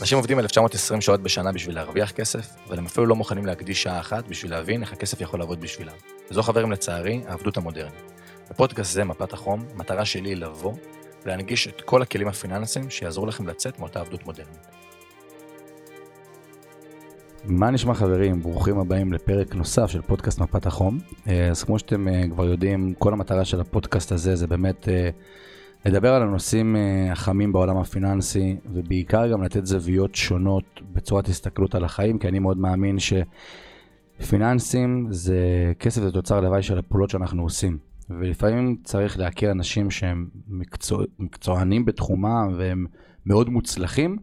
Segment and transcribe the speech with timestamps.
[0.00, 4.00] אנשים עובדים 1920 שעות בשנה בשביל להרוויח כסף, אבל הם אפילו לא מוכנים להקדיש שעה
[4.00, 5.92] אחת בשביל להבין איך הכסף יכול לעבוד בשבילם.
[6.30, 8.12] וזו חברים לצערי, העבדות המודרנית.
[8.50, 10.72] בפודקאסט זה, מפת החום, המטרה שלי היא לבוא
[11.24, 14.66] ולהנגיש את כל הכלים הפיננסיים שיעזרו לכם לצאת מאותה עבדות מודרנית.
[17.44, 18.42] מה נשמע חברים?
[18.42, 20.98] ברוכים הבאים לפרק נוסף של פודקאסט מפת החום.
[21.28, 25.10] אה, אז כמו שאתם אה, כבר יודעים, כל המטרה של הפודקאסט הזה זה באמת אה,
[25.84, 26.76] לדבר על הנושאים
[27.12, 32.58] החמים בעולם הפיננסי, ובעיקר גם לתת זוויות שונות בצורת הסתכלות על החיים, כי אני מאוד
[32.58, 32.96] מאמין
[34.20, 35.38] שפיננסים זה
[35.78, 37.78] כסף זה תוצר לוואי של הפעולות שאנחנו עושים.
[38.10, 42.86] ולפעמים צריך להכיר אנשים שהם מקצוע, מקצוענים בתחומם והם
[43.26, 44.16] מאוד מוצלחים,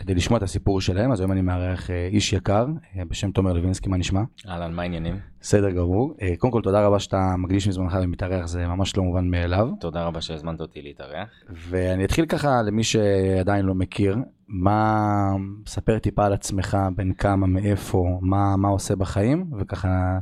[0.00, 3.52] כדי לשמוע את הסיפור שלהם, אז היום אני מארח אה, איש יקר אה, בשם תומר
[3.52, 4.20] לוינסקי, מה נשמע?
[4.48, 5.18] אהלן, מה העניינים?
[5.40, 6.14] בסדר גמור.
[6.22, 9.68] אה, קודם כל, תודה רבה שאתה מקדיש מזמנך ומתארח, זה ממש לא מובן מאליו.
[9.80, 11.28] תודה רבה שהזמנת אותי להתארח.
[11.50, 14.16] ואני אתחיל ככה, למי שעדיין לא מכיר,
[14.48, 15.32] מה,
[15.66, 20.18] ספר טיפה על עצמך, בין כמה, מאיפה, מה, מה עושה בחיים, וככה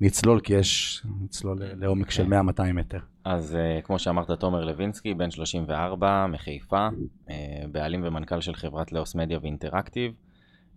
[0.00, 2.72] נצלול, כי יש, נצלול לעומק של 100-200 כן.
[2.72, 2.98] מטר.
[3.24, 7.30] אז uh, כמו שאמרת, תומר לוינסקי, בן 34, מחיפה, uh,
[7.72, 10.12] בעלים ומנכ"ל של חברת לאוס מדיה ואינטראקטיב.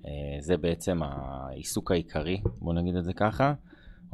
[0.02, 0.08] Uh,
[0.40, 3.54] זה בעצם העיסוק העיקרי, בוא נגיד את זה ככה.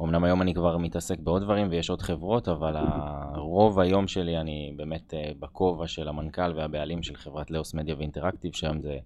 [0.02, 4.72] אמנם היום אני כבר מתעסק בעוד דברים ויש עוד חברות, אבל הרוב היום שלי אני
[4.76, 8.98] באמת בכובע של המנכ"ל והבעלים של חברת לאוס מדיה ואינטראקטיב, שם זה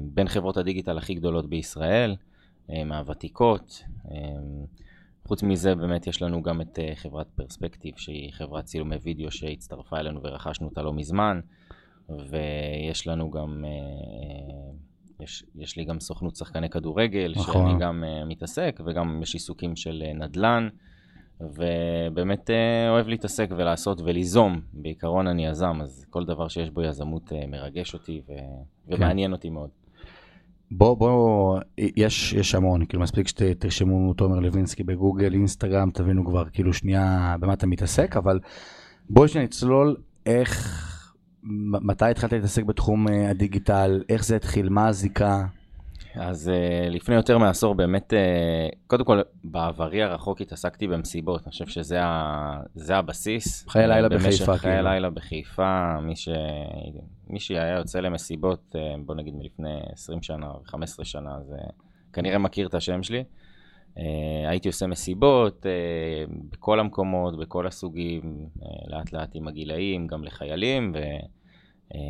[0.00, 2.16] בין חברות הדיגיטל הכי גדולות בישראל,
[2.68, 3.84] מהוותיקות.
[5.28, 9.96] חוץ מזה באמת יש לנו גם את uh, חברת פרספקטיב שהיא חברת צילומי וידאו שהצטרפה
[9.98, 11.40] אלינו ורכשנו אותה לא מזמן
[12.08, 17.68] ויש לנו גם, uh, יש, יש לי גם סוכנות שחקני כדורגל נכון.
[17.68, 20.68] שאני גם מתעסק וגם יש עיסוקים של נדל"ן
[21.40, 22.50] ובאמת
[22.88, 28.22] אוהב להתעסק ולעשות וליזום, בעיקרון אני יזם אז כל דבר שיש בו יזמות מרגש אותי
[28.28, 28.32] ו...
[28.86, 28.94] כן.
[28.94, 29.70] ומעניין אותי מאוד.
[30.76, 36.72] בוא, בוא, יש, יש המון, כאילו מספיק שתרשמו תומר לוינסקי בגוגל, אינסטגרם, תבינו כבר כאילו
[36.72, 38.40] שנייה במה אתה מתעסק, אבל
[39.10, 39.96] בואי שניה נצלול
[40.26, 41.14] איך,
[41.82, 45.44] מתי התחלת להתעסק בתחום אה, הדיגיטל, איך זה התחיל, מה הזיקה?
[46.14, 51.66] אז uh, לפני יותר מעשור באמת, uh, קודם כל בעברי הרחוק התעסקתי במסיבות, אני חושב
[51.66, 53.68] שזה ה, הבסיס.
[53.68, 54.56] חיי לילה בחיפה.
[54.56, 54.88] חיי כאילו.
[54.88, 56.28] לילה בחיפה, מי, ש...
[57.26, 61.56] מי שהיה יוצא למסיבות, uh, בוא נגיד מלפני 20 שנה או 15 שנה, זה
[62.12, 63.24] כנראה מכיר את השם שלי.
[63.96, 64.00] Uh,
[64.48, 70.92] הייתי עושה מסיבות uh, בכל המקומות, בכל הסוגים, uh, לאט לאט עם הגילאים, גם לחיילים,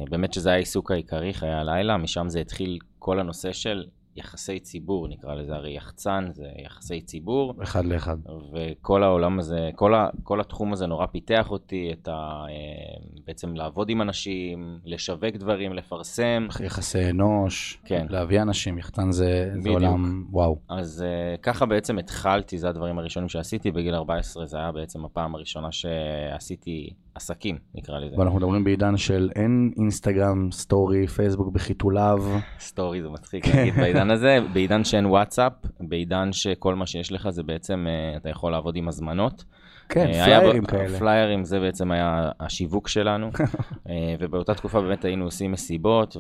[0.07, 3.85] ובאמת שזה היה העיסוק העיקרי, חיי הלילה, משם זה התחיל כל הנושא של
[4.17, 7.55] יחסי ציבור, נקרא לזה, הרי יחצן זה יחסי ציבור.
[7.63, 8.17] אחד לאחד.
[8.53, 13.57] וכל העולם הזה, כל, ה, כל התחום הזה נורא פיתח אותי, את ה, אה, בעצם
[13.57, 16.47] לעבוד עם אנשים, לשווק דברים, לפרסם.
[16.65, 18.07] יחסי אנוש, כן.
[18.11, 20.59] להביא אנשים, יחצן זה, זה עולם, וואו.
[20.69, 25.35] אז uh, ככה בעצם התחלתי, זה הדברים הראשונים שעשיתי, בגיל 14 זה היה בעצם הפעם
[25.35, 28.19] הראשונה שעשיתי עסקים, נקרא לזה.
[28.19, 32.25] ואנחנו מדברים בעידן של אין אינסטגרם, סטורי, פייסבוק בחיתוליו.
[32.61, 37.43] סטורי זה מצחיק להגיד בעידן הזה, בעידן שאין וואטסאפ, בעידן שכל מה שיש לך זה
[37.43, 39.45] בעצם, אה, אתה יכול לעבוד עם הזמנות.
[39.89, 40.99] כן, אה, פליירים כאלה.
[40.99, 43.31] פליירים זה בעצם היה השיווק שלנו,
[43.89, 46.17] אה, ובאותה תקופה באמת היינו עושים מסיבות,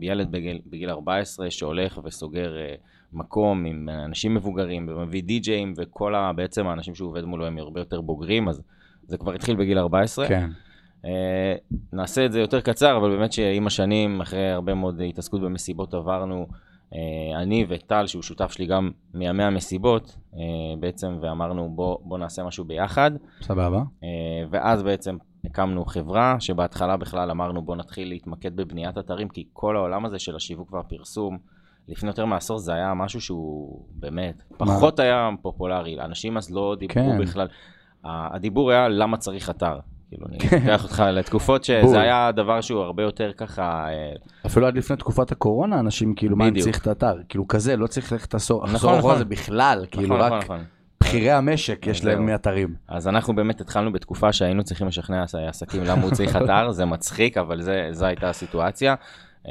[0.00, 2.52] וילד בגיל, בגיל 14 שהולך וסוגר
[3.12, 7.80] מקום עם אנשים מבוגרים, ומביא די-ג'אים, וכל ה, בעצם האנשים שהוא עובד מולו הם הרבה
[7.80, 8.62] יותר בוגרים, אז
[9.06, 10.28] זה כבר התחיל בגיל 14.
[10.28, 10.50] כן.
[11.02, 11.06] Uh,
[11.92, 16.46] נעשה את זה יותר קצר, אבל באמת שעם השנים, אחרי הרבה מאוד התעסקות במסיבות, עברנו,
[16.50, 16.94] uh,
[17.36, 20.36] אני וטל, שהוא שותף שלי גם מימי המסיבות, uh,
[20.80, 23.10] בעצם, ואמרנו בוא, בוא נעשה משהו ביחד.
[23.40, 23.78] סבבה.
[23.78, 24.04] Uh,
[24.50, 30.04] ואז בעצם הקמנו חברה, שבהתחלה בכלל אמרנו בוא נתחיל להתמקד בבניית אתרים, כי כל העולם
[30.04, 31.38] הזה של השיווק והפרסום,
[31.88, 35.04] לפני יותר מעשור זה היה משהו שהוא באמת, פחות מה?
[35.04, 37.18] היה פופולרי, אנשים אז לא דיברו כן.
[37.18, 37.48] בכלל.
[38.04, 39.78] הדיבור היה למה צריך אתר.
[40.08, 43.86] כאילו, אני אקח אותך לתקופות שזה היה דבר שהוא הרבה יותר ככה...
[43.88, 44.12] אה,
[44.46, 47.16] אפילו עד לפני תקופת הקורונה, אנשים כאילו, מה, אני צריך את האתר?
[47.28, 49.28] כאילו כזה, לא צריך ללכת לחזור נכון, אחורה זה נכון.
[49.28, 50.44] בכלל, נכון, כאילו רק
[51.00, 52.74] בכירי המשק יש להם מאתרים.
[52.88, 57.36] אז אנחנו באמת התחלנו בתקופה שהיינו צריכים לשכנע עסקים למה הוא צריך אתר, זה מצחיק,
[57.36, 57.60] אבל
[57.92, 58.94] זו הייתה הסיטואציה.
[59.44, 59.48] Uh,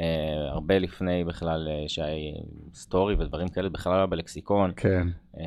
[0.50, 2.32] הרבה לפני בכלל uh, שהיה
[2.74, 4.70] סטורי ודברים כאלה בכלל היה בלקסיקון.
[4.76, 5.08] כן.
[5.34, 5.38] Uh,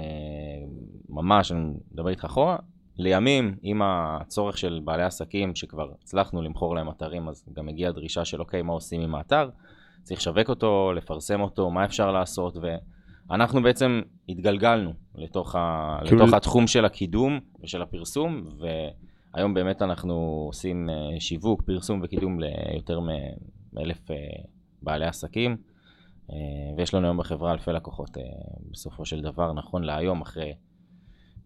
[1.10, 2.58] ממש, אני מדבר איתך אחורה,
[2.98, 8.26] לימים, עם הצורך של בעלי עסקים שכבר הצלחנו למכור להם אתרים, אז גם הגיעה דרישה
[8.26, 9.50] של אוקיי, מה עושים עם האתר?
[10.04, 12.58] צריך לשווק אותו, לפרסם אותו, מה אפשר לעשות,
[13.30, 15.98] ואנחנו בעצם התגלגלנו לתוך, ה...
[16.06, 16.22] כאילו...
[16.22, 18.44] לתוך התחום של הקידום ושל הפרסום,
[19.34, 23.00] והיום באמת אנחנו עושים אה, שיווק, פרסום וקידום ליותר
[23.74, 24.16] מאלף אה,
[24.82, 25.58] בעלי עסקים,
[26.32, 26.36] אה,
[26.78, 28.18] ויש לנו היום בחברה אלפי לקוחות
[28.72, 30.54] בסופו של דבר, נכון להיום, אחרי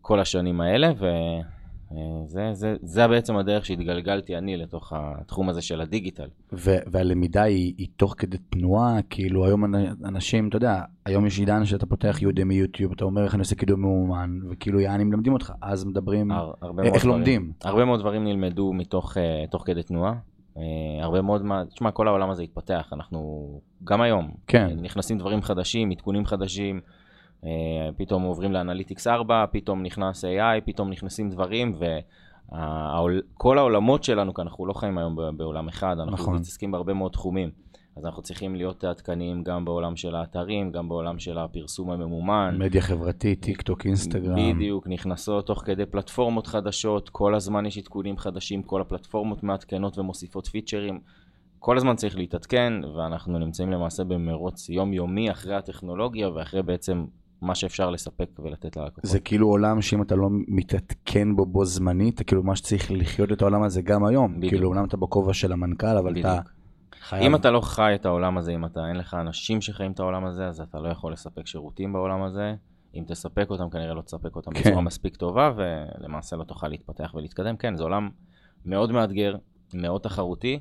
[0.02, 6.28] כל השנים האלה, וזה זה, זה בעצם הדרך שהתגלגלתי אני לתוך התחום הזה של הדיגיטל.
[6.54, 9.76] ו- והלמידה היא, היא תוך כדי תנועה, כאילו היום
[10.06, 13.56] אנשים, אתה יודע, היום יש עידן שאתה פותח יהודי מיוטיוב, אתה אומר איך אני עושה
[13.56, 16.52] קידום מאומן, וכאילו יעני מלמדים אותך, אז מדברים הר,
[16.84, 17.52] איך דברים, לומדים.
[17.64, 20.14] הרבה מאוד דברים נלמדו מתוך uh, תוך כדי תנועה.
[20.56, 20.60] Uh,
[21.02, 23.50] הרבה מאוד מה, תשמע, כל העולם הזה התפתח, אנחנו
[23.84, 24.68] גם היום, כן.
[24.82, 26.82] נכנסים דברים חדשים, עדכונים חדשים.
[27.46, 27.50] אה,
[27.98, 34.66] פתאום עוברים לאנליטיקס 4, פתאום נכנס AI, פתאום נכנסים דברים, וכל העולמות שלנו, כי אנחנו
[34.66, 36.36] לא חיים היום בעולם אחד, אנחנו נכון.
[36.36, 37.50] מתעסקים בהרבה מאוד תחומים.
[37.96, 42.56] אז אנחנו צריכים להיות עדכניים גם בעולם של האתרים, גם בעולם של הפרסום הממומן.
[42.60, 44.56] מדיה חברתית, טיק טוק, אינסטגרם.
[44.56, 50.48] בדיוק, נכנסות תוך כדי פלטפורמות חדשות, כל הזמן יש עדכונים חדשים, כל הפלטפורמות מעדכנות ומוסיפות
[50.48, 51.00] פיצ'רים.
[51.60, 57.06] כל הזמן צריך להתעדכן, ואנחנו נמצאים למעשה במרוץ יומיומי אחרי הטכנולוגיה ואחרי בעצם
[57.42, 59.06] מה שאפשר לספק ולתת ללקוחות.
[59.06, 63.32] זה כאילו עולם שאם אתה לא מתעדכן בו בו זמנית, אתה כאילו ממש צריך לחיות
[63.32, 64.38] את העולם הזה גם היום.
[64.38, 64.54] בדיוק.
[64.54, 66.26] כאילו אומנם אתה בכובע של המנכ"ל, אבל בדיוק.
[66.26, 66.42] אתה
[67.02, 67.24] חייב...
[67.24, 70.26] אם אתה לא חי את העולם הזה, אם אתה אין לך אנשים שחיים את העולם
[70.26, 72.56] הזה, אז אתה לא יכול לספק שירותים בעולם הזה.
[72.96, 74.60] אם תספק אותם, כנראה לא תספק אותם כן.
[74.60, 77.58] בצורה מספיק טובה, ולמעשה לא תוכל להתפתח ולהתקדם.
[77.58, 78.10] כן, זה עולם
[78.66, 79.36] מאוד מאתגר,
[79.74, 80.60] מאוד תחרותי,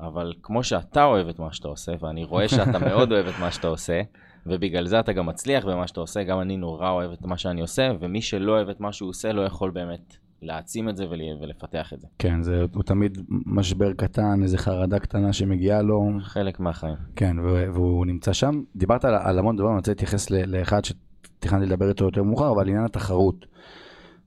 [0.00, 3.50] אבל כמו שאתה אוהב את מה שאתה עושה, ואני רואה שאתה מאוד אוהב את מה
[3.50, 4.02] שאתה עושה,
[4.46, 7.60] ובגלל זה אתה גם מצליח במה שאתה עושה, גם אני נורא אוהב את מה שאני
[7.60, 11.06] עושה, ומי שלא אוהב את מה שהוא עושה לא יכול באמת להעצים את זה
[11.40, 12.06] ולפתח את זה.
[12.18, 16.10] כן, זה הוא תמיד משבר קטן, איזה חרדה קטנה שמגיעה לו.
[16.20, 16.96] חלק מהחיים.
[17.16, 17.38] כן,
[17.74, 18.62] והוא נמצא שם.
[18.76, 22.68] דיברת על, על המון דברים, אני רוצה להתייחס לאחד שתכננתי לדבר איתו יותר מאוחר, אבל
[22.68, 23.46] עניין התחרות.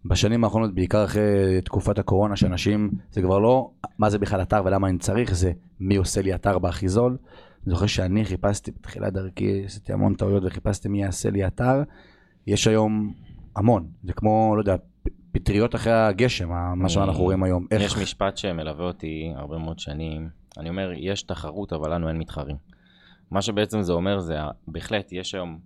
[0.06, 4.88] בשנים האחרונות, בעיקר אחרי תקופת הקורונה, שאנשים, זה כבר לא מה זה בכלל אתר ולמה
[4.88, 7.18] אני צריך, זה מי עושה לי אתר בהכי זול.
[7.66, 11.84] אני זוכר שאני חיפשתי בתחילת דרכי, עשיתי המון טעויות וחיפשתי מי יעשה לי אתר.
[12.48, 13.14] יש היום
[13.56, 14.76] המון, זה כמו, לא יודע,
[15.32, 17.68] פטריות אחרי הגשם, מה שאנחנו רואים היום.
[17.72, 17.82] איך...
[17.82, 22.56] יש משפט שמלווה אותי הרבה מאוד שנים, אני אומר, יש תחרות אבל לנו אין מתחרים.
[23.32, 25.60] מה שבעצם זה אומר זה, בהחלט יש היום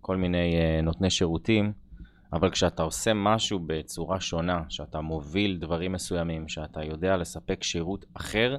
[0.00, 1.72] כל מיני uh, נותני שירותים,
[2.32, 8.56] אבל כשאתה עושה משהו בצורה שונה, שאתה מוביל דברים מסוימים, שאתה יודע לספק שירות אחר,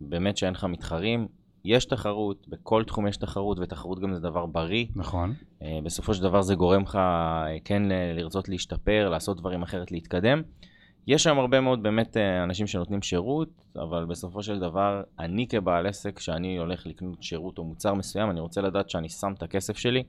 [0.00, 1.28] באמת שאין לך מתחרים,
[1.64, 4.86] יש תחרות, בכל תחום יש תחרות, ותחרות גם זה דבר בריא.
[4.96, 5.34] נכון.
[5.60, 6.98] Uh, בסופו של דבר זה גורם לך uh,
[7.64, 7.82] כן
[8.14, 10.42] לרצות להשתפר, לעשות דברים אחרת, להתקדם.
[11.06, 15.86] יש שם הרבה מאוד באמת uh, אנשים שנותנים שירות, אבל בסופו של דבר, אני כבעל
[15.86, 19.76] עסק, כשאני הולך לקנות שירות או מוצר מסוים, אני רוצה לדעת שאני שם את הכסף
[19.76, 20.02] שלי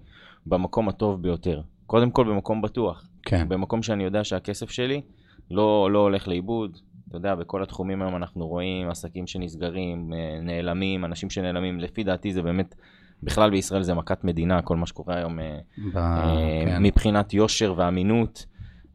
[0.46, 1.62] במקום הטוב ביותר.
[1.86, 3.08] קודם כל במקום בטוח.
[3.24, 3.50] כן.
[3.50, 5.02] במקום שאני יודע שהכסף שלי
[5.52, 6.78] לא, לא הולך לאיבוד,
[7.18, 12.34] אתה יודע, בכל התחומים היום אנחנו רואים עסקים שנסגרים, אה, נעלמים, אנשים שנעלמים, לפי דעתי
[12.34, 12.76] זה באמת,
[13.24, 15.60] בכלל בישראל זה מכת מדינה, כל מה שקורה היום אה,
[15.94, 15.98] ב...
[15.98, 16.84] אה, כן.
[16.84, 18.46] מבחינת יושר ואמינות.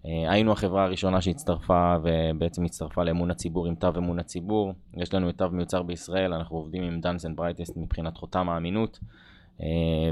[0.05, 4.73] היינו החברה הראשונה שהצטרפה ובעצם הצטרפה לאמון הציבור עם תו אמון הציבור.
[4.96, 8.99] יש לנו את תו מיוצר בישראל, אנחנו עובדים עם Dun's and Bradstreet מבחינת חותם האמינות,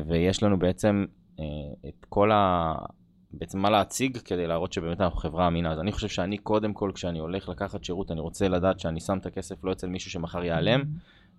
[0.06, 1.04] ויש לנו בעצם
[1.88, 2.30] את כל.
[3.32, 5.72] בעצם מה להציג כדי להראות שבאמת אנחנו חברה אמינה.
[5.72, 9.18] אז אני חושב שאני קודם כל, כשאני הולך לקחת שירות, אני רוצה לדעת שאני שם
[9.18, 10.82] את הכסף לא אצל מישהו שמחר ייעלם,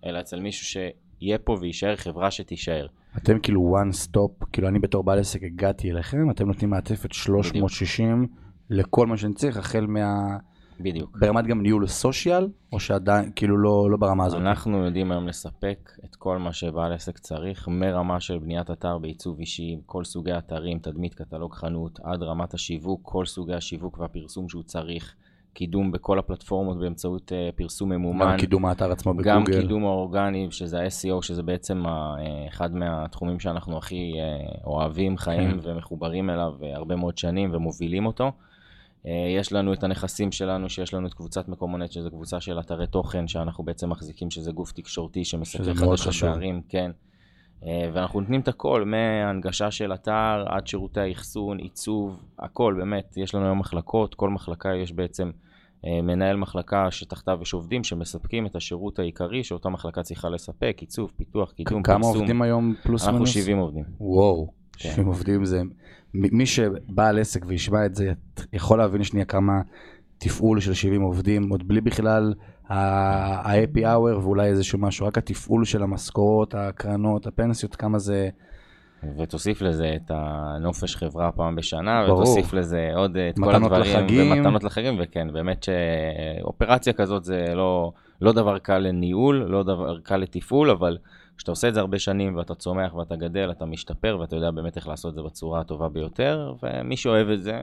[0.06, 2.86] אלא אצל מישהו שיהיה פה ויישאר חברה שתישאר.
[3.16, 8.22] אתם כאילו one stop, כאילו אני בתור בעל עסק הגעתי אליכם, אתם נותנים מעטפת 360
[8.22, 8.40] בדיוק.
[8.70, 10.36] לכל מה שאני צריך, החל מה...
[10.82, 11.18] בדיוק.
[11.20, 14.40] ברמת גם ניהול סושיאל, או שעדיין, כאילו לא, לא ברמה הזאת?
[14.40, 19.38] אנחנו יודעים היום לספק את כל מה שבעל עסק צריך, מרמה של בניית אתר בעיצוב
[19.38, 24.62] אישי, כל סוגי אתרים, תדמית, קטלוג חנות, עד רמת השיווק, כל סוגי השיווק והפרסום שהוא
[24.62, 25.14] צריך.
[25.52, 28.32] קידום בכל הפלטפורמות באמצעות uh, פרסום ממומן.
[28.32, 29.30] גם קידום האתר עצמו בגוגל.
[29.30, 31.88] גם קידום האורגני, שזה ה-SEO, שזה בעצם uh,
[32.48, 35.70] אחד מהתחומים שאנחנו הכי uh, אוהבים, חיים כן.
[35.70, 38.32] ומחוברים אליו הרבה מאוד שנים ומובילים אותו.
[39.06, 42.86] אה, יש לנו את הנכסים שלנו, שיש לנו את קבוצת מקומונט, שזו קבוצה של אתרי
[42.86, 46.90] תוכן, שאנחנו בעצם מחזיקים, שזה גוף תקשורתי שמסקר חדשות בערים, כן.
[47.66, 53.16] אה, ואנחנו נותנים את הכל, מהנגשה של אתר עד שירותי האחסון, עיצוב, הכל, באמת.
[53.16, 55.30] יש לנו היום מחלקות, כל מחלקה יש בעצם
[55.86, 61.12] אה, מנהל מחלקה שתחתיו יש עובדים שמספקים את השירות העיקרי שאותה מחלקה צריכה לספק, עיצוב,
[61.16, 62.02] פיתוח, קידום, פרסום.
[62.02, 63.08] כמה עובדים היום פלוס מינוס?
[63.08, 63.84] אנחנו 70 עובדים.
[64.00, 65.04] וואו, 70 כן.
[65.04, 65.62] עובדים זה
[66.14, 68.12] מי שבעל עסק וישמע את זה,
[68.52, 69.60] יכול להבין שנייה כמה
[70.18, 72.34] תפעול של 70 עובדים, עוד בלי בכלל
[72.68, 78.28] ה-happy hour ואולי איזשהו משהו, רק התפעול של המשכורות, הקרנות, הפנסיות, כמה זה...
[79.18, 82.20] ותוסיף לזה את הנופש חברה פעם בשנה, ברור.
[82.20, 84.32] ותוסיף לזה עוד את כל הדברים, לחגים.
[84.32, 85.66] ומתנות לחגים, וכן, באמת
[86.42, 90.98] שאופרציה כזאת זה לא, לא דבר קל לניהול, לא דבר קל לתפעול, אבל
[91.36, 94.76] כשאתה עושה את זה הרבה שנים ואתה צומח ואתה גדל, אתה משתפר ואתה יודע באמת
[94.76, 97.60] איך לעשות את זה בצורה הטובה ביותר, ומי שאוהב את זה,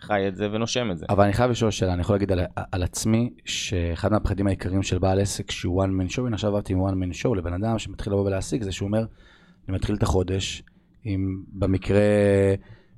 [0.00, 1.06] חי את זה ונושם את זה.
[1.08, 2.40] אבל אני חייב לשאול שאלה, אני יכול להגיד על,
[2.72, 6.72] על עצמי, שאחד מהפחדים העיקריים של בעל עסק שהוא one man show, הנה עכשיו עברתי
[6.72, 9.04] עם one man show לבן אדם שמתחיל לבוא ולהשיג, זה שהוא אומר,
[9.68, 10.62] אני מתחיל את החודש,
[11.06, 12.00] אם במקרה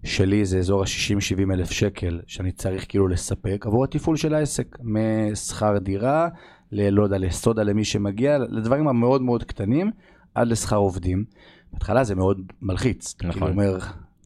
[0.05, 5.79] שלי זה אזור ה-60-70 אלף שקל, שאני צריך כאילו לספק עבור התפעול של העסק, משכר
[5.79, 6.29] דירה,
[6.73, 9.91] לא יודע, לסודה למי שמגיע, לדברים המאוד מאוד קטנים,
[10.35, 11.25] עד לשכר עובדים.
[11.73, 13.15] בהתחלה זה מאוד מלחיץ.
[13.23, 13.33] נכון.
[13.33, 13.79] כאילו אומר,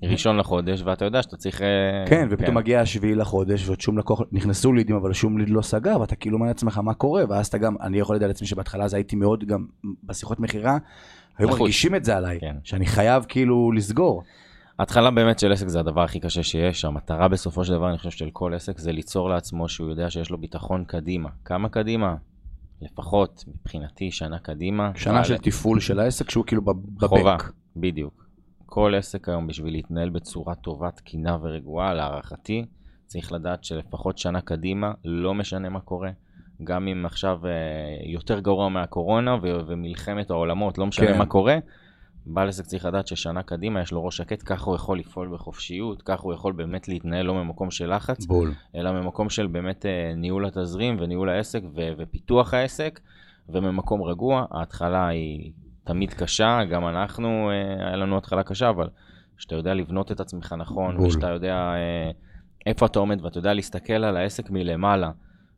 [0.02, 1.62] ראשון לחודש, ואתה יודע שאתה צריך...
[1.62, 1.66] אה,
[2.08, 2.54] כן, ופתאום כן.
[2.54, 6.36] מגיע השביעי לחודש, ועוד שום לקוח, נכנסו לידים, אבל שום ליד לא סגר, ואתה כאילו
[6.36, 9.44] אומר לעצמך מה קורה, ואז אתה גם, אני יכול לדעת לעצמי שבהתחלה אז הייתי מאוד
[9.44, 9.66] גם
[10.04, 10.78] בשיחות מכירה,
[11.38, 12.56] היו מרגישים את זה עליי, כן.
[12.64, 14.22] שאני חייב כאילו לסגור.
[14.78, 18.10] ההתחלה באמת של עסק זה הדבר הכי קשה שיש, המטרה בסופו של דבר, אני חושב,
[18.10, 21.28] של כל עסק זה ליצור לעצמו שהוא יודע שיש לו ביטחון קדימה.
[21.44, 22.14] כמה קדימה?
[22.82, 24.90] לפחות, מבחינתי, שנה קדימה.
[24.94, 27.08] שנה של תפעול של העסק שהוא כאילו בבק.
[27.08, 27.36] חובה,
[27.76, 28.30] בדיוק.
[28.66, 32.64] כל עסק היום בשביל להתנהל בצורה טובה, תקינה ורגועה, להערכתי,
[33.06, 36.10] צריך לדעת שלפחות שנה קדימה, לא משנה מה קורה.
[36.64, 37.50] גם אם עכשיו אה,
[38.12, 41.18] יותר גרוע מהקורונה ומלחמת העולמות, לא משנה כן.
[41.18, 41.58] מה קורה,
[42.26, 46.02] בעל עסק צריך לדעת ששנה קדימה יש לו ראש שקט, ככה הוא יכול לפעול בחופשיות,
[46.02, 48.52] ככה הוא יכול באמת להתנהל לא ממקום של לחץ, בול.
[48.74, 53.00] אלא ממקום של באמת אה, ניהול התזרים וניהול העסק ו- ופיתוח העסק,
[53.48, 54.46] וממקום רגוע.
[54.50, 55.52] ההתחלה היא
[55.84, 58.88] תמיד קשה, גם אנחנו, אה, היה לנו התחלה קשה, אבל
[59.36, 61.06] כשאתה יודע לבנות את עצמך נכון, בול.
[61.06, 62.10] ושאתה יודע אה,
[62.66, 65.10] איפה אתה עומד ואתה יודע להסתכל על העסק מלמעלה,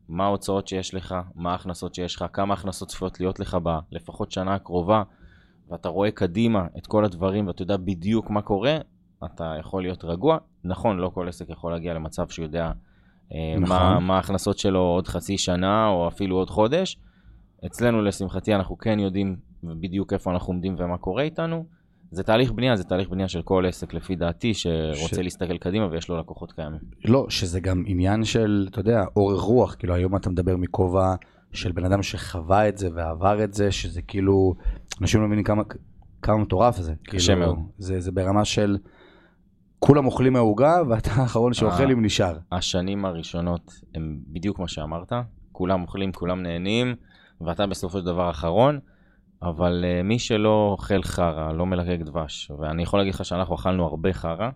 [0.09, 3.57] מה ההוצאות שיש לך, מה ההכנסות שיש לך, כמה הכנסות צפויות להיות לך
[3.91, 5.03] בלפחות שנה הקרובה,
[5.69, 8.77] ואתה רואה קדימה את כל הדברים ואתה יודע בדיוק מה קורה,
[9.25, 10.37] אתה יכול להיות רגוע.
[10.63, 12.71] נכון, לא כל עסק יכול להגיע למצב שהוא יודע
[13.33, 13.77] אה, נכון.
[13.77, 16.97] מה, מה ההכנסות שלו עוד חצי שנה או אפילו עוד חודש.
[17.65, 21.65] אצלנו, לשמחתי, אנחנו כן יודעים בדיוק איפה אנחנו עומדים ומה קורה איתנו.
[22.11, 25.19] זה תהליך בנייה, זה תהליך בנייה של כל עסק, לפי דעתי, שרוצה ש...
[25.19, 26.79] להסתכל קדימה ויש לו לקוחות קיימים.
[27.05, 31.15] לא, שזה גם עניין של, אתה יודע, אורך רוח, כאילו היום אתה מדבר מכובע
[31.53, 34.55] של בן אדם שחווה את זה ועבר את זה, שזה כאילו,
[35.01, 35.63] אנשים לא מבינים כמה,
[36.21, 36.93] כמה מטורף זה.
[37.03, 37.59] קשה כאילו, מאוד.
[37.77, 38.77] זה, זה ברמה של,
[39.79, 42.37] כולם אוכלים מהעוגה ואתה האחרון שאוכל אם נשאר.
[42.51, 45.13] השנים הראשונות הם בדיוק מה שאמרת,
[45.51, 46.95] כולם אוכלים, כולם נהנים,
[47.41, 48.79] ואתה בסופו של דבר אחרון.
[49.43, 53.85] אבל uh, מי שלא אוכל חרא, לא מלקק דבש, ואני יכול להגיד לך שאנחנו אכלנו
[53.85, 54.49] הרבה חרא,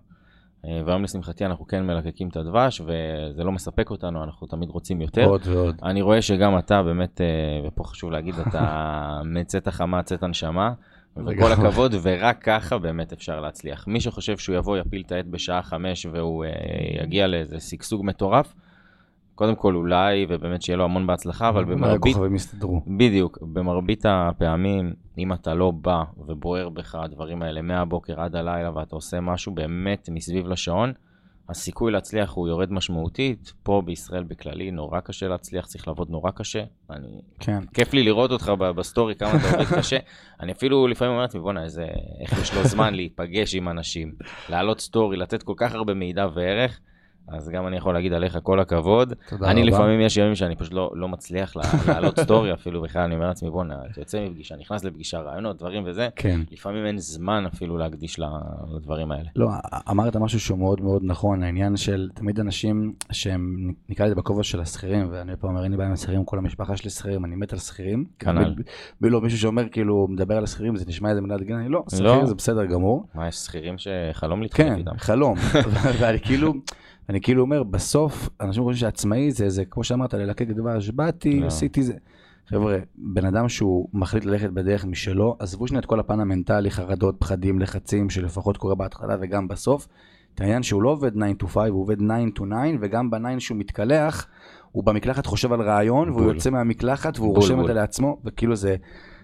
[0.63, 5.25] והיום לשמחתי אנחנו כן מלקקים את הדבש, וזה לא מספק אותנו, אנחנו תמיד רוצים יותר.
[5.25, 5.75] עוד ועוד.
[5.83, 10.73] אני רואה שגם אתה באמת, uh, ופה חשוב להגיד, אתה מצאת חמה, צאת הנשמה.
[11.27, 13.87] וכל הכבוד, ורק ככה באמת אפשר להצליח.
[13.87, 18.53] מי שחושב שהוא יבוא, יפיל את העט בשעה חמש והוא uh, יגיע לאיזה שגשוג מטורף,
[19.37, 22.15] קודם כל אולי, ובאמת שיהיה לו המון בהצלחה, אבל במרבית...
[22.15, 22.81] הכוכבים יסתדרו.
[22.97, 28.95] בדיוק, במרבית הפעמים, אם אתה לא בא ובוער בך הדברים האלה מהבוקר עד הלילה, ואתה
[28.95, 30.93] עושה משהו באמת מסביב לשעון,
[31.49, 33.53] הסיכוי להצליח הוא יורד משמעותית.
[33.63, 36.63] פה בישראל בכללי נורא קשה להצליח, צריך לעבוד נורא קשה.
[36.89, 37.21] אני...
[37.39, 37.59] כן.
[37.73, 39.97] כיף לי לראות אותך בסטורי, כמה אתה עובד קשה.
[40.41, 41.85] אני אפילו לפעמים אומר לעצמי, בואנה, איזה...
[42.21, 44.11] איך יש לו זמן להיפגש עם אנשים,
[44.49, 46.79] להעלות סטורי, לתת כל כך הרבה מידע וערך.
[47.27, 49.13] אז גם אני יכול להגיד עליך כל הכבוד.
[49.29, 49.71] תודה אני רבה.
[49.71, 51.53] לפעמים יש ימים שאני פשוט לא, לא מצליח
[51.87, 55.83] לעלות סטורי אפילו בכלל, אני אומר לעצמי, בואנה, אתה יוצא מפגישה, נכנס לפגישה, רעיונות, דברים
[55.85, 56.41] וזה, כן.
[56.51, 58.19] לפעמים אין זמן אפילו להקדיש
[58.75, 59.29] לדברים האלה.
[59.35, 59.49] לא,
[59.89, 64.59] אמרת משהו שהוא מאוד מאוד נכון, העניין של תמיד אנשים שהם, נקרא לזה בכובע של
[64.59, 67.53] השכירים, ואני פעם אומר, אין לי בעיה עם השכירים, כל המשפחה שלי שכירים, אני מת
[67.53, 68.05] על שכירים.
[68.19, 68.55] כנ"ל.
[69.01, 72.25] ולא, מישהו שאומר, כאילו, מדבר על השכירים, זה נשמע איזה מילת גנאי, לא, שכיר לא.
[72.25, 73.05] זה בסדר גמור.
[73.15, 74.91] מה, יש שכירים שחלום כן, איתם.
[74.91, 75.35] כן, חלום.
[75.99, 76.53] ואני כאילו...
[77.09, 81.47] אני כאילו אומר, בסוף, אנשים חושבים שעצמאי זה, זה כמו שאמרת, ללקק דבש, באתי, לא.
[81.47, 81.93] עשיתי זה.
[82.47, 87.15] חבר'ה, בן אדם שהוא מחליט ללכת בדרך משלו, עזבו שנייה את כל הפן המנטלי, חרדות,
[87.19, 89.87] פחדים, לחצים, שלפחות קורה בהתחלה וגם בסוף.
[90.35, 92.03] את העניין שהוא לא עובד 9 to 5, הוא עובד 9
[92.35, 94.27] to 9, וגם ב-9 שהוא מתקלח,
[94.71, 98.75] הוא במקלחת חושב על רעיון, והוא יוצא מהמקלחת והוא רושם את זה לעצמו, וכאילו זה...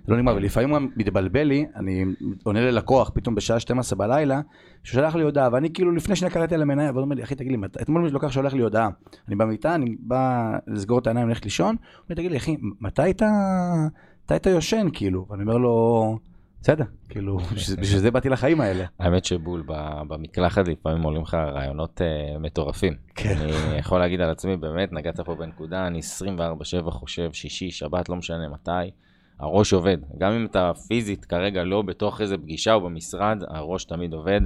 [0.07, 2.05] לא נגמר, ולפעמים הוא מתבלבל לי, אני
[2.43, 4.41] עונה ללקוח פתאום בשעה 12 בלילה,
[4.83, 7.36] שהוא שלח לי הודעה, ואני כאילו לפני שנייה קראתי על המניה, והוא אומר לי, אחי
[7.36, 8.89] תגיד לי, אתמול לקוח שולח לי הודעה,
[9.27, 13.10] אני במיטה, אני בא לסגור את העיניים, ללכת לישון, הוא אומר, תגיד לי, אחי, מתי
[13.10, 13.29] אתה,
[14.25, 15.25] מתי אתה יושן, כאילו?
[15.29, 16.17] ואני אומר לו,
[16.62, 17.38] בסדר, כאילו,
[17.81, 18.86] בשביל זה באתי לחיים האלה.
[19.00, 19.63] האמת שבול,
[20.07, 22.93] במקלחת לפעמים עולים לך רעיונות uh, מטורפים.
[23.15, 23.36] כן.
[23.41, 26.00] אני יכול להגיד על עצמי, באמת, נגעת פה בנקודה, אני
[26.88, 28.91] 24-7 חושב, שישי, שבת, לא משנה מתי.
[29.40, 29.98] הראש עובד.
[30.18, 34.42] גם אם אתה פיזית כרגע לא בתוך איזה פגישה או במשרד, הראש תמיד עובד.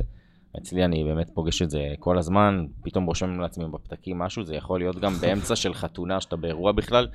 [0.57, 4.79] אצלי אני באמת פוגש את זה כל הזמן, פתאום רושם לעצמי בפתקים משהו, זה יכול
[4.79, 7.07] להיות גם באמצע של חתונה שאתה באירוע בכלל,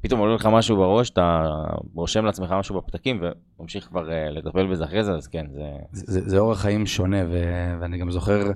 [0.00, 1.46] פתאום עולה לך משהו בראש, אתה
[1.94, 3.22] רושם לעצמך משהו בפתקים
[3.58, 5.70] וממשיך כבר אה, לטפל בזה אחרי זה, אז כן, זה...
[5.92, 7.40] זה, זה אורח חיים שונה, ו,
[7.80, 8.50] ואני גם זוכר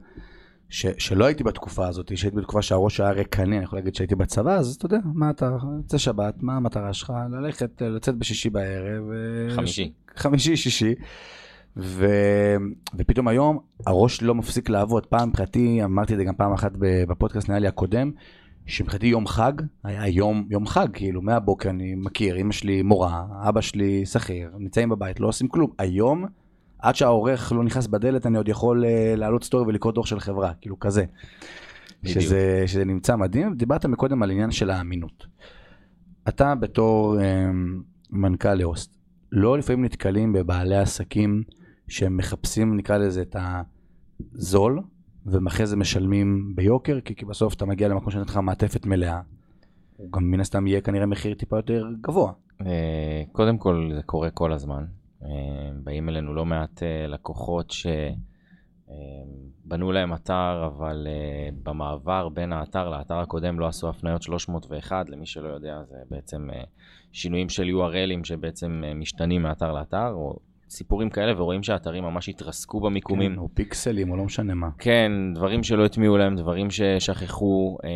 [0.72, 4.54] ש, שלא הייתי בתקופה הזאת, שהייתי בתקופה שהראש היה ריקני, אני יכול להגיד שהייתי בצבא,
[4.54, 7.12] אז אתה יודע, מה אתה, יוצא שבת, מה המטרה שלך?
[7.30, 9.02] ללכת, לצאת בשישי בערב.
[9.10, 9.92] אה, חמישי.
[10.16, 10.94] חמישי, שישי.
[11.76, 12.06] ו...
[12.98, 15.06] ופתאום היום הראש לא מפסיק לעבוד.
[15.06, 16.72] פעם מבחינתי, אמרתי את זה גם פעם אחת
[17.08, 18.10] בפודקאסט נראה לי הקודם,
[18.66, 19.52] שמבחינתי יום חג
[19.84, 24.88] היה יום, יום חג, כאילו מהבוקר אני מכיר, אמא שלי מורה, אבא שלי שכיר, נמצאים
[24.88, 25.70] בבית, לא עושים כלום.
[25.78, 26.26] היום,
[26.82, 30.52] עד שהעורך לא נכנס בדלת, אני עוד יכול uh, לעלות סטורי ולקרוא דוח של חברה,
[30.60, 31.04] כאילו כזה.
[32.04, 33.54] שזה, שזה נמצא מדהים.
[33.54, 35.26] דיברת מקודם על עניין של האמינות.
[36.28, 37.22] אתה בתור um,
[38.10, 38.96] מנכ"ל לאוסט,
[39.32, 41.42] לא לפעמים נתקלים בבעלי עסקים
[41.88, 43.36] שהם מחפשים, נקרא לזה, את
[44.34, 44.80] הזול,
[45.26, 49.20] ואחרי זה משלמים ביוקר, כי, כי בסוף אתה מגיע למקום שנותן לך מעטפת מלאה.
[49.96, 52.32] הוא גם מן הסתם יהיה כנראה מחיר טיפה יותר גבוה.
[52.60, 54.84] אה, קודם כל זה קורה כל הזמן.
[55.24, 57.92] אה, באים אלינו לא מעט אה, לקוחות שבנו
[59.92, 61.06] להם אתר, אבל
[61.62, 66.48] במעבר בין האתר לאתר הקודם לא עשו הפניות 301, למי שלא יודע זה בעצם
[67.12, 70.38] שינויים של URLים שבעצם משתנים מאתר לאתר, או
[70.72, 73.32] סיפורים כאלה, ורואים שהאתרים ממש התרסקו במיקומים.
[73.32, 74.68] כן, או פיקסלים, או לא משנה מה.
[74.78, 77.78] כן, דברים שלא הטמיעו להם, דברים ששכחו.
[77.84, 77.90] אה,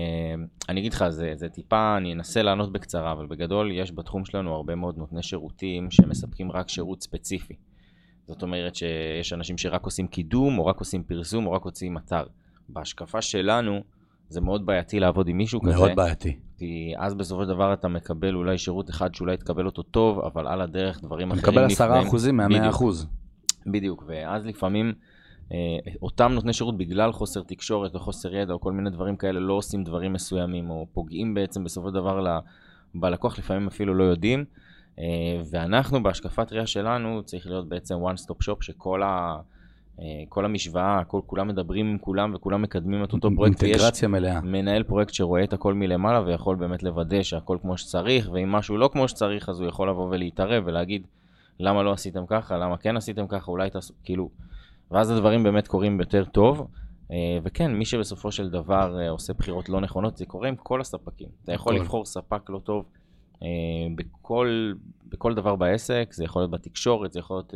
[0.68, 4.54] אני אגיד לך, זה, זה טיפה, אני אנסה לענות בקצרה, אבל בגדול יש בתחום שלנו
[4.54, 7.54] הרבה מאוד נותני שירותים שמספקים רק שירות ספציפי.
[8.26, 12.25] זאת אומרת שיש אנשים שרק עושים קידום, או רק עושים פרסום, או רק עושים אתר.
[12.68, 13.80] בהשקפה שלנו,
[14.28, 15.85] זה מאוד בעייתי לעבוד עם מישהו מאוד כזה.
[15.85, 16.37] מאוד בעייתי.
[16.58, 20.46] כי אז בסופו של דבר אתה מקבל אולי שירות אחד שאולי תקבל אותו טוב, אבל
[20.46, 23.06] על הדרך דברים אחרים מקבל עשרה אחוזים מהמאה אחוז.
[23.66, 24.92] בדיוק, ואז לפעמים
[25.52, 25.56] אה,
[26.02, 29.52] אותם נותני שירות בגלל חוסר תקשורת או חוסר ידע או כל מיני דברים כאלה לא
[29.52, 32.40] עושים דברים מסוימים, או פוגעים בעצם בסופו של דבר
[32.94, 34.44] בלקוח, לפעמים אפילו לא יודעים.
[34.98, 35.04] אה,
[35.50, 39.40] ואנחנו בהשקפת ראייה שלנו צריך להיות בעצם one stop shop שכל ה...
[40.00, 43.62] אה, כל המשוואה, כל, כולם מדברים עם כולם וכולם מקדמים את אותו פרויקט.
[43.62, 44.40] אינטגרציה מלאה.
[44.40, 48.90] מנהל פרויקט שרואה את הכל מלמעלה ויכול באמת לוודא שהכל כמו שצריך, ואם משהו לא
[48.92, 51.06] כמו שצריך אז הוא יכול לבוא ולהתערב ולהגיד
[51.61, 54.30] למה לא עשיתם ככה, למה כן עשיתם ככה, אולי תעשו, כאילו,
[54.90, 56.66] ואז הדברים באמת קורים יותר טוב.
[57.11, 60.80] אה, וכן, מי שבסופו של דבר אה, עושה בחירות לא נכונות, זה קורה עם כל
[60.80, 61.28] הספקים.
[61.44, 61.82] אתה יכול הכל.
[61.82, 62.85] לבחור ספק לא טוב
[63.94, 64.72] בכל,
[65.09, 67.54] בכל דבר בעסק, זה יכול להיות בתקשורת, זה יכול להיות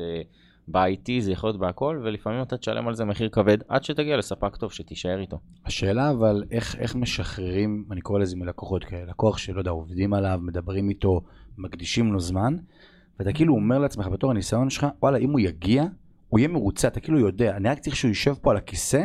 [0.72, 4.56] ב-IT, זה יכול להיות בהכל, ולפעמים אתה תשלם על זה מחיר כבד עד שתגיע לספק
[4.56, 5.38] טוב שתישאר איתו.
[5.66, 10.40] השאלה אבל איך, איך משחררים, אני קורא לזה מלקוחות כאלה, לקוח שלא יודע, עובדים עליו,
[10.42, 11.20] מדברים איתו,
[11.58, 12.56] מקדישים לו זמן,
[13.18, 15.84] ואתה כאילו אומר לעצמך בתור הניסיון שלך, וואלה, אם הוא יגיע,
[16.28, 19.02] הוא יהיה מרוצה, אתה כאילו יודע, אני רק צריך שהוא יישב פה על הכיסא,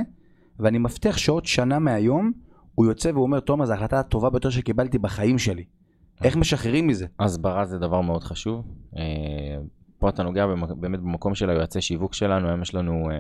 [0.60, 2.32] ואני מבטיח שעוד שנה מהיום,
[2.76, 5.64] הוא יוצא והוא אומר, תומר, זו ההחלטה הטובה ביותר שקיבלתי בחיים שלי.
[6.24, 7.06] איך משחררים מזה?
[7.20, 8.66] הסברה זה דבר מאוד חשוב.
[10.06, 10.46] פה אתה נוגע
[10.78, 13.18] באמת במקום של היועצי שיווק שלנו, היום יש לנו אה,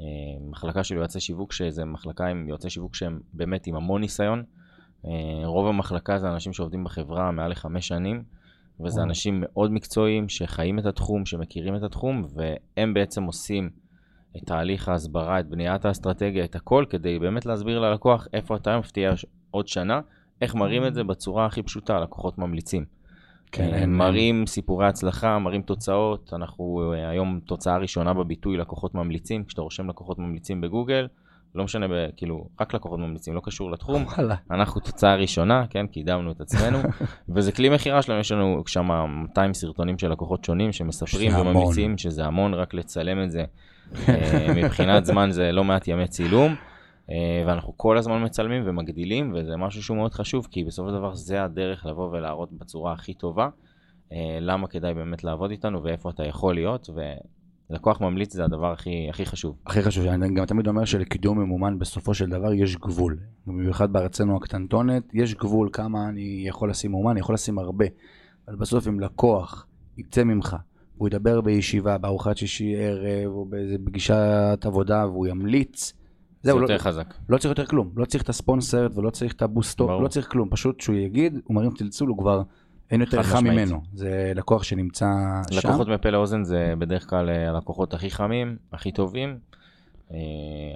[0.00, 0.04] אה,
[0.50, 4.44] מחלקה של יועצי שיווק, שזה מחלקה עם יועצי שיווק שהם באמת עם המון ניסיון.
[5.06, 5.10] אה,
[5.44, 8.22] רוב המחלקה זה אנשים שעובדים בחברה מעל לחמש שנים,
[8.84, 9.02] וזה.
[9.02, 13.70] אנשים מאוד מקצועיים שחיים את התחום, שמכירים את התחום, והם בעצם עושים
[14.36, 18.82] את תהליך ההסברה, את בניית האסטרטגיה, את הכל, כדי באמת להסביר ללקוח איפה אתה היום
[18.92, 19.12] תהיה
[19.50, 20.00] עוד שנה,
[20.42, 22.95] איך מראים את זה בצורה הכי פשוטה, לקוחות ממליצים.
[23.52, 28.94] כן, אה, אין- מראים סיפורי הצלחה, מראים תוצאות, אנחנו אה, היום תוצאה ראשונה בביטוי לקוחות
[28.94, 31.06] ממליצים, כשאתה רושם לקוחות ממליצים בגוגל,
[31.54, 34.34] לא משנה, כאילו, רק לקוחות ממליצים, לא קשור לתחום, וואלה.
[34.50, 36.78] אנחנו תוצאה ראשונה, כן, קידמנו את עצמנו,
[37.34, 38.88] וזה כלי מכירה שלנו, יש לנו שם
[39.22, 41.32] 200 סרטונים של לקוחות שונים שמספרים.
[41.40, 43.44] וממליצים, שזה המון, רק לצלם את זה.
[44.08, 46.75] אה, מבחינת זמן זה לא מעט ימי צילום, אה,
[47.46, 51.44] ואנחנו כל הזמן מצלמים ומגדילים, וזה משהו שהוא מאוד חשוב, כי בסופו של דבר זה
[51.44, 53.48] הדרך לבוא ולהראות בצורה הכי טובה,
[54.12, 56.90] אה, למה כדאי באמת לעבוד איתנו ואיפה אתה יכול להיות,
[57.70, 59.56] ולקוח ממליץ זה הדבר הכי, הכי חשוב.
[59.66, 63.18] הכי חשוב, אני גם תמיד אומר שלקידום ממומן בסופו של דבר יש גבול.
[63.46, 67.86] במיוחד בארצנו הקטנטונת, יש גבול כמה אני יכול לשים מומן, אני יכול לשים הרבה.
[68.48, 69.66] אבל בסוף אם לקוח
[69.98, 70.56] יצא ממך,
[70.96, 75.92] הוא ידבר בישיבה, בארוחת שישי ערב, או באיזה פגישת עבודה, והוא ימליץ,
[76.46, 77.14] זה זהו, לא, יותר חזק.
[77.28, 77.90] לא צריך יותר כלום.
[77.96, 80.02] לא צריך את ה sponsored ולא צריך את ה boost up, ברור.
[80.02, 80.48] לא צריך כלום.
[80.50, 82.42] פשוט שהוא יגיד, הוא מרים צלצול, הוא כבר
[82.90, 83.44] אין יותר חם.
[83.44, 83.80] ממנו.
[83.94, 85.06] זה לקוח שנמצא
[85.50, 85.56] שם.
[85.58, 89.38] לקוחות מפה לאוזן זה בדרך כלל אה, הלקוחות הכי חמים, הכי טובים.
[90.12, 90.18] אה,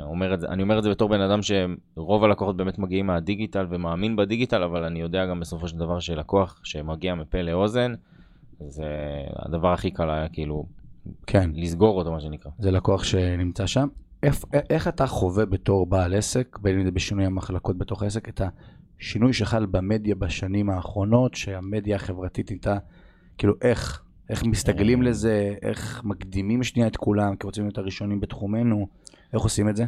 [0.02, 3.66] אומר את זה, אני אומר את זה בתור בן אדם שרוב הלקוחות באמת מגיעים מהדיגיטל
[3.70, 7.94] ומאמין בדיגיטל, אבל אני יודע גם בסופו של דבר שלקוח שמגיע מפה לאוזן,
[8.60, 8.84] זה
[9.36, 10.66] הדבר הכי קל היה כאילו
[11.26, 11.50] כן.
[11.54, 12.50] לסגור אותו מה שנקרא.
[12.58, 13.88] זה לקוח שנמצא שם.
[14.22, 18.40] איך, איך אתה חווה בתור בעל עסק, בין אם זה בשינוי המחלקות בתוך העסק, את
[18.98, 22.78] שינוי שחל במדיה בשנים האחרונות, שהמדיה החברתית נהייתה,
[23.38, 28.86] כאילו איך, איך מסתגלים לזה, איך מקדימים שנייה את כולם, כי רוצים להיות הראשונים בתחומנו,
[29.32, 29.84] איך עושים את זה?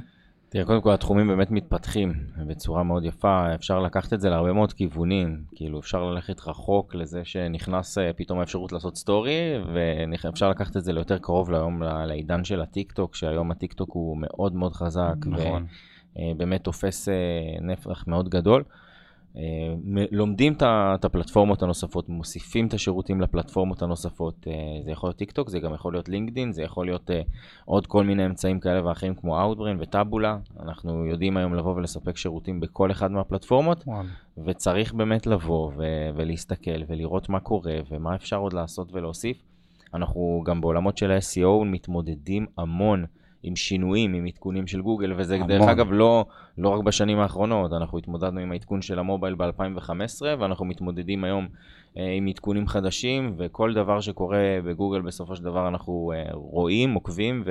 [0.52, 2.12] תראה, קודם כל התחומים באמת מתפתחים
[2.46, 7.24] בצורה מאוד יפה, אפשר לקחת את זה להרבה מאוד כיוונים, כאילו אפשר ללכת רחוק לזה
[7.24, 9.40] שנכנס אה, פתאום האפשרות לעשות סטורי,
[9.74, 14.16] ואפשר לקחת את זה ליותר קרוב היום לעידן של הטיק טוק, שהיום הטיק טוק הוא
[14.20, 15.66] מאוד מאוד חזק, נכון.
[16.16, 17.14] ובאמת תופס אה,
[17.60, 18.64] נפח מאוד גדול.
[19.36, 19.42] אה,
[20.10, 24.46] לומדים את הפלטפורמות הנוספות, מוסיפים את השירותים לפלטפורמות הנוספות.
[24.46, 24.52] אה,
[24.84, 27.20] זה יכול להיות טיק טוק, זה גם יכול להיות לינקדין, זה יכול להיות אה,
[27.64, 30.38] עוד כל מיני אמצעים כאלה ואחרים כמו Outbrain וטאבולה.
[30.60, 34.02] אנחנו יודעים היום לבוא ולספק שירותים בכל אחד מהפלטפורמות, וואו.
[34.46, 39.42] וצריך באמת לבוא ו- ולהסתכל ולראות מה קורה ומה אפשר עוד לעשות ולהוסיף.
[39.94, 43.04] אנחנו גם בעולמות של ה-SEO מתמודדים המון.
[43.42, 45.48] עם שינויים, עם עדכונים של גוגל, וזה המון.
[45.48, 46.24] דרך אגב לא,
[46.58, 51.48] לא רק בשנים האחרונות, אנחנו התמודדנו עם העדכון של המובייל ב-2015, ואנחנו מתמודדים היום
[51.96, 57.44] אה, עם עדכונים חדשים, וכל דבר שקורה בגוגל בסופו של דבר אנחנו אה, רואים, עוקבים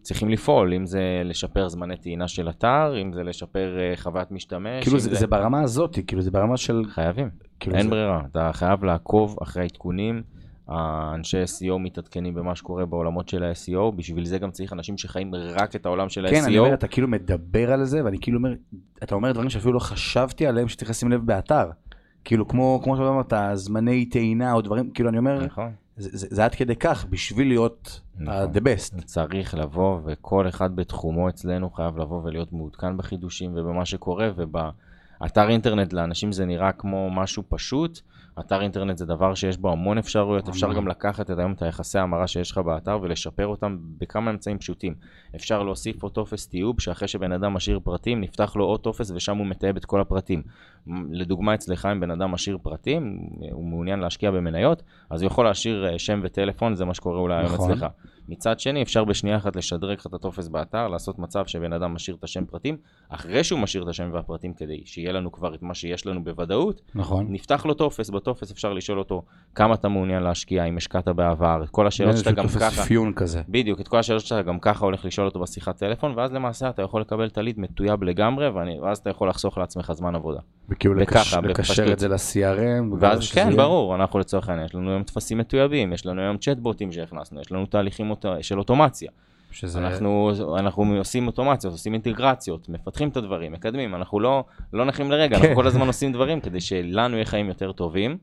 [0.00, 4.82] וצריכים לפעול, אם זה לשפר זמני טעינה של אתר, אם זה לשפר אה, חוויית משתמש.
[4.84, 6.84] כאילו אם זה, זה ברמה הזאת, כאילו זה ברמה של...
[6.88, 7.30] חייבים,
[7.60, 7.90] כאילו אין זה...
[7.90, 10.22] ברירה, אתה חייב לעקוב אחרי העדכונים.
[10.72, 15.76] האנשי SEO מתעדכנים במה שקורה בעולמות של ה-SEO, בשביל זה גם צריך אנשים שחיים רק
[15.76, 16.32] את העולם של ה-SEO.
[16.34, 18.54] כן, אני אומר, אתה כאילו מדבר על זה, ואני כאילו אומר,
[19.02, 21.70] אתה אומר דברים שאפילו לא חשבתי עליהם שצריך לשים לב באתר.
[22.24, 25.72] כאילו, כמו, כמו שאתה אומר, זמני טעינה או דברים, כאילו, אני אומר, נכון.
[25.96, 28.52] זה, זה, זה עד כדי כך, בשביל להיות נכון.
[28.54, 29.04] the best.
[29.04, 35.92] צריך לבוא, וכל אחד בתחומו אצלנו חייב לבוא ולהיות מעודכן בחידושים ובמה שקורה, ובאתר אינטרנט
[35.92, 38.00] לאנשים זה נראה כמו משהו פשוט.
[38.40, 40.72] אתר אינטרנט זה דבר שיש בו המון אפשרויות, אפשר.
[40.72, 44.94] גם לקחת את היום את היחסי המרה שיש לך באתר ולשפר אותם בכמה אמצעים פשוטים.
[45.34, 49.36] אפשר להוסיף עוד טופס טיוב, שאחרי שבן אדם משאיר פרטים, נפתח לו עוד טופס ושם
[49.36, 50.42] הוא מטייב את כל הפרטים.
[51.10, 53.18] לדוגמה אצלך, אם בן אדם משאיר פרטים,
[53.52, 57.34] הוא מעוניין להשקיע במניות, אז הוא יכול להשאיר אה, שם וטלפון, זה מה שקורה אולי
[57.36, 57.70] היום נכון.
[57.70, 57.86] אצלך.
[58.28, 62.16] מצד שני, אפשר בשנייה אחת לשדרג לך את הטופס באתר, לעשות מצב שבן אדם משאיר
[62.16, 62.76] את השם פרטים,
[63.08, 66.80] אחרי שהוא משאיר את השם והפרטים כדי שיהיה לנו כבר את מה שיש לנו בוודאות,
[66.94, 67.26] נכון.
[67.28, 69.22] נפתח לו טופס, בטופס אפשר לשאול אותו
[69.54, 73.12] כמה אתה מעוניין להשקיע, אם השקעת בעבר, את כל השאלות שאתה גם טופס ככה, אפיון
[73.12, 73.42] כזה.
[73.48, 76.82] בדיוק, את כל השאלות שאתה גם ככה הולך לשאול אותו בשיחת טלפון, ואז למעשה אתה
[76.82, 80.40] יכול לקבל את הליד מטויב לגמרי, ואני- ואז אתה יכול לחסוך לעצמך זמן עבודה.
[80.68, 81.92] וכאילו לקש, לקשר.
[81.92, 82.94] את זה ל-CRM.
[83.00, 86.92] ואז כן, ברור, אנחנו לצורך העניין, יש לנו היום טפסים מטויבים, יש לנו היום צ'טבוטים
[86.92, 89.10] שהכנסנו, יש לנו תהליכים של אוטומציה.
[89.50, 89.78] שזה...
[89.78, 95.36] אנחנו, אנחנו עושים אוטומציות, עושים אינטגרציות, מפתחים את הדברים, מקדמים, אנחנו לא, לא נחים לרגע,
[95.36, 95.42] כן.
[95.42, 98.18] אנחנו כל הזמן עושים דברים כדי שלנו יהיה חיים יותר טובים.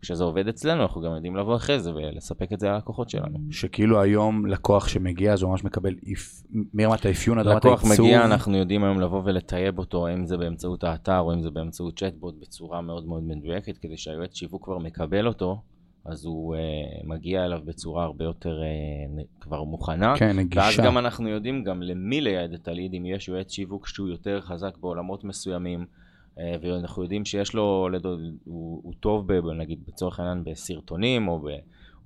[0.00, 3.38] כשזה עובד אצלנו, אנחנו גם יודעים לבוא אחרי זה ולספק את זה ללקוחות שלנו.
[3.50, 6.42] שכאילו היום לקוח שמגיע, אז הוא ממש מקבל איפ-
[6.74, 8.06] מרמת האפיון עד רמת לקוח העיצוב.
[8.06, 11.98] מגיע, אנחנו יודעים היום לבוא ולטייב אותו, אם זה באמצעות האתר או אם זה באמצעות
[11.98, 15.60] צ'טבוט, בצורה מאוד מאוד מדויקת, כדי שהיועץ שיווק כבר מקבל אותו,
[16.04, 16.58] אז הוא uh,
[17.06, 20.14] מגיע אליו בצורה הרבה יותר uh, כבר מוכנה.
[20.16, 20.82] כן, ואז נגישה.
[20.82, 24.76] גם אנחנו יודעים גם למי לייעד את הליד, אם יש יועץ שיווק שהוא יותר חזק
[24.80, 25.86] בעולמות מסוימים,
[26.38, 31.38] אה, ואנחנו יודעים שיש לו, לדוד, הוא, הוא טוב, ב, נגיד לצורך העניין בסרטונים, או,
[31.38, 31.48] ב,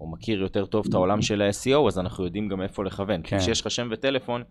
[0.00, 3.20] או מכיר יותר טוב את העולם של ה-SEO, אז אנחנו יודעים גם איפה לכוון.
[3.24, 3.38] כן.
[3.38, 4.42] כשיש לך שם וטלפון,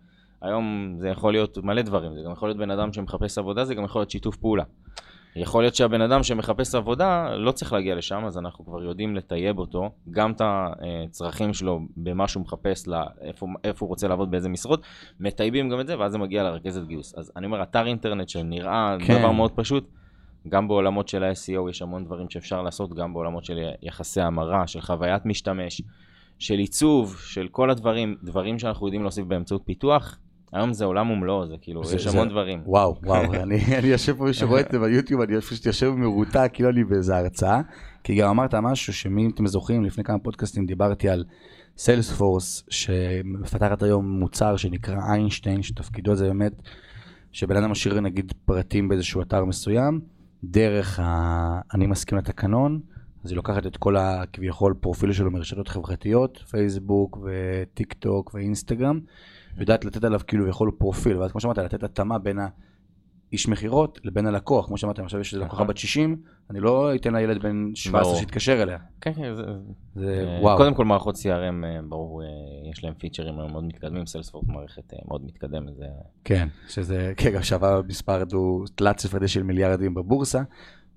[0.42, 3.74] היום זה יכול להיות מלא דברים, זה גם יכול להיות בן אדם שמחפש עבודה, זה
[3.74, 4.64] גם יכול להיות שיתוף פעולה.
[5.36, 9.58] יכול להיות שהבן אדם שמחפש עבודה לא צריך להגיע לשם, אז אנחנו כבר יודעים לטייב
[9.58, 14.48] אותו, גם את הצרכים שלו במה שהוא מחפש, לה, איפה, איפה הוא רוצה לעבוד, באיזה
[14.48, 14.82] משרות,
[15.20, 17.14] מטייבים גם את זה, ואז זה מגיע לרכזת גיוס.
[17.18, 18.96] אז אני אומר, אתר אינטרנט שנראה.
[19.06, 19.18] כן.
[19.18, 19.88] דבר מאוד פשוט,
[20.48, 24.80] גם בעולמות של ה-SEO יש המון דברים שאפשר לעשות, גם בעולמות של יחסי המרה, של
[24.80, 25.82] חוויית משתמש,
[26.38, 30.18] של עיצוב, של כל הדברים, דברים שאנחנו יודעים להוסיף באמצעות פיתוח.
[30.52, 32.62] היום זה עולם ומלואו, זה כאילו, זה- יש זה- המון דברים.
[32.66, 36.50] וואו, וואו, אני, אני יושב פה, מי שרואה את זה ביוטיוב, אני פשוט יושב מרותק,
[36.52, 37.60] כאילו אני באיזה הרצאה,
[38.04, 41.24] כי גם אמרת משהו שמי אתם זוכרים, לפני כמה פודקאסטים דיברתי על
[41.76, 46.52] Salesforce, שמפתחת היום מוצר שנקרא Einstein, שתפקידו זה באמת,
[47.32, 50.00] שבן אדם משאיר נגיד פרטים באיזשהו אתר מסוים,
[50.44, 51.60] דרך ה...
[51.74, 52.80] אני מסכים לתקנון,
[53.24, 59.00] אז היא לוקחת את כל הכביכול פרופיל שלו מרשתות חברתיות, פייסבוק וטיק טוק ואינסטגרם,
[59.60, 64.26] יודעת לתת עליו כאילו יכול פרופיל, ואז כמו שאמרת, לתת התאמה בין האיש מכירות לבין
[64.26, 65.66] הלקוח, כמו שאמרתם, עכשיו יש לקוחה נכון.
[65.66, 68.20] בת 60, אני לא אתן לילד בן 17 ברור.
[68.20, 68.78] שיתקשר אליה.
[69.00, 69.42] כן, כן, זה...
[69.94, 70.56] זה אה, וואו.
[70.56, 72.28] קודם כל מערכות CRM, אה, ברור, אה,
[72.70, 75.84] יש להם פיצ'רים מאוד מתקדמים, סיילספורט מערכת מאוד מתקדמת, זה...
[76.24, 80.42] כן, שזה, כן, גם שווה מספר דו, תלת ספרדי של מיליארדים בבורסה.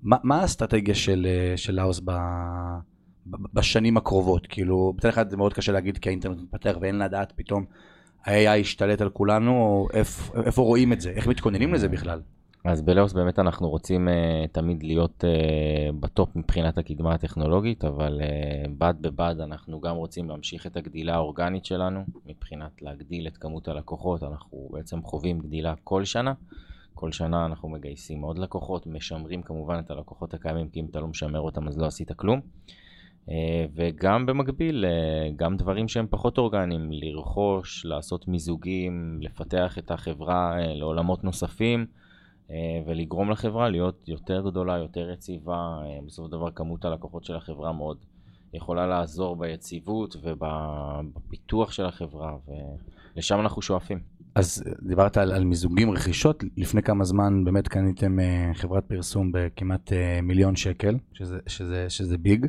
[0.02, 2.10] מה, מה האסטרטגיה של, של לאוס ב,
[3.26, 4.46] ב, בשנים הקרובות?
[4.46, 7.64] כאילו, מצד אחד זה מאוד קשה להגיד כי האינטרנט מתפתח ואין לדעת פתאום
[8.26, 9.88] ה-AI ישתלט על כולנו, או
[10.44, 11.10] איפה, רואים את זה?
[11.10, 12.20] איך מתכוננים לזה בכלל?
[12.64, 18.70] אז בלאוס באמת אנחנו רוצים uh, תמיד להיות uh, בטופ מבחינת הקדמה הטכנולוגית, אבל uh,
[18.78, 24.22] בד בבד אנחנו גם רוצים להמשיך את הגדילה האורגנית שלנו, מבחינת להגדיל את כמות הלקוחות,
[24.22, 26.32] אנחנו בעצם חווים גדילה כל שנה.
[26.94, 31.08] כל שנה אנחנו מגייסים עוד לקוחות, משמרים כמובן את הלקוחות הקיימים, כי אם אתה לא
[31.08, 32.40] משמר אותם אז לא עשית כלום.
[33.30, 40.58] אה, וגם במקביל, אה, גם דברים שהם פחות אורגניים, לרכוש, לעשות מיזוגים, לפתח את החברה
[40.60, 41.86] אה, לעולמות נוספים
[42.86, 45.78] ולגרום לחברה להיות יותר גדולה, יותר יציבה.
[46.06, 47.96] בסופו של דבר כמות הלקוחות של החברה מאוד
[48.54, 52.36] יכולה לעזור ביציבות ובפיתוח של החברה,
[53.16, 54.00] ולשם אנחנו שואפים.
[54.34, 58.18] אז דיברת על, על מיזוגים, רכישות, לפני כמה זמן באמת קניתם
[58.54, 62.46] חברת פרסום בכמעט מיליון שקל, שזה, שזה, שזה ביג.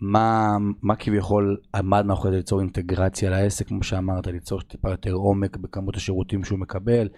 [0.00, 5.56] מה, מה כביכול עמד מאחורי זה ליצור אינטגרציה לעסק, כמו שאמרת, ליצור טיפה יותר עומק
[5.56, 7.08] בכמות השירותים שהוא מקבל,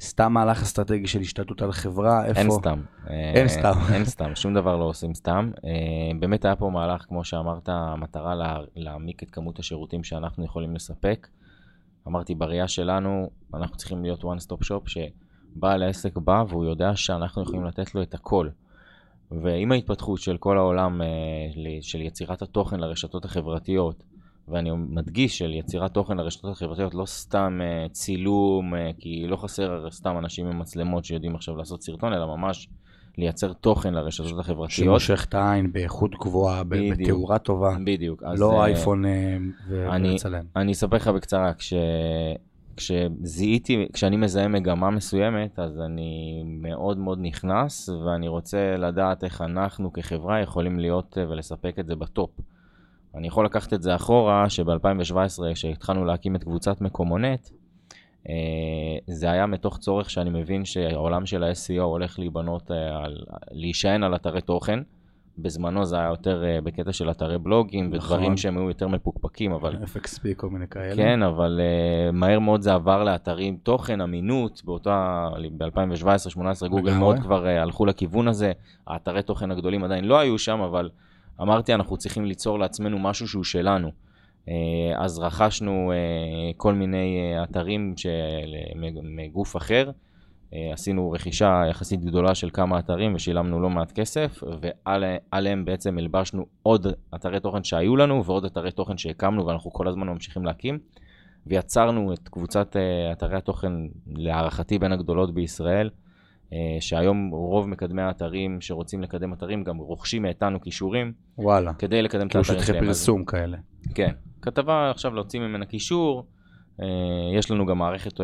[0.00, 2.40] סתם מהלך אסטרטגי של השתלטות על חברה, איפה?
[2.40, 2.80] אין סתם.
[3.36, 3.72] אין סתם.
[3.92, 5.50] אין סתם, שום דבר לא עושים סתם.
[5.64, 10.74] אה, באמת היה פה מהלך, כמו שאמרת, המטרה לה, להעמיק את כמות השירותים שאנחנו יכולים
[10.74, 11.28] לספק.
[12.08, 17.42] אמרתי, בראייה שלנו, אנחנו צריכים להיות one stop shop, שבעל העסק בא והוא יודע שאנחנו
[17.42, 18.48] יכולים לתת לו את הכל.
[19.42, 21.06] ועם ההתפתחות של כל העולם אה,
[21.80, 24.02] של יצירת התוכן לרשתות החברתיות,
[24.48, 29.90] ואני מדגיש של יצירת תוכן לרשתות החברתיות, לא סתם אה, צילום, אה, כי לא חסר
[29.90, 32.68] סתם אנשים עם מצלמות שיודעים עכשיו לעשות סרטון, אלא ממש
[33.18, 34.70] לייצר תוכן לרשתות החברתיות.
[34.70, 37.76] שמושך את העין באיכות גבוהה, בתאורה טובה.
[37.84, 38.22] בדיוק.
[38.36, 39.04] לא אייפון
[39.68, 40.44] ולצלם.
[40.56, 41.74] אני אספר לך בקצרה, כש...
[42.76, 49.92] כשזיהיתי, כשאני מזהה מגמה מסוימת, אז אני מאוד מאוד נכנס, ואני רוצה לדעת איך אנחנו
[49.92, 52.30] כחברה יכולים להיות אה, ולספק את זה בטופ.
[53.14, 57.50] אני יכול לקחת את זה אחורה, שב-2017, כשהתחלנו להקים את קבוצת מקומונט,
[58.28, 58.34] אה,
[59.06, 63.04] זה היה מתוך צורך שאני מבין שהעולם של ה-SEO הולך להיבנות, אה,
[63.50, 64.78] להישען על אתרי תוכן.
[65.38, 68.12] בזמנו זה היה יותר uh, בקטע של אתרי בלוגים נכון.
[68.16, 69.76] ודברים שהם היו יותר מפוקפקים, אבל...
[69.76, 70.96] FXP, כל מיני כאלה.
[70.96, 77.44] כן, אבל uh, מהר מאוד זה עבר לאתרים תוכן, אמינות, באותה, ב-2017-2018 גוגל מאוד כבר
[77.44, 78.52] uh, הלכו לכיוון הזה,
[78.86, 80.90] האתרי תוכן הגדולים עדיין לא היו שם, אבל
[81.40, 83.90] אמרתי, אנחנו צריכים ליצור לעצמנו משהו שהוא שלנו.
[84.46, 84.50] Uh,
[84.96, 88.08] אז רכשנו uh, כל מיני uh, אתרים של,
[89.02, 89.90] מגוף אחר.
[90.54, 96.46] אה, עשינו רכישה יחסית גדולה של כמה אתרים ושילמנו לא מעט כסף, ועליהם בעצם הלבשנו
[96.62, 100.78] עוד אתרי תוכן שהיו לנו ועוד אתרי תוכן שהקמנו ואנחנו כל הזמן ממשיכים להקים.
[101.46, 103.72] ויצרנו את קבוצת אה, אתרי התוכן,
[104.06, 105.90] להערכתי בין הגדולות בישראל,
[106.52, 111.12] אה, שהיום רוב מקדמי האתרים שרוצים לקדם אתרים גם רוכשים מאיתנו כישורים.
[111.38, 111.74] וואלה.
[111.74, 112.58] כדי לקדם את האתרים שלהם.
[112.58, 113.58] כאילו שטחי פרסום כאלה.
[113.94, 114.10] כן.
[114.42, 116.26] כתבה עכשיו להוציא ממנה קישור,
[117.38, 118.20] יש לנו גם מערכת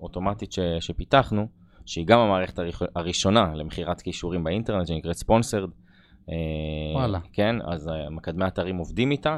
[0.00, 1.48] אוטומטית ש, שפיתחנו,
[1.86, 2.58] שהיא גם המערכת
[2.96, 5.70] הראשונה למכירת כישורים באינטרנט, שנקראת ספונסרד.
[6.28, 6.34] אה,
[6.94, 7.18] וואלה.
[7.32, 9.36] כן, אז אה, מקדמי אתרים עובדים איתה.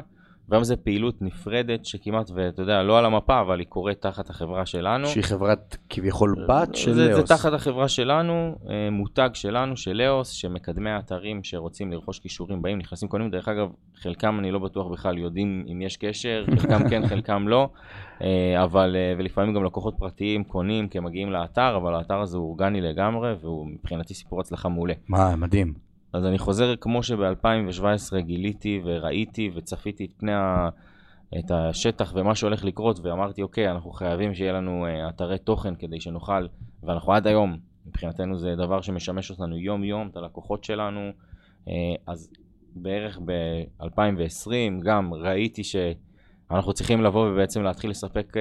[0.51, 4.65] והיום זו פעילות נפרדת שכמעט, ואתה יודע, לא על המפה, אבל היא קורית תחת החברה
[4.65, 5.07] שלנו.
[5.07, 7.19] שהיא חברת כביכול בת של זה, לאוס.
[7.19, 12.77] זה תחת החברה שלנו, אה, מותג שלנו, של לאוס, שמקדמי האתרים שרוצים לרכוש כישורים באים,
[12.77, 13.29] נכנסים, קונים.
[13.29, 17.69] דרך אגב, חלקם אני לא בטוח בכלל יודעים אם יש קשר, חלקם כן, חלקם לא.
[18.21, 22.37] אה, אבל, אה, ולפעמים גם לקוחות פרטיים קונים כי הם מגיעים לאתר, אבל האתר הזה
[22.37, 24.93] הוא אורגני לגמרי, והוא מבחינתי סיפור הצלחה מעולה.
[25.07, 25.90] מה, מדהים.
[26.13, 30.69] אז אני חוזר כמו שב-2017 גיליתי וראיתי וצפיתי את פני ה...
[31.39, 36.01] את השטח ומה שהולך לקרות ואמרתי אוקיי אנחנו חייבים שיהיה לנו uh, אתרי תוכן כדי
[36.01, 36.47] שנוכל
[36.83, 41.09] ואנחנו עד היום מבחינתנו זה דבר שמשמש אותנו יום יום את הלקוחות שלנו.
[41.65, 41.69] uh,
[42.07, 42.29] אז
[42.75, 48.39] בערך ב-2020 גם ראיתי שאנחנו צריכים לבוא ובעצם להתחיל לספק uh,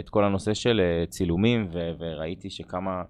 [0.00, 3.02] את כל הנושא של צילומים ו- וראיתי שכמה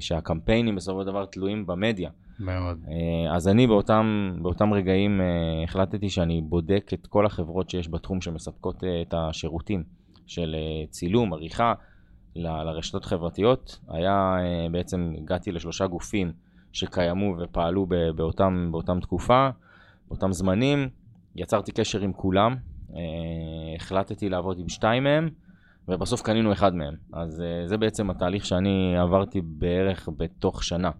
[0.00, 2.78] שהקמפיינים בסופו של דבר תלויים במדיה מאוד.
[2.88, 5.26] אה, אז אני באותם, באותם רגעים אה,
[5.64, 9.82] החלטתי שאני בודק את כל החברות שיש בתחום שמספקות אה, את השירותים
[10.26, 10.56] של
[10.90, 11.74] צילום, עריכה
[12.36, 13.78] ל- לרשתות חברתיות.
[13.88, 14.36] היה,
[14.70, 16.32] בעצם הגעתי לשלושה גופים
[16.72, 19.48] שקיימו ופעלו באותם, באותם תקופה,
[20.08, 20.88] באותם זמנים.
[21.36, 22.56] יצרתי קשר עם כולם,
[23.76, 25.28] החלטתי לעבוד עם שתיים מהם.
[25.88, 26.94] ובסוף קנינו אחד מהם.
[27.12, 30.90] אז זה בעצם התהליך שאני עברתי בערך בתוך שנה.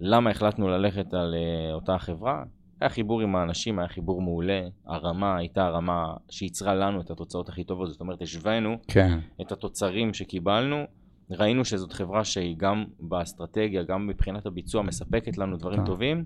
[0.00, 2.42] למה החלטנו ללכת על uh, אותה חברה?
[2.80, 7.64] היה חיבור עם האנשים, היה חיבור מעולה, הרמה הייתה הרמה שייצרה לנו את התוצאות הכי
[7.64, 9.18] טובות, זאת אומרת השווינו כן.
[9.40, 10.84] את התוצרים שקיבלנו,
[11.30, 15.84] ראינו שזאת חברה שהיא גם באסטרטגיה, גם מבחינת הביצוע מספקת לנו דברים כן.
[15.84, 16.24] טובים,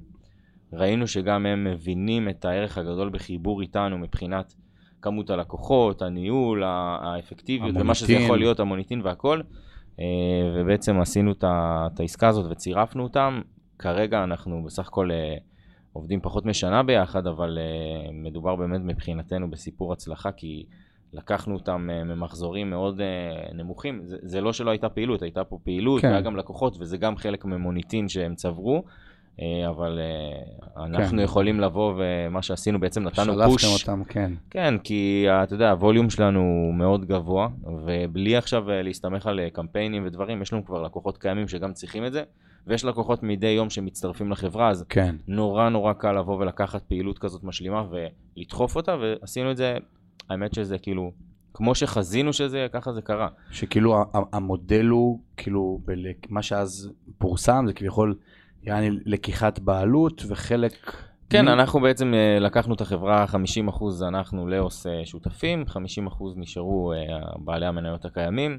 [0.72, 4.54] ראינו שגם הם מבינים את הערך הגדול בחיבור איתנו מבחינת
[5.02, 7.83] כמות הלקוחות, הניהול, האפקטיביות, המוניטין.
[7.87, 9.40] ומה שזה יכול להיות, המוניטין והכל.
[10.00, 10.04] אה,
[10.54, 13.40] ובעצם עשינו את העסקה הזאת וצירפנו אותם.
[13.81, 15.37] כרגע אנחנו בסך הכל אה,
[15.93, 20.64] עובדים פחות משנה ביחד, אבל אה, מדובר באמת מבחינתנו בסיפור הצלחה, כי
[21.12, 24.01] לקחנו אותם אה, ממחזורים מאוד אה, נמוכים.
[24.05, 26.09] זה, זה לא שלא הייתה פעילות, הייתה פה פעילות, כן.
[26.09, 28.85] והיה גם לקוחות, וזה גם חלק ממוניטין שהם צברו.
[29.69, 29.99] אבל
[30.77, 31.25] אנחנו כן.
[31.25, 33.62] יכולים לבוא, ומה שעשינו בעצם נתנו פוש.
[33.62, 34.33] שלפתם אותם, כן.
[34.51, 37.49] כן, כי אתה יודע, הווליום שלנו הוא מאוד גבוה,
[37.87, 42.23] ובלי עכשיו להסתמך על קמפיינים ודברים, יש לנו כבר לקוחות קיימים שגם צריכים את זה,
[42.66, 45.16] ויש לקוחות מדי יום שמצטרפים לחברה, אז כן.
[45.29, 47.85] נורא נורא קל לבוא ולקחת פעילות כזאת משלימה
[48.37, 49.77] ולדחוף אותה, ועשינו את זה,
[50.31, 51.12] האמת שזה כאילו,
[51.55, 53.29] כמו שחזינו שזה, יהיה, ככה זה קרה.
[53.51, 55.81] שכאילו המודל הוא, כאילו,
[56.29, 58.14] מה שאז פורסם, זה כביכול,
[58.62, 61.03] יעני לקיחת בעלות וחלק...
[61.31, 63.25] כן, מ- אנחנו בעצם אה, לקחנו את החברה,
[63.68, 65.73] 50% אנחנו לאוס אה, שותפים, 50%
[66.37, 66.99] נשארו אה,
[67.38, 68.59] בעלי המניות הקיימים,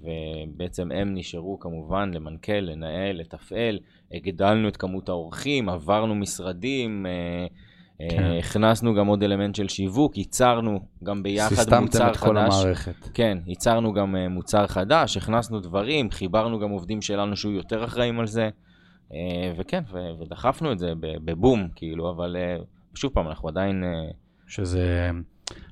[0.00, 3.78] ובעצם הם נשארו כמובן למנכ"ל, לנהל, לתפעל,
[4.12, 7.46] הגדלנו את כמות האורחים, עברנו משרדים, אה,
[8.00, 8.32] אה, כן.
[8.38, 12.54] הכנסנו גם עוד אלמנט של שיווק, ייצרנו גם ביחד סיסטמתם מוצר את כל חדש.
[12.54, 13.08] המערכת.
[13.14, 18.20] כן, ייצרנו גם אה, מוצר חדש, הכנסנו דברים, חיברנו גם עובדים שלנו שהיו יותר אחראים
[18.20, 18.48] על זה,
[19.12, 19.82] אה, וכן,
[20.20, 22.56] ודחפנו את זה בבום, כאילו, אבל אה,
[22.94, 23.84] שוב פעם, אנחנו עדיין...
[23.84, 24.10] אה,
[24.46, 25.10] שזה...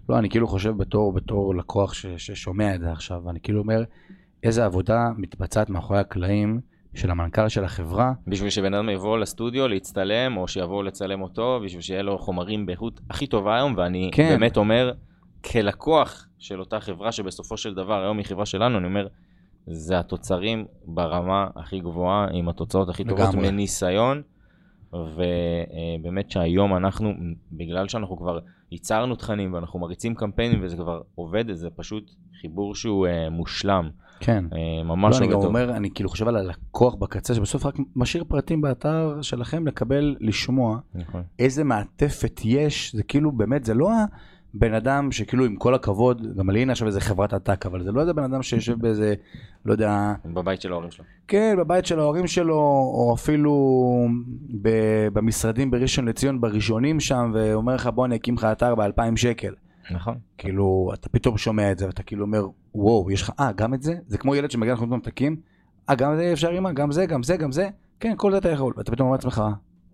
[0.08, 3.84] לא, אני כאילו חושב בתור, בתור לקוח ש, ששומע את זה עכשיו, אני כאילו אומר,
[4.42, 6.60] איזה עבודה מתבצעת מאחורי הקלעים
[6.94, 8.12] של המנכ"ל של החברה.
[8.26, 13.00] בשביל שבן אדם יבוא לסטודיו להצטלם, או שיבואו לצלם אותו, בשביל שיהיה לו חומרים באיכות
[13.10, 14.28] הכי טובה היום, ואני כן.
[14.28, 14.92] באמת אומר,
[15.44, 19.06] כלקוח של אותה חברה, שבסופו של דבר, היום היא חברה שלנו, אני אומר,
[19.66, 23.50] זה התוצרים ברמה הכי גבוהה, עם התוצאות הכי טובות, לגמרי.
[23.50, 24.22] מניסיון,
[24.92, 27.12] ובאמת שהיום אנחנו,
[27.52, 28.38] בגלל שאנחנו כבר
[28.72, 34.44] ייצרנו תכנים ואנחנו מריצים קמפיינים וזה כבר עובד, זה פשוט חיבור שהוא אה, מושלם, כן.
[34.52, 35.44] אה, ממש לא, אני גם טוב.
[35.44, 40.78] אומר, אני כאילו חושב על הלקוח בקצה, שבסוף רק משאיר פרטים באתר שלכם לקבל, לשמוע
[40.94, 41.22] נכון.
[41.38, 43.90] איזה מעטפת יש, זה כאילו באמת, זה לא
[44.54, 47.92] הבן אדם שכאילו עם כל הכבוד, גם לי הנה עכשיו איזה חברת עתק, אבל זה
[47.92, 49.14] לא איזה בן אדם שיושב באיזה,
[49.64, 51.04] לא יודע, בבית של ההורים שלו.
[51.28, 52.54] כן, בבית של ההורים שלו,
[52.94, 53.52] או אפילו
[54.62, 59.54] ב- במשרדים בראשון לציון, בראשונים שם, ואומר לך בוא אני אקים לך אתר ב-2,000 שקל.
[59.90, 60.14] נכון.
[60.38, 63.82] כאילו, אתה פתאום שומע את זה, ואתה כאילו אומר, וואו, יש לך, אה, גם את
[63.82, 63.94] זה?
[64.06, 65.36] זה כמו ילד שמגיע לך פתאום ממתקים,
[65.90, 67.68] אה, גם זה אפשר אמא, גם זה, גם זה, גם זה,
[68.00, 69.42] כן, כל זה אתה יכול, ואתה פתאום אומר לעצמך,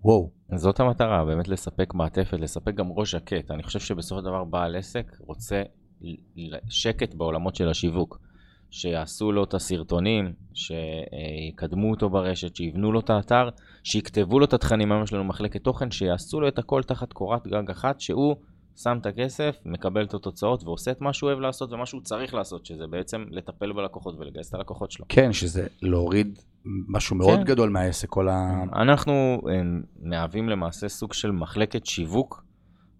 [0.04, 3.50] וואו, זאת המטרה, באמת לספק מעטפת, לספק גם ראש שקט.
[3.50, 5.62] אני חושב שבסופו של דבר בעל עסק רוצה
[6.68, 8.18] שקט בעולמות של השיווק.
[8.70, 13.48] שיעשו לו את הסרטונים, שיקדמו אותו ברשת, שיבנו לו את האתר,
[13.84, 17.46] שיכתבו לו את התכנים, היום יש לנו מחלקת תוכן, שיעשו לו את הכל תחת קורת
[17.46, 18.36] גג אחת, שהוא
[18.76, 22.34] שם את הכסף, מקבל את התוצאות ועושה את מה שהוא אוהב לעשות ומה שהוא צריך
[22.34, 25.06] לעשות, שזה בעצם לטפל בלקוחות ולגייס את הלקוחות שלו.
[25.08, 27.44] כן, שזה להוריד משהו מאוד כן.
[27.44, 28.64] גדול מהעסק, כל ה...
[28.72, 29.40] אנחנו
[30.02, 32.44] מהווים למעשה סוג של מחלקת שיווק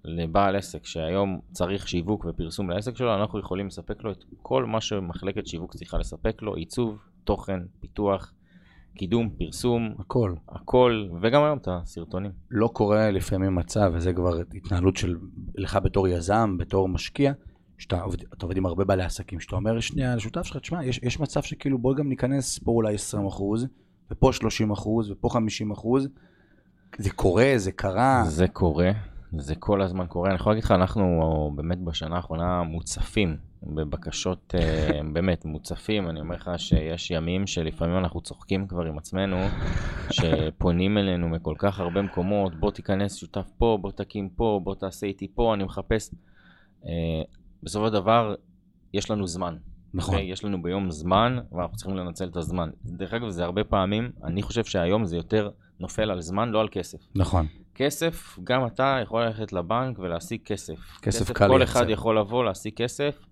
[0.04, 4.80] לבעל עסק, שהיום צריך שיווק ופרסום לעסק שלו, אנחנו יכולים לספק לו את כל מה
[4.80, 8.32] שמחלקת שיווק צריכה לספק לו, עיצוב, תוכן, פיתוח,
[8.96, 10.34] קידום, פרסום, הכל.
[10.48, 12.30] הכל, וגם היום את הסרטונים.
[12.50, 15.16] לא קורה לפעמים מצב, וזה כבר התנהלות של
[15.54, 17.32] לך בתור יזם, בתור משקיע,
[17.78, 21.00] שאתה עובד, אתה עובד עם הרבה בעלי עסקים, שאתה אומר שנייה לשותף שלך, תשמע, יש,
[21.02, 23.66] יש מצב שכאילו בוא גם ניכנס פה אולי 20 אחוז,
[24.10, 26.08] ופה 30 אחוז, ופה 50 אחוז.
[26.98, 28.24] זה קורה, זה קרה.
[28.26, 28.90] זה קורה,
[29.38, 30.28] זה כל הזמן קורה.
[30.28, 36.08] אני יכול להגיד לך, אנחנו באמת בשנה האחרונה מוצפים בבקשות, אה, באמת מוצפים.
[36.08, 39.36] אני אומר לך שיש ימים שלפעמים אנחנו צוחקים כבר עם עצמנו,
[40.10, 45.06] שפונים אלינו מכל כך הרבה מקומות, בוא תיכנס שותף פה, בוא תקים פה, בוא תעשה
[45.06, 46.10] איתי פה, אני מחפש.
[47.62, 48.34] בסופו של דבר,
[48.94, 49.56] יש לנו זמן.
[49.94, 50.14] נכון.
[50.14, 50.32] אוקיי?
[50.32, 52.70] יש לנו ביום זמן, ואנחנו צריכים לנצל את הזמן.
[52.84, 56.68] דרך אגב, זה הרבה פעמים, אני חושב שהיום זה יותר נופל על זמן, לא על
[56.70, 56.98] כסף.
[57.14, 57.46] נכון.
[57.74, 60.98] כסף, גם אתה יכול ללכת לבנק ולהשיג כסף.
[61.02, 61.72] כסף קל כל לייצר.
[61.72, 63.26] אחד יכול לבוא, להשיג כסף.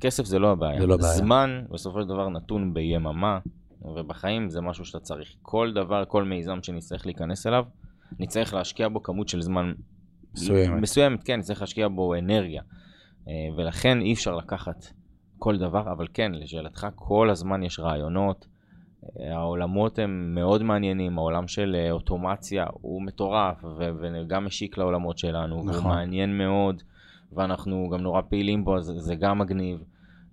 [0.00, 0.80] כסף זה לא הבעיה.
[0.80, 1.12] זה לא בעיה.
[1.12, 3.38] זמן, בסופו של דבר, נתון ביממה,
[3.82, 5.28] ובחיים זה משהו שאתה צריך.
[5.42, 7.64] כל דבר, כל מיזם שנצטרך להיכנס אליו,
[8.18, 9.72] נצטרך להשקיע בו כמות של זמן
[10.34, 10.82] מסוימת.
[10.82, 12.62] מסוימת, כן, נצטרך להשקיע בו אנרגיה.
[13.28, 14.86] אה, ולכן אי אפשר לקחת
[15.38, 18.46] כל דבר, אבל כן, לשאלתך, כל הזמן יש רעיונות.
[19.20, 25.18] אה, העולמות הם מאוד מעניינים, העולם של אה, אוטומציה הוא מטורף, ו- וגם משיק לעולמות
[25.18, 25.70] שלנו, נכון.
[25.70, 26.82] והוא מעניין מאוד,
[27.32, 29.78] ואנחנו גם נורא פעילים בו, אז זה גם מגניב.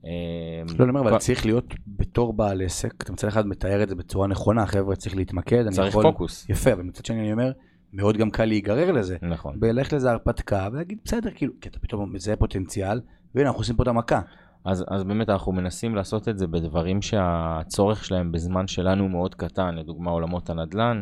[0.04, 3.96] לא, אני אומר, אבל צריך להיות בתור בעל עסק, אתה מצד אחד מתאר את זה
[3.96, 5.70] בצורה נכונה, חבר'ה, צריך להתמקד.
[5.70, 6.50] צריך פוקוס.
[6.50, 7.52] יפה, אבל מצד שני אני אומר,
[7.94, 9.18] מאוד גם קל להיגרר לזה.
[9.22, 9.60] נכון.
[9.60, 13.02] בלך לזה הרפתקה ולהגיד בסדר כאילו כי אתה פתאום מזהה פוטנציאל
[13.36, 14.22] והנה אנחנו עושים פה את המכה.
[14.66, 19.76] אז, אז באמת אנחנו מנסים לעשות את זה בדברים שהצורך שלהם בזמן שלנו מאוד קטן,
[19.76, 21.02] לדוגמה עולמות הנדל"ן.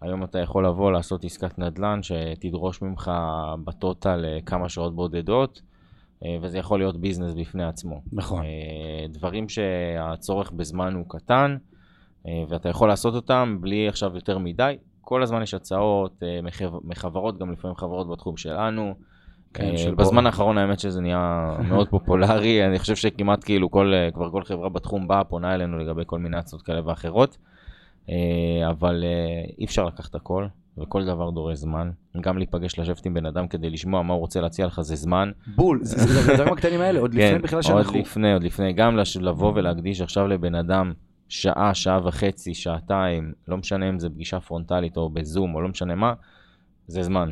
[0.00, 3.10] היום אתה יכול לבוא לעשות עסקת נדל"ן שתדרוש ממך
[3.64, 5.62] בטוטל אה, כמה שעות בודדות,
[6.24, 8.02] אה, וזה יכול להיות ביזנס בפני עצמו.
[8.12, 8.44] נכון.
[8.44, 11.56] אה, דברים שהצורך בזמן הוא קטן,
[12.48, 14.76] ואתה יכול לעשות אותם בלי עכשיו יותר מדי.
[15.08, 16.22] כל הזמן יש הצעות
[16.84, 18.94] מחברות, גם לפעמים חברות בתחום שלנו.
[19.54, 24.42] כן, בזמן האחרון האמת שזה נהיה מאוד פופולרי, אני חושב שכמעט כאילו כל, כבר כל
[24.44, 27.38] חברה בתחום באה, פונה אלינו לגבי כל מיני הצעות כאלה ואחרות.
[28.10, 30.46] אה, אבל אה, אי אפשר לקחת הכל,
[30.78, 31.90] וכל דבר דורש זמן.
[32.20, 35.30] גם להיפגש, לשבת עם בן אדם כדי לשמוע מה הוא רוצה להציע לך זה זמן.
[35.56, 37.92] בול, זה הדברים הקטנים האלה, עוד לפני כן, בכלל שאנחנו...
[37.92, 38.72] עוד לפני, עוד לפני.
[38.72, 40.92] גם לבוא ולהקדיש עכשיו לבן אדם
[41.28, 45.94] שעה, שעה וחצי, שעתיים, לא משנה אם זה פגישה פרונטלית או בזום או לא משנה
[45.94, 46.12] מה,
[46.86, 47.30] זה זמן.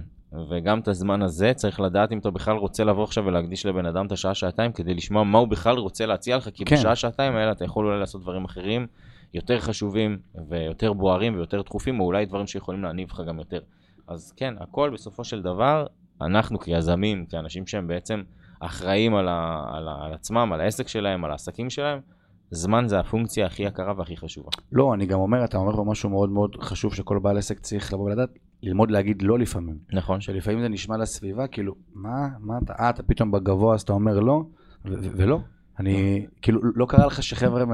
[0.51, 4.07] וגם את הזמן הזה צריך לדעת אם אתה בכלל רוצה לבוא עכשיו ולהקדיש לבן אדם
[4.07, 6.77] את השעה, שעתיים, כדי לשמוע מה הוא בכלל רוצה להציע לך, כי כן.
[6.77, 8.87] בשעה, שעתיים האלה אתה יכול אולי לעשות דברים אחרים.
[9.35, 10.19] יותר חשובים
[10.49, 13.61] ויותר בוערים ויותר דחופים, או אולי דברים שיכולים להניב לך גם יותר.
[14.09, 15.87] אז כן, הכל בסופו של דבר,
[16.21, 18.23] אנחנו כיזמים, כאנשים שהם בעצם
[18.61, 22.01] אחראים על, ה, על, ה, על עצמם, על העסק שלהם, על העסקים שלהם,
[22.51, 24.51] זמן זה הפונקציה הכי יקרה והכי חשובה.
[24.73, 27.93] לא, אני גם אומר, אתה אומר פה משהו מאוד מאוד חשוב שכל בעל עסק צריך
[27.93, 28.29] לבוא ולדעת,
[28.63, 29.79] ללמוד להגיד לא לפעמים.
[29.93, 30.21] נכון.
[30.21, 34.21] שלפעמים זה נשמע לסביבה, כאילו, מה, מה אתה, אה, אתה פתאום בגבוה אז אתה אומר
[34.21, 34.43] לא,
[34.85, 35.41] ולא.
[35.79, 37.65] אני, כאילו, לא קרה לך שחבר'ה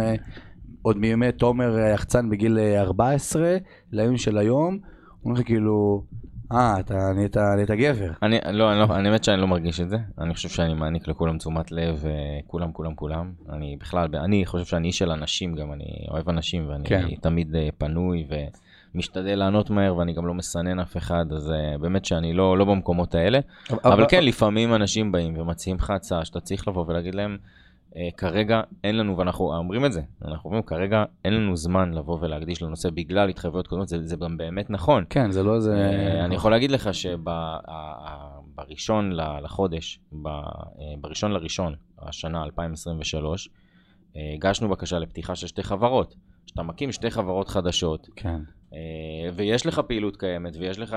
[0.82, 3.58] עוד מימי תומר יחצן בגיל 14, אה,
[3.92, 6.04] ליום של היום, הוא אומר לך כאילו,
[6.52, 8.10] אה, אתה נהיית, נהיית גבר.
[8.22, 9.96] אני, לא, אני לא, אני באמת שאני לא מרגיש את זה.
[10.18, 12.12] אני חושב שאני מעניק לכולם תשומת לב, אה,
[12.46, 13.32] כולם, כולם, כולם.
[13.52, 17.08] אני בכלל, אני חושב שאני איש של אנשים גם, אני אוהב אנשים, ואני כן.
[17.20, 18.26] תמיד אה, פנוי
[18.94, 23.14] ומשתדל לענות מהר, ואני גם לא מסנן אף אחד, אז באמת שאני לא, לא במקומות
[23.14, 23.38] האלה.
[23.70, 27.36] אבל, אבל כן, לפעמים אנשים באים ומציעים לך הצעה שאתה צריך לבוא ולהגיד להם,
[28.16, 32.62] כרגע אין לנו, ואנחנו אומרים את זה, אנחנו אומרים כרגע אין לנו זמן לבוא ולהקדיש
[32.62, 35.04] לנושא בגלל התחייבויות קודמות, זה, זה גם באמת נכון.
[35.10, 35.90] כן, זה לא איזה...
[36.20, 36.90] Uh, אני יכול להגיד לך
[38.54, 39.12] שבראשון
[39.42, 40.00] לחודש,
[41.00, 43.48] בראשון לראשון, השנה 2023,
[44.34, 46.14] הגשנו בקשה לפתיחה של שתי חברות.
[46.46, 48.40] שאתה מקים שתי חברות חדשות, כן.
[49.34, 50.96] ויש לך פעילות קיימת, ויש לך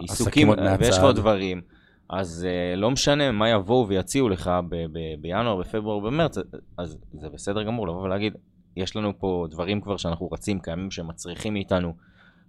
[0.00, 1.60] עיסוקים, ויש לך דברים.
[2.08, 6.38] אז uh, לא משנה מה יבואו ויציעו לך ב- ב- בינואר, בפברואר, במרץ,
[6.78, 8.36] אז זה בסדר גמור לבוא ולהגיד,
[8.76, 11.94] יש לנו פה דברים כבר שאנחנו רצים, קיימים שמצריכים מאיתנו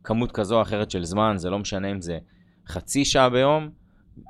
[0.03, 2.17] כמות כזו או אחרת של זמן, זה לא משנה אם זה
[2.67, 3.69] חצי שעה ביום,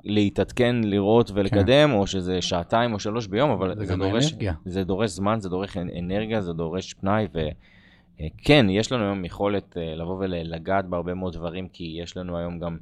[0.03, 1.95] להתעדכן, לראות ולקדם, כן.
[1.95, 4.34] או שזה שעתיים או שלוש ביום, אבל זה, זה, דורש,
[4.65, 9.78] זה דורש זמן, זה דורש אנרגיה, זה דורש פנאי, וכן, אה, יש לנו היום יכולת
[9.78, 12.78] אה, לבוא ולגעת בהרבה מאוד דברים, כי יש לנו היום גם...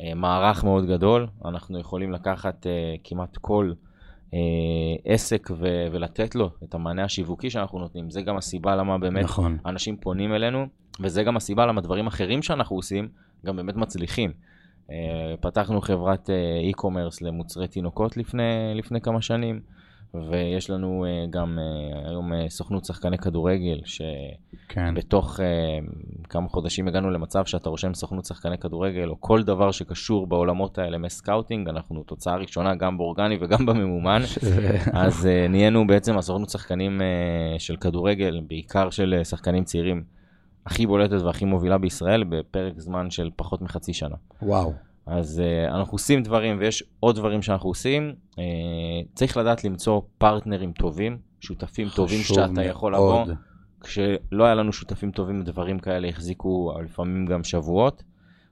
[0.00, 3.72] אה, מערך מאוד גדול, אנחנו יכולים לקחת uh, כמעט כל
[4.30, 4.34] uh,
[5.04, 8.10] עסק ו- ולתת לו את המענה השיווקי שאנחנו נותנים.
[8.10, 9.58] זה גם הסיבה למה באמת נכון.
[9.66, 10.66] אנשים פונים אלינו,
[11.00, 13.08] וזה גם הסיבה למה דברים אחרים שאנחנו עושים
[13.46, 14.32] גם באמת מצליחים.
[15.40, 16.30] פתחנו חברת
[16.70, 19.60] e-commerce למוצרי תינוקות לפני, לפני כמה שנים.
[20.14, 25.84] ויש לנו uh, גם uh, היום uh, סוכנות שחקני כדורגל, שבתוך כן.
[26.28, 30.98] כמה חודשים הגענו למצב שאתה רושם סוכנות שחקני כדורגל, או כל דבר שקשור בעולמות האלה
[30.98, 34.22] מסקאוטינג, אנחנו תוצאה ראשונה גם באורגני וגם בממומן,
[34.92, 37.00] אז נהיינו בעצם הסוכנות שחקנים
[37.58, 40.04] של כדורגל, בעיקר של שחקנים צעירים,
[40.66, 44.16] הכי בולטת והכי מובילה בישראל, בפרק זמן של פחות מחצי שנה.
[44.42, 44.72] וואו.
[45.06, 48.14] אז uh, אנחנו עושים דברים ויש עוד דברים שאנחנו עושים.
[48.30, 48.36] Uh,
[49.14, 52.66] צריך לדעת למצוא פרטנרים טובים, שותפים טובים שאתה מאוד.
[52.66, 53.24] יכול לבוא.
[53.80, 58.02] כשלא היה לנו שותפים טובים, דברים כאלה החזיקו לפעמים גם שבועות.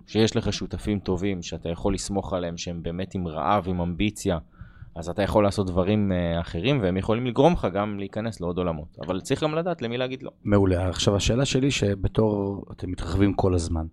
[0.07, 4.38] כשיש לך שותפים טובים שאתה יכול לסמוך עליהם, שהם באמת עם רעב, עם אמביציה,
[4.96, 8.98] אז אתה יכול לעשות דברים uh, אחרים, והם יכולים לגרום לך גם להיכנס לעוד עולמות.
[9.07, 10.30] אבל צריך גם לדעת למי להגיד לא.
[10.44, 10.88] מעולה.
[10.88, 13.86] עכשיו, השאלה שלי, שבתור אתם מתרחבים כל הזמן,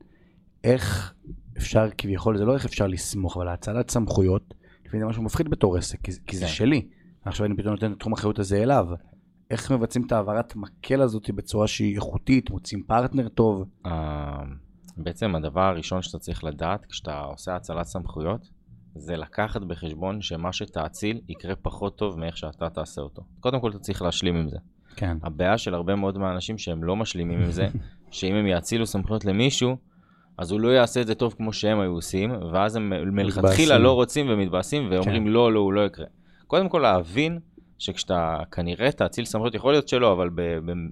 [0.63, 1.13] איך
[1.57, 4.53] אפשר כביכול, זה לא איך אפשר לסמוך, אבל האצלת סמכויות,
[4.85, 6.51] לפעמים זה משהו מפחיד בתור עסק, כי, כי זה כן.
[6.51, 6.87] שלי.
[7.25, 8.87] עכשיו אני פתאום נותן את תחום האחריות הזה אליו.
[9.51, 13.63] איך מבצעים את העברת מקל הזאת בצורה שהיא איכותית, מוצאים פרטנר טוב?
[13.85, 14.43] אה,
[14.97, 18.49] בעצם הדבר הראשון שאתה צריך לדעת כשאתה עושה הצלת סמכויות,
[18.95, 23.21] זה לקחת בחשבון שמה שתאציל יקרה פחות טוב מאיך שאתה תעשה אותו.
[23.39, 24.57] קודם כל אתה צריך להשלים עם זה.
[24.95, 25.17] כן.
[25.23, 27.67] הבעיה של הרבה מאוד מהאנשים שהם לא משלימים עם זה,
[28.11, 29.77] שאם הם יאצילו סמכויות למישהו,
[30.37, 33.91] אז הוא לא יעשה את זה טוב כמו שהם היו עושים, ואז הם מלכתחילה לא
[33.91, 35.29] רוצים ומתבאסים ואומרים כן.
[35.29, 36.05] לא, לא, הוא לא יקרה.
[36.47, 37.39] קודם כל להבין
[37.77, 40.29] שכשאתה כנראה תאציל סמכויות, יכול להיות שלא, אבל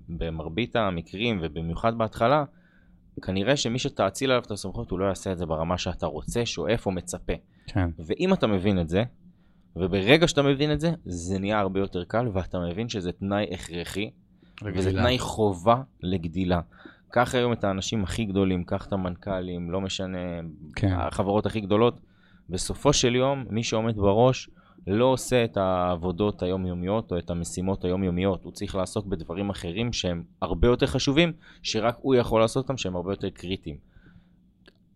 [0.09, 2.43] במרבית המקרים ובמיוחד בהתחלה,
[3.21, 6.85] כנראה שמי שתאציל עליו את הסמכויות הוא לא יעשה את זה ברמה שאתה רוצה, שואף
[6.85, 7.33] או מצפה.
[7.67, 7.89] כן.
[8.05, 9.03] ואם אתה מבין את זה,
[9.75, 14.09] וברגע שאתה מבין את זה, זה נהיה הרבה יותר קל, ואתה מבין שזה תנאי הכרחי,
[14.75, 16.59] וזה תנאי חובה לגדילה.
[17.15, 20.17] קח היום את האנשים הכי גדולים, קח את המנכ"לים, לא משנה,
[20.75, 20.93] כן.
[20.93, 21.99] החברות הכי גדולות.
[22.49, 24.49] בסופו של יום, מי שעומד בראש
[24.87, 28.43] לא עושה את העבודות היומיומיות או את המשימות היומיומיות.
[28.43, 32.95] הוא צריך לעסוק בדברים אחרים שהם הרבה יותר חשובים, שרק הוא יכול לעשות אותם, שהם
[32.95, 33.77] הרבה יותר קריטיים.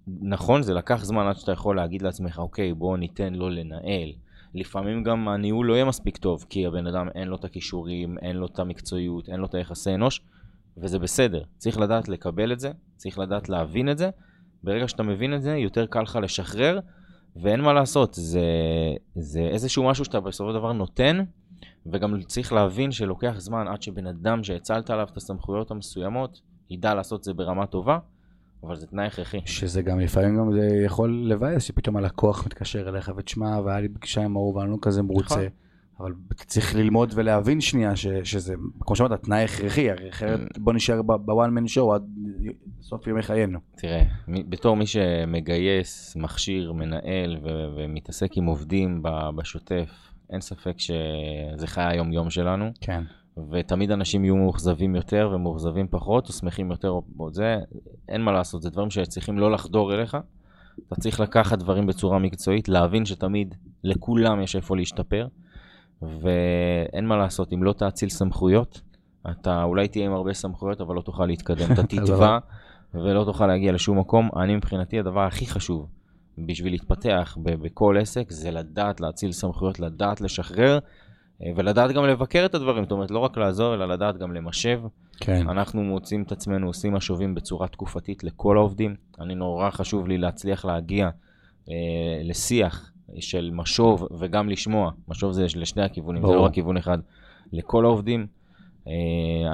[0.07, 4.13] נכון, זה לקח זמן עד שאתה יכול להגיד לעצמך, אוקיי, בוא ניתן לו לנהל.
[4.53, 8.35] לפעמים גם הניהול לא יהיה מספיק טוב, כי הבן אדם אין לו את הכישורים, אין
[8.35, 10.21] לו את המקצועיות, אין לו את היחסי אנוש,
[10.81, 11.43] וזה בסדר.
[11.57, 14.09] צריך לדעת לקבל את זה, צריך לדעת להבין את זה.
[14.63, 16.79] ברגע שאתה מבין את זה, יותר קל לך לשחרר,
[17.35, 18.41] ואין מה לעשות, זה,
[19.15, 21.23] זה איזשהו משהו שאתה בסופו של דבר נותן,
[21.85, 27.19] וגם צריך להבין שלוקח זמן עד שבן אדם שהצלת עליו את הסמכויות המסוימות, ידע לעשות
[27.19, 27.99] את זה ברמה טובה,
[28.63, 29.41] אבל זה תנאי הכרחי.
[29.45, 34.21] שזה גם לפעמים גם זה יכול לבאס שפתאום הלקוח מתקשר אליך ותשמע והיה לי פגישה
[34.23, 35.35] עם ההוא ואני לא כזה מרוצה.
[35.35, 35.47] נכון.
[35.99, 40.59] אבל צריך ללמוד ולהבין שנייה ש, שזה, כמו שאמרת, תנאי הכרחי, הרי אחרת Mm.
[40.59, 42.03] בוא נשאר בוואן מן שואו עד
[42.81, 43.59] סוף ימי חיינו.
[43.75, 49.03] תראה, בתור מי שמגייס, מכשיר, מנהל ו- ומתעסק עם עובדים
[49.35, 53.03] בשוטף, אין ספק שזה חיי היום-יום שלנו, כן.
[53.51, 57.57] ותמיד אנשים יהיו מאוכזבים יותר ומאוכזבים פחות, או שמחים יותר, או או זה,
[58.07, 60.17] אין מה לעשות, זה דברים שצריכים לא לחדור אליך.
[60.87, 65.27] אתה צריך לקחת דברים בצורה מקצועית, להבין שתמיד לכולם יש איפה להשתפר,
[66.01, 68.81] ואין מה לעשות, אם לא תאציל סמכויות,
[69.31, 71.71] אתה אולי תהיה עם הרבה סמכויות, אבל לא תוכל להתקדם.
[71.73, 72.37] אתה תתבע
[72.93, 74.29] ולא תוכל להגיע לשום מקום.
[74.35, 75.87] אני מבחינתי, הדבר הכי חשוב
[76.37, 80.79] בשביל להתפתח בכל עסק, זה לדעת להאציל סמכויות, לדעת לשחרר,
[81.43, 82.83] אה, ולדעת גם לבקר את הדברים.
[82.83, 84.81] זאת אומרת, לא רק לעזור, אלא לדעת גם למשב.
[85.19, 85.49] כן.
[85.49, 88.95] אנחנו מוצאים את עצמנו עושים משובים בצורה תקופתית לכל העובדים.
[89.19, 91.09] אני נורא חשוב לי להצליח להגיע
[91.69, 91.73] אה,
[92.23, 94.91] לשיח של משוב וגם לשמוע.
[95.07, 96.35] משוב זה לשני הכיוונים, זה ברור.
[96.35, 96.97] לא רק כיוון אחד.
[97.51, 98.27] לכל העובדים.
[98.87, 98.93] אה,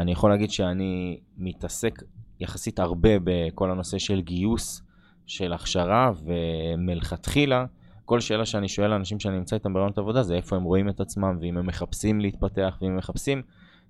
[0.01, 2.03] אני יכול להגיד שאני מתעסק
[2.39, 4.81] יחסית הרבה בכל הנושא של גיוס,
[5.25, 7.65] של הכשרה, ומלכתחילה,
[8.05, 10.99] כל שאלה שאני שואל לאנשים שאני נמצא איתם ברעיונות עבודה זה איפה הם רואים את
[10.99, 13.41] עצמם, ואם הם מחפשים להתפתח, ואם הם מחפשים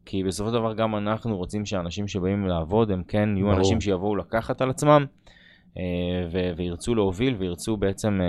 [0.05, 3.59] כי בסופו של דבר גם אנחנו רוצים שאנשים שבאים לעבוד הם כן יהיו ברור.
[3.59, 5.05] אנשים שיבואו לקחת על עצמם
[6.31, 8.27] ו- וירצו להוביל וירצו בעצם אה,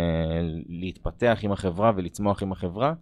[0.68, 2.94] להתפתח עם החברה ולצמוח עם החברה.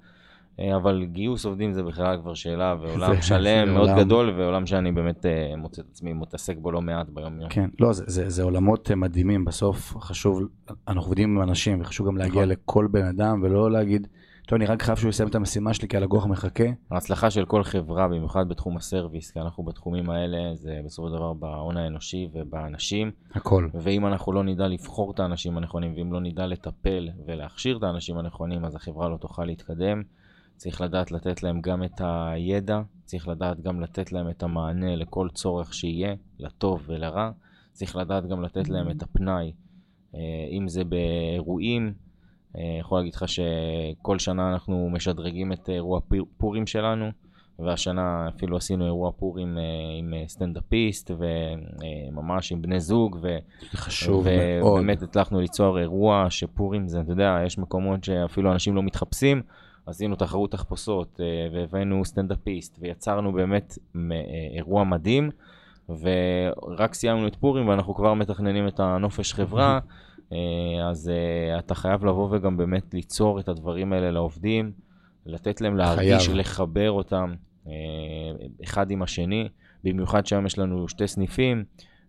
[0.61, 4.01] אה, אבל גיוס עובדים זה בכלל כבר שאלה ועולם שלם מאוד עולם.
[4.01, 7.51] גדול ועולם שאני באמת אה, מוצא את עצמי מתעסק בו לא מעט ביום יום.
[7.51, 10.42] כן, לא, זה, זה, זה עולמות אה, מדהימים, בסוף חשוב,
[10.88, 12.49] אנחנו עובדים עם אנשים, וחשוב גם להגיע נכון.
[12.49, 14.07] לכל בן אדם, ולא להגיד,
[14.47, 16.64] טוב, אני רק חייב שהוא יסיים את המשימה שלי, כי הלקוח מחכה.
[16.90, 21.32] ההצלחה של כל חברה, במיוחד בתחום הסרוויס, כי אנחנו בתחומים האלה, זה בסופו של דבר
[21.32, 23.11] בהון האנושי ובאנשים.
[23.34, 23.68] הכל.
[23.74, 28.18] ואם אנחנו לא נדע לבחור את האנשים הנכונים, ואם לא נדע לטפל ולהכשיר את האנשים
[28.18, 30.03] הנכונים, אז החברה לא תוכל להתקדם.
[30.57, 35.28] צריך לדעת לתת להם גם את הידע, צריך לדעת גם לתת להם את המענה לכל
[35.34, 37.30] צורך שיהיה, לטוב ולרע.
[37.72, 39.53] צריך לדעת גם לתת להם את הפנאי,
[40.14, 40.20] אה,
[40.51, 42.03] אם זה באירועים.
[42.59, 46.00] אה, יכול להגיד לך שכל שנה אנחנו משדרגים את אירוע
[46.36, 47.11] פורים שלנו,
[47.59, 49.62] והשנה אפילו עשינו אירוע פורים אה,
[49.98, 53.36] עם אה, סטנדאפיסט, וממש עם בני זוג, ו...
[53.74, 54.26] חשוב
[54.61, 54.72] מאוד.
[54.72, 59.42] ובאמת הצלחנו ליצור אירוע שפורים זה, אתה יודע, יש מקומות שאפילו אנשים לא מתחפשים,
[59.86, 61.20] עשינו תחרות תחפושות
[61.52, 63.78] והבאנו סטנדאפיסט ויצרנו באמת
[64.55, 65.30] אירוע מדהים
[65.88, 69.78] ורק סיימנו את פורים ואנחנו כבר מתכננים את הנופש חברה,
[70.91, 74.72] אז אה, אתה חייב לבוא וגם באמת ליצור את הדברים האלה לעובדים,
[75.26, 76.37] לתת להם להרגיש, חייב.
[76.37, 77.35] לחבר אותם
[77.66, 77.72] אה,
[78.64, 79.49] אחד עם השני,
[79.85, 81.64] במיוחד שהיום יש לנו שתי סניפים.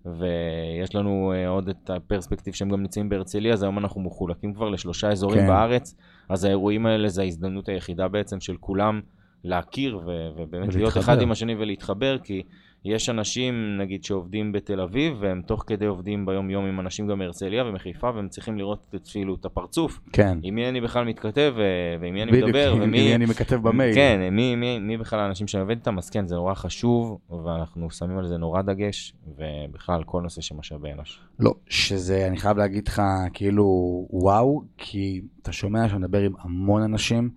[0.05, 5.11] ויש לנו עוד את הפרספקטיב שהם גם נמצאים בהרצליה, אז היום אנחנו מחולקים כבר לשלושה
[5.11, 5.47] אזורים כן.
[5.47, 5.95] בארץ,
[6.29, 9.01] אז האירועים האלה זה ההזדמנות היחידה בעצם של כולם
[9.43, 11.01] להכיר ו- ובאמת להיות ולהתחבר.
[11.01, 12.43] אחד עם השני ולהתחבר, כי
[12.85, 17.65] יש אנשים, נגיד, שעובדים בתל אביב, והם תוך כדי עובדים ביום-יום עם אנשים גם מהרצליה
[17.65, 20.37] ומחיפה, והם צריכים לראות את, כאילו, את הפרצוף, כן.
[20.41, 21.53] עם מי אני בכלל מתכתב
[22.01, 23.03] ועם מי אני בדיוק, מדבר, עם ומי...
[23.03, 23.95] מי אני מכתב במייל.
[23.95, 27.91] כן, מי, מי, מי בכלל האנשים שאני עובד איתם, אז כן, זה נורא חשוב, ואנחנו
[27.91, 31.19] שמים על זה נורא דגש, ובכלל, כל נושא של משאבי אנוש.
[31.39, 33.01] לא, שזה, אני חייב להגיד לך,
[33.33, 33.65] כאילו,
[34.09, 37.29] וואו, כי אתה שומע שאני מדבר עם המון אנשים,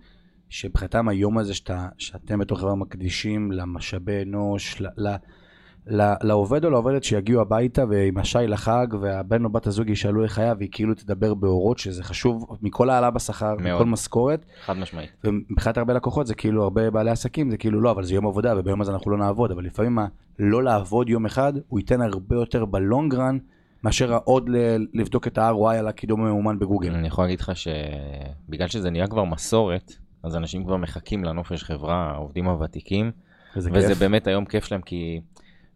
[0.49, 5.15] שמבחינתם היום הזה שאתה, שאתם בתור חברה מקדישים למשאבי אנוש, ל, ל,
[6.23, 10.53] לעובד או לעובדת שיגיעו הביתה ועם השי לחג, והבן או בת הזוג ישאלו איך היה,
[10.57, 13.55] והיא כאילו תדבר באורות, שזה חשוב מכל העלאה בשכר.
[13.59, 15.09] מכל משכורת, חד משמעית.
[15.23, 18.53] ומבחינת הרבה לקוחות זה כאילו הרבה בעלי עסקים זה כאילו לא אבל זה יום עבודה
[18.57, 19.99] וביום הזה אנחנו לא נעבוד אבל לפעמים
[20.39, 23.37] הלא לעבוד יום אחד הוא ייתן הרבה יותר בלונגרן
[23.83, 24.49] מאשר עוד
[24.93, 26.93] לבדוק את ה-ROI על הקידום הממומן בגוגל.
[26.93, 32.11] אני יכול להגיד לך שבגלל שזה נהיה כבר מסורת, אז אנשים כבר מחכים לנופש חברה,
[32.11, 33.11] העובדים הוותיקים,
[33.55, 33.97] וזה כיף.
[33.99, 35.21] באמת היום כיף שלהם, כי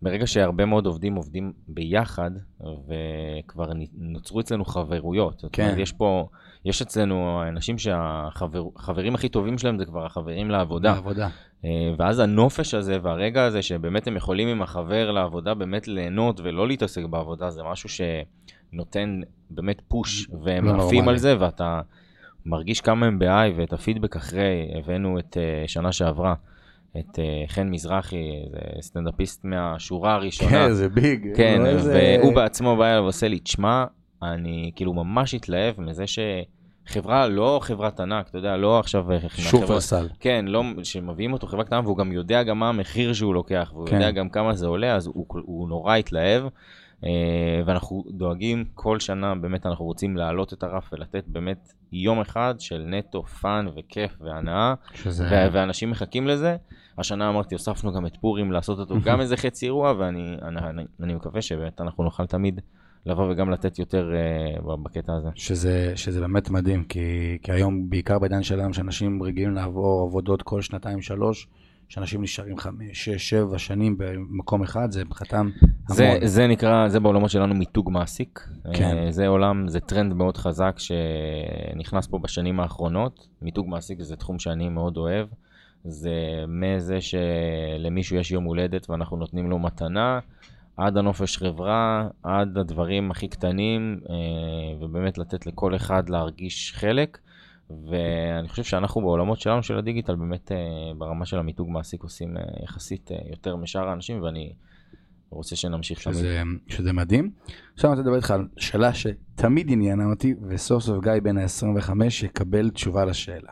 [0.04, 5.40] ברגע שהרבה מאוד עובדים עובדים ביחד, וכבר נוצרו אצלנו חברויות.
[5.40, 5.64] זאת כן.
[5.64, 6.28] אומרת, יש פה,
[6.66, 10.94] יש אצלנו אנשים שהחברים הכי טובים שלהם זה כבר החברים לעבודה.
[10.94, 11.30] בעבודה.
[11.66, 16.68] אה, ואז הנופש הזה והרגע הזה שבאמת הם יכולים עם החבר לעבודה באמת ליהנות ולא
[16.68, 21.08] להתעסק בעבודה, זה משהו שנותן באמת פוש, והם לא עפים.
[21.08, 21.82] על זה, ואתה
[22.46, 26.34] מרגיש כמה הם ב-I, ואת הפידבק אחרי, הבאנו את אה, שנה שעברה,
[27.00, 30.52] את אה, חן מזרחי, זה סטנדאפיסט מהשורה הראשונה.
[30.52, 31.28] כן, זה ביג.
[31.36, 33.86] כן, לא והוא בעצמו בא אליו ועושה לי, תשמע,
[34.24, 39.12] אני כאילו ממש התלהב מזה שחברה, לא חברת ענק, אתה יודע, לא עכשיו...
[39.12, 40.08] אה, שופרסל.
[40.20, 43.88] כן, לא, שמביאים אותו חברה קטנה והוא גם יודע גם מה המחיר שהוא לוקח, והוא
[43.88, 43.96] כן.
[43.96, 46.44] יודע גם כמה זה עולה, אז הוא, הוא נורא התלהב.
[47.04, 52.56] אה, ואנחנו דואגים כל שנה, באמת אנחנו רוצים להעלות את הרף ולתת באמת יום אחד
[52.60, 55.26] של נטו fun וכיף והנאה, שזה...
[55.26, 56.56] ו- ואנשים מחכים לזה.
[56.98, 60.84] השנה אמרתי, הוספנו גם את פורים לעשות אותו גם איזה חצי אירוע, ואני אני, אני,
[61.04, 62.62] אני מקווה שבאמת אנחנו נוכל תמיד
[63.06, 64.12] לבוא וגם לתת יותר
[64.58, 65.30] אה, בקטע הזה.
[65.36, 70.62] שזה, שזה באמת מדהים, כי, כי היום, בעיקר בעידן שלנו, שאנשים רגילים לעבור עבודות כל
[70.62, 71.48] שנתיים, שלוש,
[71.94, 75.50] שאנשים נשארים חמש, שש, שבע שנים במקום אחד, זה מבחינתם
[75.88, 76.28] זה, המון.
[76.28, 78.48] זה נקרא, זה בעולמות שלנו מיתוג מעסיק.
[78.74, 78.98] כן.
[78.98, 83.28] אה, זה עולם, זה טרנד מאוד חזק שנכנס פה בשנים האחרונות.
[83.42, 85.28] מיתוג מעסיק זה תחום שאני מאוד אוהב.
[85.84, 86.12] זה
[86.48, 90.20] מזה שלמישהו יש יום הולדת ואנחנו נותנים לו מתנה,
[90.78, 94.16] עד הנופש חברה, עד הדברים הכי קטנים, אה,
[94.80, 97.18] ובאמת לתת לכל אחד להרגיש חלק.
[97.70, 100.58] ואני חושב שאנחנו בעולמות שלנו של הדיגיטל באמת אה,
[100.98, 104.54] ברמה של המיתוג מעסיק עושים אה, יחסית אה, יותר משאר האנשים ואני
[105.30, 106.16] רוצה שנמשיך תמיד.
[106.16, 107.32] שזה, שזה מדהים.
[107.74, 111.92] עכשיו אני רוצה לדבר איתך על שאלה שתמיד עניינה אותי, וסוף סוף גיא בן ה-25
[112.24, 113.52] יקבל תשובה לשאלה.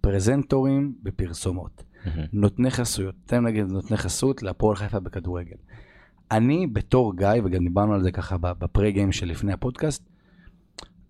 [0.00, 1.84] פרזנטורים בפרסומות.
[2.32, 5.56] נותני חסויות, תן נגיד נותני חסות להפועל חיפה בכדורגל.
[6.30, 10.09] אני בתור גיא, וגם דיברנו על זה ככה בפרי גיים שלפני הפודקאסט,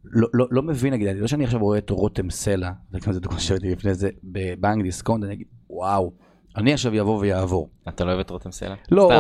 [0.05, 3.41] לא, לא, לא מבין, נגיד, לא שאני עכשיו רואה את רותם סלע, וגם זו דוגמה
[3.41, 6.13] שהייתי לפני זה, בבנק דיסקונט, אני אגיד, וואו,
[6.57, 7.69] אני עכשיו יבוא ויעבור.
[7.89, 8.75] אתה לא אוהב את רותם סלע?
[8.91, 9.11] לא.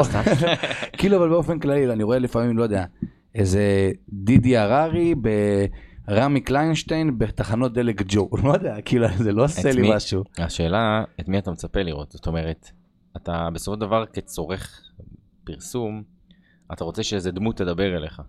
[0.98, 2.84] כאילו אבל באופן כללי אני רואה לפעמים לא יודע
[3.34, 5.14] איזה דידי הררי
[6.08, 9.94] ברמי קליינשטיין בתחנות דלק ג'ו לא יודע כאילו זה לא עושה לי מי?
[9.94, 12.12] משהו השאלה, את מי אתה מצפה לראות?
[12.12, 12.70] זאת אומרת,
[13.16, 14.80] אתה בסופו של דבר כצורך
[15.44, 16.02] פרסום,
[16.72, 18.22] אתה רוצה שאיזה דמות תדבר אליך.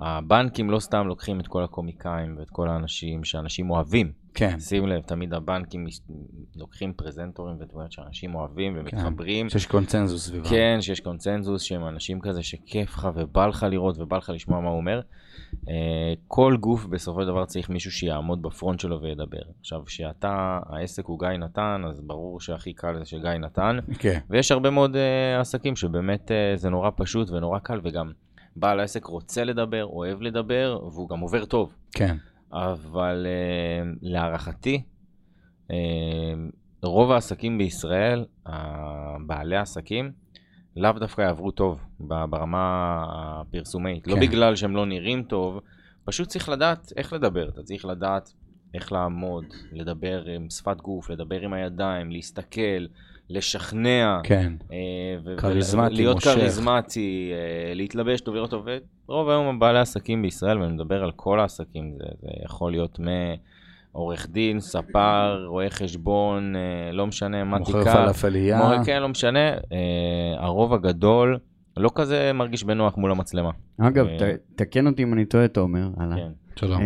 [0.00, 4.12] הבנקים לא סתם לוקחים את כל הקומיקאים ואת כל האנשים שאנשים אוהבים.
[4.34, 5.86] כן שים לב, תמיד הבנקים
[6.56, 9.48] לוקחים פרזנטורים ודמויות שאנשים אוהבים ומתחברים.
[9.48, 14.16] שיש קונצנזוס סביבם כן, שיש קונצנזוס, שהם אנשים כזה שכיף לך ובא לך לראות ובא
[14.16, 15.00] לך לשמוע מה הוא אומר.
[15.68, 15.74] אה,
[16.28, 19.42] כל גוף בסופו של דבר צריך מישהו שיעמוד בפרונט שלו וידבר.
[19.60, 24.52] עכשיו, כשאתה, העסק הוא גיא נתן, אז ברור שהכי קל זה שגיא נתן, כן ויש
[24.52, 28.12] הרבה מאוד uh, עסקים שבאמת uh, זה נורא פשוט ונורא קל, וגם
[28.56, 31.74] בעל העסק רוצה לדבר, אוהב לדבר, והוא גם עובר טוב.
[31.92, 32.16] כן
[32.52, 34.82] אבל uh, להערכתי,
[35.68, 35.72] uh,
[36.82, 38.24] רוב העסקים בישראל,
[39.26, 40.12] בעלי העסקים,
[40.76, 44.06] לאו דווקא יעברו טוב ברמה הפרסומית.
[44.06, 44.20] לא כן.
[44.20, 45.60] בגלל שהם לא נראים טוב,
[46.04, 47.48] פשוט צריך לדעת איך לדבר.
[47.48, 48.32] אתה צריך לדעת
[48.74, 52.86] איך לעמוד, לדבר עם שפת גוף, לדבר עם הידיים, להסתכל,
[53.30, 54.18] לשכנע.
[54.24, 54.76] כן אה,
[55.24, 56.30] ו- כריזמטי, להיות מושך.
[56.34, 58.66] כריזמטי, אה, להתלבש טוב, לראות טוב.
[59.08, 62.98] רוב היום בעלי עסקים בישראל, ואני מדבר על כל העסקים, זה, זה יכול להיות
[63.92, 67.92] מעורך דין, ספר, רואה חשבון, אה, לא משנה מה מוכר תיקח.
[67.94, 69.50] פלאפליה מורה, כן, לא משנה.
[70.38, 71.38] הרוב הגדול
[71.76, 73.50] לא כזה מרגיש בנוח מול המצלמה.
[73.80, 74.22] אגב, ת-
[74.56, 75.88] תקן אותי אם אני טועה, תומר.
[76.16, 76.30] כן.
[76.56, 76.82] שלום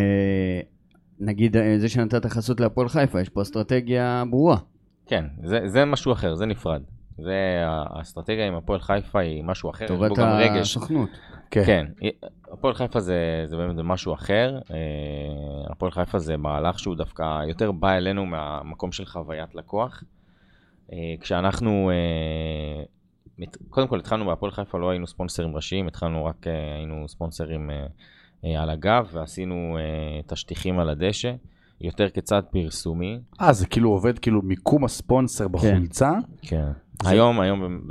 [1.20, 4.57] נגיד זה שנתת חסות להפועל חיפה, יש פה אסטרטגיה ברורה.
[5.07, 6.82] כן, זה, זה משהו אחר, זה נפרד.
[7.18, 10.76] זה האסטרטגיה עם הפועל חיפה היא משהו אחר, יש בו טובת גם רגש.
[10.76, 11.11] הסוכנות.
[11.50, 11.86] כן כן,
[12.52, 14.59] הפועל חיפה זה, זה באמת משהו אחר.
[14.70, 14.76] אה,
[15.70, 20.02] הפועל חיפה זה מהלך שהוא דווקא יותר בא אלינו מהמקום של חוויית לקוח.
[20.92, 26.46] אה, כשאנחנו, אה, קודם כל התחלנו בהפועל חיפה, לא היינו ספונסרים ראשיים, התחלנו רק,
[26.76, 27.70] היינו ספונסרים
[28.42, 29.78] על הגב ועשינו
[30.26, 31.32] את השטיחים על הדשא,
[31.80, 33.18] יותר כצד פרסומי.
[33.40, 36.12] אה זה כאילו עובד כאילו מיקום הספונסר בחולצה
[36.42, 36.70] כן.
[37.04, 37.88] היום, היום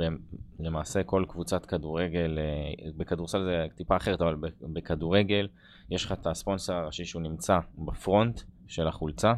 [0.60, 5.48] למעשה כל קבוצת כדורגל, אה, בכדורסל זה טיפה אחרת, אבל בכדורגל
[5.90, 9.32] יש לך את הספונסר הראשי שהוא נמצא בפרונט של החולצה,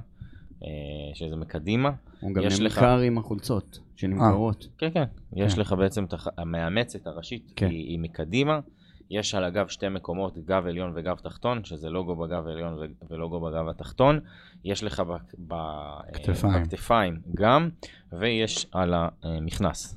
[0.63, 0.69] אה,
[1.15, 1.91] שזה מקדימה.
[2.21, 4.69] הוא גם יש לך- נמכר עם החולצות שנמכרות.
[4.79, 5.05] כן, כן.
[5.37, 5.61] יש כן.
[5.61, 7.67] לך בעצם את המאמצת הראשית, כן.
[7.67, 8.61] היא, היא מקדימה,
[9.11, 12.79] יש על הגב שתי מקומות, גב עליון וגב תחתון, שזה לוגו בגב העליון
[13.11, 14.21] ולוגו בגב התחתון.
[14.65, 15.17] יש לך ב-
[15.49, 16.63] ב- כתפיים.
[16.63, 17.69] בכתפיים גם,
[18.13, 19.97] ויש על המכנס.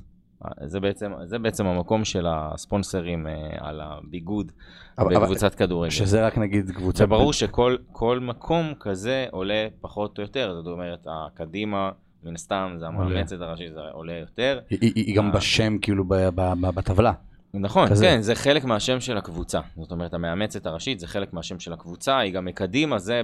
[0.64, 4.52] זה בעצם, זה בעצם המקום של הספונסרים אה, על הביגוד
[4.98, 5.90] אבל- אבל- בקבוצת כדורגל.
[5.90, 7.04] שזה רק נגיד קבוצה...
[7.04, 11.90] וברור שכל כל מקום כזה עולה פחות או יותר, זאת אומרת, הקדימה,
[12.24, 14.60] מן הסתם, זה המאמצת הראשית, זה עולה יותר.
[14.70, 15.32] היא- היא היא גם אה.
[15.32, 17.12] בשם כאילו ב- ב- ב- בטבלה.
[17.54, 18.04] נכון, כזה.
[18.04, 19.60] כן, זה חלק מהשם של הקבוצה.
[19.76, 23.22] זאת אומרת, המאמצת הראשית זה חלק מהשם של הקבוצה, היא גם מקדימה, זה,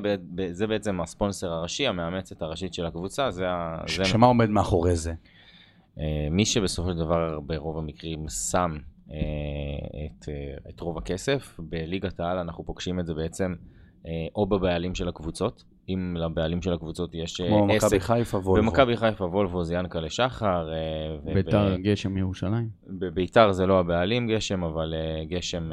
[0.50, 4.96] זה בעצם הספונסר הראשי, המאמצת הראשית של הקבוצה, זה, ה- ש- זה שמה עומד מאחורי
[4.96, 5.12] זה?
[5.98, 8.76] אה, מי שבסופו של דבר ברוב המקרים שם
[9.10, 9.16] אה,
[10.06, 10.34] את, אה,
[10.70, 13.54] את רוב הכסף, בליגת העל אנחנו פוגשים את זה בעצם
[14.34, 17.84] או בבעלים של הקבוצות, אם לבעלים של הקבוצות יש אה, כמו עסק.
[17.86, 18.54] מכבי חיפה וולבו.
[18.66, 20.72] במכבי חיפה וולבו זה ינקלה שחר.
[20.72, 20.76] אה,
[21.24, 22.68] וב- ביתר גשם ירושלים.
[22.86, 25.70] בביתר זה לא הבעלים גשם, אבל אה, גשם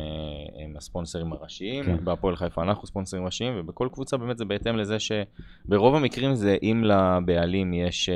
[0.66, 1.86] הם הספונסרים הראשיים.
[1.86, 1.98] כן.
[2.06, 6.84] בהפועל חיפה אנחנו ספונסרים ראשיים, ובכל קבוצה באמת זה בהתאם לזה שברוב המקרים זה אם
[6.84, 8.10] לבעלים יש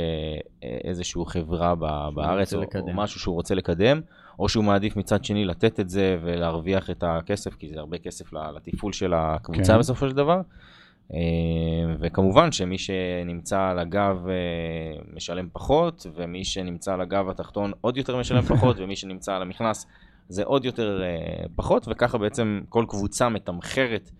[0.83, 1.75] איזושהי חברה
[2.15, 2.87] בארץ, או, לקדם.
[2.87, 4.01] או משהו שהוא רוצה לקדם,
[4.39, 8.33] או שהוא מעדיף מצד שני לתת את זה ולהרוויח את הכסף, כי זה הרבה כסף
[8.33, 9.79] ל- לתפעול של הקבוצה כן.
[9.79, 10.41] בסופו של דבר.
[11.13, 11.19] אה,
[11.99, 14.33] וכמובן שמי שנמצא על הגב אה,
[15.13, 19.87] משלם פחות, ומי שנמצא על הגב התחתון עוד יותר משלם פחות, ומי שנמצא על המכנס
[20.29, 24.11] זה עוד יותר אה, פחות, וככה בעצם כל קבוצה מתמחרת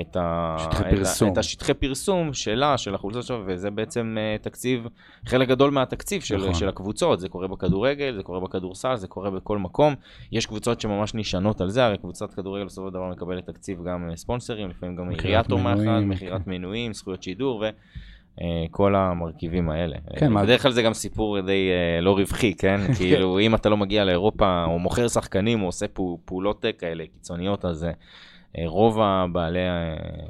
[0.00, 0.56] את, ה...
[0.58, 1.32] שטחי את, פרסום.
[1.32, 4.86] את השטחי פרסום שלה, של החולצות שלו, וזה בעצם אה, תקציב,
[5.26, 6.54] חלק גדול מהתקציב של, נכון.
[6.54, 9.94] של הקבוצות, זה קורה בכדורגל, זה קורה בכדורסל, זה קורה בכל מקום.
[10.32, 14.10] יש קבוצות שממש נשענות על זה, הרי קבוצת כדורגל בסופו של דבר מקבלת תקציב גם
[14.10, 16.50] אה, ספונסרים, לפעמים גם מכירת עירייה תומכת, מנויים, מכירת כן.
[16.50, 17.64] מנויים, זכויות שידור
[18.70, 19.96] וכל המרכיבים האלה.
[20.16, 22.80] כן, אה, בדרך כלל זה גם סיפור די אה, לא רווחי, כן?
[22.98, 25.86] כאילו, אם אתה לא מגיע לאירופה, או מוכר שחקנים, או עושה
[26.24, 27.94] פעולות אה, כאלה קיצוניות, אז אה, אה,
[28.66, 29.58] רוב הבעלי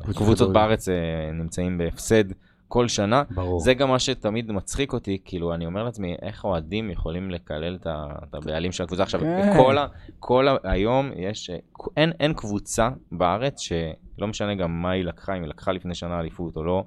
[0.03, 0.55] קבוצות הקבוצות כדורגל.
[0.55, 0.95] בארץ אה,
[1.33, 2.25] נמצאים בהפסד
[2.69, 3.23] כל שנה.
[3.31, 3.61] ברור.
[3.61, 8.35] זה גם מה שתמיד מצחיק אותי, כאילו, אני אומר לעצמי, איך אוהדים יכולים לקלל את
[8.35, 9.21] הבעלים של הקבוצה עכשיו?
[9.21, 9.53] כן.
[9.57, 9.87] כל ה...
[10.21, 10.57] כל ה...
[10.62, 11.51] היום יש...
[11.51, 11.57] אה,
[11.97, 16.21] אין, אין קבוצה בארץ שלא משנה גם מה היא לקחה, אם היא לקחה לפני שנה
[16.21, 16.85] אליפות או לא,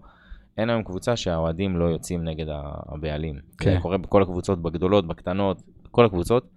[0.57, 3.39] אין היום קבוצה שהאוהדים לא יוצאים נגד הבעלים.
[3.57, 3.73] כן.
[3.73, 5.61] זה קורה בכל הקבוצות, בגדולות, בקטנות,
[5.91, 6.47] כל הקבוצות.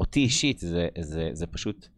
[0.00, 1.88] אותי אישית זה, זה, זה פשוט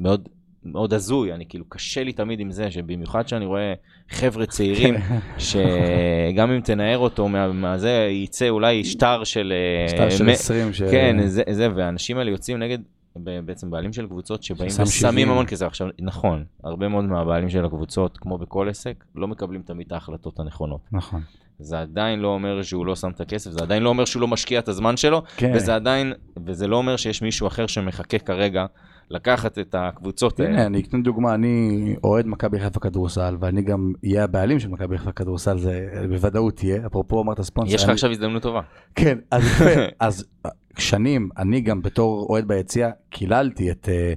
[0.00, 0.28] מאוד...
[0.64, 3.74] מאוד הזוי, אני כאילו קשה לי תמיד עם זה, שבמיוחד שאני רואה
[4.10, 4.94] חבר'ה צעירים,
[5.38, 9.52] שגם אם תנער אותו מה- מהזה, יצא אולי שטר של...
[9.84, 10.82] אה, שטר של מ- 20 ש...
[10.82, 12.78] כן, זה, זה, והאנשים האלה יוצאים נגד
[13.16, 15.30] בעצם בעלים של קבוצות שבאים ושמים 70.
[15.30, 15.66] המון כסף.
[15.66, 20.40] עכשיו, נכון, הרבה מאוד מהבעלים של הקבוצות, כמו בכל עסק, לא מקבלים תמיד את ההחלטות
[20.40, 20.80] הנכונות.
[20.92, 21.20] נכון.
[21.58, 24.28] זה עדיין לא אומר שהוא לא שם את הכסף, זה עדיין לא אומר שהוא לא
[24.28, 25.52] משקיע את הזמן שלו, כן.
[25.54, 26.12] וזה עדיין,
[26.46, 28.66] וזה לא אומר שיש מישהו אחר שמחכה כרגע
[29.10, 30.50] לקחת את הקבוצות האלה.
[30.52, 31.70] הנה, אני אתן דוגמה, אני
[32.04, 36.86] אוהד מכבי חיפה כדורסל, ואני גם אהיה הבעלים של מכבי חיפה כדורסל, זה בוודאות יהיה,
[36.86, 37.74] אפרופו אמרת ספונסר.
[37.74, 38.60] יש לך עכשיו הזדמנות טובה.
[38.94, 39.42] כן, אז
[40.00, 40.24] אז
[40.78, 44.12] שנים, אני גם בתור אוהד ביציע, קיללתי את אה,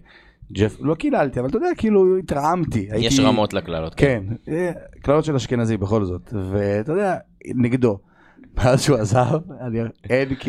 [0.54, 2.80] ג'ף, לא קיללתי, אבל אתה יודע, כאילו התרעמתי.
[2.94, 3.96] יש הייתי- רמות לקללות.
[3.96, 4.72] כן, אה,
[5.02, 7.16] קללות של אשכנזי בכל זאת, ואתה יודע,
[7.56, 7.98] נגדו.
[8.58, 9.80] מאז שהוא עזב, אני-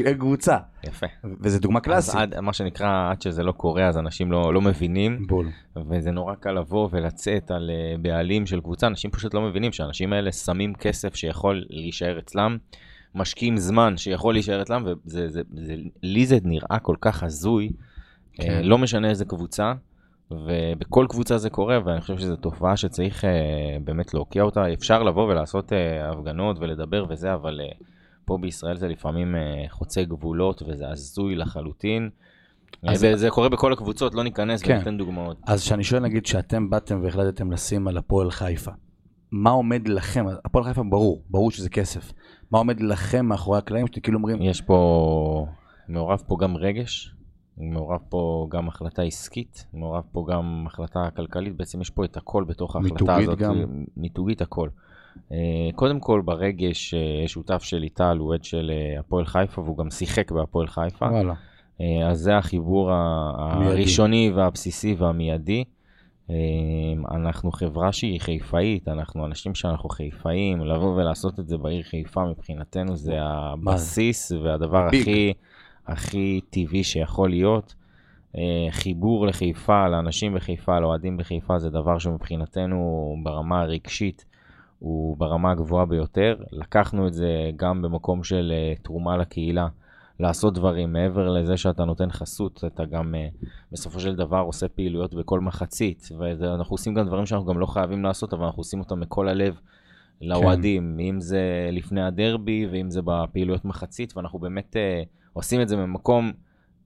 [0.05, 1.07] אין קבוצה, יפה.
[1.41, 2.15] וזו דוגמה אז קלאסית.
[2.15, 5.49] עד, מה שנקרא, עד שזה לא קורה, אז אנשים לא, לא מבינים, בול.
[5.91, 8.87] וזה נורא קל לבוא ולצאת על אה, בעלים של קבוצה.
[8.87, 12.57] אנשים פשוט לא מבינים שהאנשים האלה שמים כסף שיכול להישאר אצלם,
[13.15, 15.43] משקיעים זמן שיכול להישאר אצלם, וזה, זה,
[16.45, 17.71] נראה כל כך הזוי,
[18.33, 18.43] כן.
[18.43, 18.61] כן.
[18.65, 19.73] לא משנה איזה קבוצה,
[20.31, 23.31] ובכל קבוצה זה קורה, ואני חושב שזו תופעה שצריך אה,
[23.85, 24.73] באמת להוקיע אותה.
[24.73, 27.73] אפשר לבוא ולעשות אה, הפגנות ולדבר וזה, אבל אה,
[28.29, 32.11] פה בישראל זה לפעמים אה, חוצה גבולות, וזה הזוי לחלוטין.
[32.83, 33.15] אז- אז...
[33.15, 34.75] וזה קורה בכל הקבוצות, לא ניכנס כן.
[34.75, 35.37] וניתן דוגמאות.
[35.47, 38.71] אז כשאני שואל נגיד שאתם באתם והחלטתם לשים על הפועל חיפה,
[39.33, 42.13] מה עומד לכם, הפועל חיפה ברור, ברור שזה כסף,
[42.51, 45.47] מה עומד לכם מאחורי הקלעים שאתם כאילו אומרים, יש פה,
[45.89, 47.15] מעורב פה גם רגש,
[47.59, 52.45] מעורב פה גם החלטה עסקית, מעורב פה גם החלטה כלכלית, בעצם יש פה את הכל
[52.45, 53.39] בתוך ההחלטה מיתוגית הזאת.
[53.39, 53.85] גם.
[53.97, 54.69] מיתוגית הכל.
[55.33, 59.79] אה, קודם כל ברגש, אה, שותף של ליטל, הוא עד של אה, הפועל חיפה, והוא
[59.79, 61.07] גם שיחק בהפועל חיפה.
[61.07, 61.35] וואלה,
[62.11, 63.73] אז זה החיבור המיידי.
[63.73, 65.65] הראשוני והבסיסי והמיידי.
[67.11, 72.97] אנחנו חברה שהיא חיפאית, אנחנו אנשים שאנחנו חיפאים, לבוא ולעשות את זה בעיר חיפה מבחינתנו
[72.97, 75.01] זה הבסיס והדבר ביג.
[75.01, 75.33] הכי,
[75.87, 77.75] הכי טבעי שיכול להיות.
[78.71, 84.25] חיבור לחיפה, לאנשים בחיפה, לאוהדים בחיפה, זה דבר שמבחינתנו ברמה הרגשית
[84.79, 86.37] הוא ברמה הגבוהה ביותר.
[86.53, 89.69] לקחנו את זה גם במקום של אה, תרומה לקהילה.
[90.21, 90.93] לעשות דברים.
[90.93, 93.29] מעבר לזה שאתה נותן חסות, אתה גם אה,
[93.73, 98.05] בסופו של דבר עושה פעילויות בכל מחצית, ואנחנו עושים גם דברים שאנחנו גם לא חייבים
[98.05, 99.61] לעשות, אבל אנחנו עושים אותם מכל הלב
[100.21, 101.05] לאוהדים, כן.
[101.05, 105.03] אם זה לפני הדרבי ואם זה בפעילויות מחצית, ואנחנו באמת אה,
[105.33, 106.33] עושים את זה ממקום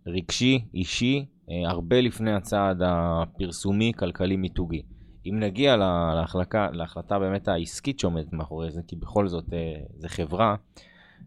[0.06, 4.82] רגשי, אישי, אה, הרבה לפני הצעד הפרסומי, כלכלי, מיתוגי.
[5.26, 5.76] אם נגיע
[6.14, 10.54] להחלקה, להחלטה באמת העסקית שעומדת מאחורי זה, כי בכל זאת אה, זה חברה,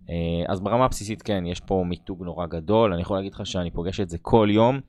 [0.09, 0.15] אה,
[0.47, 3.99] אז ברמה הבסיסית כן, יש פה מיתוג נורא גדול, אני יכול להגיד לך שאני פוגש
[3.99, 4.79] את זה כל יום,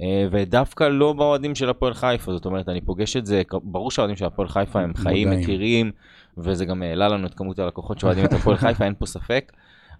[0.00, 4.16] אה, ודווקא לא באוהדים של הפועל חיפה, זאת אומרת, אני פוגש את זה, ברור שהאוהדים
[4.16, 5.92] של הפועל חיפה הם חיים, מכירים,
[6.38, 9.52] וזה גם העלה לנו את כמות הלקוחות שאוהדים את הפועל חיפה, אין פה ספק.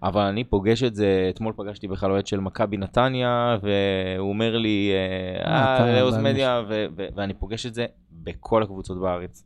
[0.03, 4.91] אבל אני פוגש את זה, אתמול פגשתי בכלל אוהד של מכבי נתניה, והוא אומר לי,
[5.45, 6.61] אה, לאוז מדיה,
[7.15, 9.43] ואני פוגש את זה בכל הקבוצות בארץ.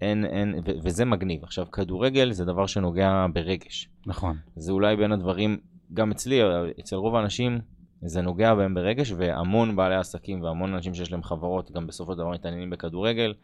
[0.00, 1.44] אין, אין, ו- וזה מגניב.
[1.44, 3.88] עכשיו, כדורגל זה דבר שנוגע ברגש.
[4.06, 4.36] נכון.
[4.56, 5.58] זה אולי בין הדברים,
[5.94, 6.40] גם אצלי,
[6.80, 7.60] אצל רוב האנשים,
[8.02, 12.18] זה נוגע בהם ברגש, והמון בעלי עסקים והמון אנשים שיש להם חברות, גם בסופו של
[12.18, 13.34] דבר מתעניינים בכדורגל.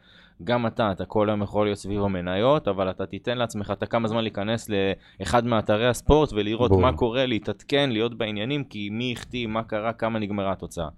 [0.45, 4.09] גם אתה, אתה כל היום יכול להיות סביב המניות, אבל אתה תיתן לעצמך את הכמה
[4.09, 4.71] זמן להיכנס
[5.21, 6.81] לאחד מאתרי הספורט ולראות בוא.
[6.81, 10.89] מה קורה, להתעדכן, להיות בעניינים, כי מי החטיא, מה קרה, כמה נגמרה התוצאה.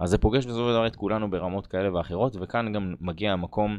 [0.00, 3.78] אז זה פוגש בסופו של דבר את כולנו ברמות כאלה ואחרות, וכאן גם מגיע המקום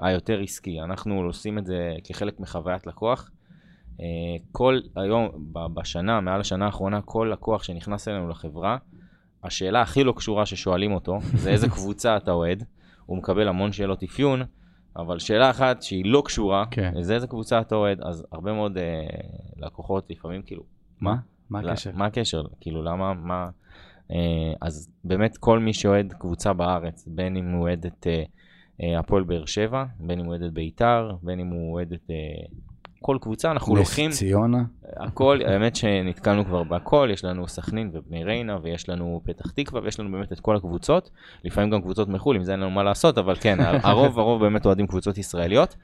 [0.00, 0.80] היותר עסקי.
[0.80, 3.30] אנחנו עושים את זה כחלק מחוויית לקוח.
[4.00, 4.06] אה,
[4.52, 8.76] כל היום, בשנה, מעל השנה האחרונה, כל לקוח שנכנס אלינו לחברה,
[9.44, 12.64] השאלה הכי לא קשורה ששואלים אותו, זה איזה קבוצה אתה אוהד.
[13.06, 14.42] הוא מקבל המון שאלות אפיון,
[14.96, 17.02] אבל שאלה אחת שהיא לא קשורה, כן.
[17.02, 18.82] זה איזה קבוצה אתה אוהד, אז הרבה מאוד אה,
[19.56, 20.62] לקוחות לפעמים כאילו,
[21.00, 21.16] מה?
[21.50, 21.90] מה הקשר?
[21.94, 22.42] מה הקשר?
[22.60, 23.48] כאילו, למה, מה...
[24.10, 28.22] אה, אז באמת כל מי שאוהד קבוצה בארץ, בין אם הוא אוהד את אה,
[28.82, 32.10] אה, הפועל באר שבע, בין אם הוא אוהד את ביתר, בין אם הוא אוהד את
[33.06, 34.10] כל קבוצה, אנחנו לוקחים...
[34.10, 34.64] נס ציונה.
[34.96, 40.00] הכל, האמת שנתקלנו כבר בהכל, יש לנו סכנין ובני ריינה, ויש לנו פתח תקווה, ויש
[40.00, 41.10] לנו באמת את כל הקבוצות,
[41.44, 44.66] לפעמים גם קבוצות מחו"ל, אם זה אין לנו מה לעשות, אבל כן, הרוב הרוב באמת
[44.66, 45.76] אוהדים קבוצות ישראליות.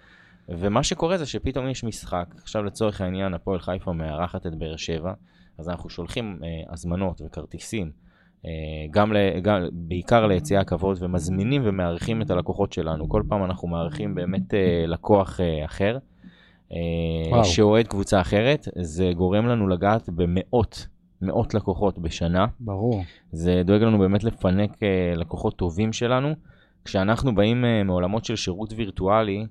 [0.48, 5.12] ומה שקורה זה שפתאום יש משחק, עכשיו לצורך העניין הפועל חיפה מארחת את באר שבע,
[5.58, 7.90] אז אנחנו שולחים אה, הזמנות וכרטיסים
[8.46, 8.50] אה,
[8.90, 9.12] גם,
[9.42, 13.08] גם בעיקר ליציאה כבוד ומזמינים ומארחים את הלקוחות שלנו.
[13.08, 15.98] כל פעם אנחנו מארחים באמת אה, לקוח אה, אחר,
[17.44, 20.86] שאוהד קבוצה אחרת, זה גורם לנו לגעת במאות,
[21.22, 22.46] מאות לקוחות בשנה.
[22.60, 23.02] ברור.
[23.32, 24.78] זה דואג לנו באמת לפנק
[25.16, 26.34] לקוחות טובים שלנו.
[26.84, 29.46] כשאנחנו באים מעולמות של שירות וירטואלי,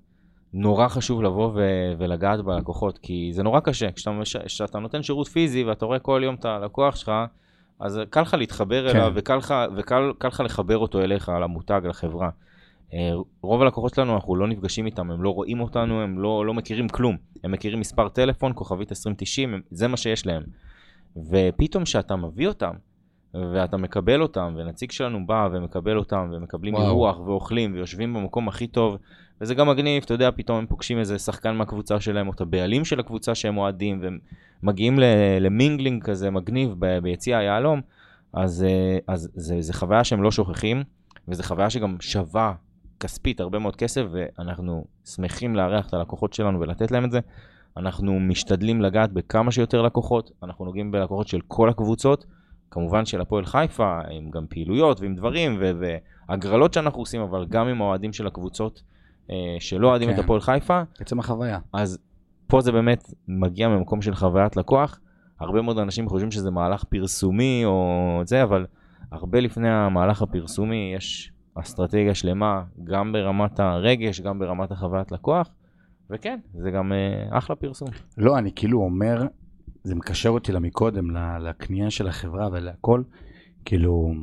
[0.54, 3.92] נורא חשוב לבוא ו- ולגעת בלקוחות, כי זה נורא קשה.
[3.92, 4.12] כשאתה,
[4.46, 7.12] כשאתה נותן שירות פיזי ואתה רואה כל יום את הלקוח שלך,
[7.80, 8.98] אז קל לך להתחבר כן.
[8.98, 12.30] אליו וקל לך, וקל לך לחבר אותו אליך, על המותג, לחברה.
[12.94, 13.12] אה,
[13.42, 16.90] רוב הלקוחות שלנו, אנחנו לא נפגשים איתם, הם לא רואים אותנו, הם לא, לא מכירים
[16.90, 17.18] כלום.
[17.44, 20.44] הם מכירים מספר טלפון, כוכבית 2090, זה מה שיש להם.
[21.18, 22.72] ופתאום כשאתה מביא אותם,
[23.34, 28.98] ואתה מקבל אותם, ונציג שלנו בא ומקבל אותם, ומקבלים אירוח, ואוכלים, ויושבים במקום הכי טוב,
[29.42, 32.86] וזה גם מגניב, אתה יודע, פתאום הם פוגשים איזה שחקן מהקבוצה שלהם, או את הבעלים
[32.86, 34.20] של הקבוצה שהם אוהדים, והם
[34.64, 35.00] מגיעים
[35.40, 37.82] למינגלינג כזה מגניב ביציע היהלום,
[38.34, 40.84] אז, אה, אז זה, זה חוויה שהם לא שוכחים,
[41.28, 42.54] וזו חוויה שגם שווה
[43.02, 47.20] כספית הרבה מאוד כסף, ואנחנו שמחים לארח את הלקוחות שלנו ולתת להם את זה.
[47.78, 52.26] אנחנו משתדלים לגעת בכמה שיותר לקוחות, אנחנו נוגעים בלקוחות של כל הקבוצות,
[52.72, 55.62] כמובן של הפועל חיפה, עם גם פעילויות ועם דברים
[56.30, 58.84] והגרלות שאנחנו עושים, אבל גם עם האוהדים של הקבוצות
[59.32, 60.16] אה, שלא אוהדים כן.
[60.16, 60.82] את הפועל חיפה.
[61.00, 61.60] עצם החוויה.
[61.74, 62.00] אז
[62.48, 65.00] פה זה באמת מגיע ממקום של חוויית לקוח.
[65.40, 68.66] הרבה מאוד אנשים חושבים שזה מהלך פרסומי או זה, אבל
[69.12, 75.50] הרבה לפני המהלך הפרסומי יש אסטרטגיה שלמה, גם ברמת הרגש, גם ברמת החוויית לקוח,
[76.10, 77.88] וכן, זה גם אה, אחלה פרסום.
[78.18, 79.24] לא, אני כאילו אומר,
[79.84, 83.02] זה מקשר אותי למקודם, לקנייה של החברה ולהכל,
[83.66, 84.14] כאילו,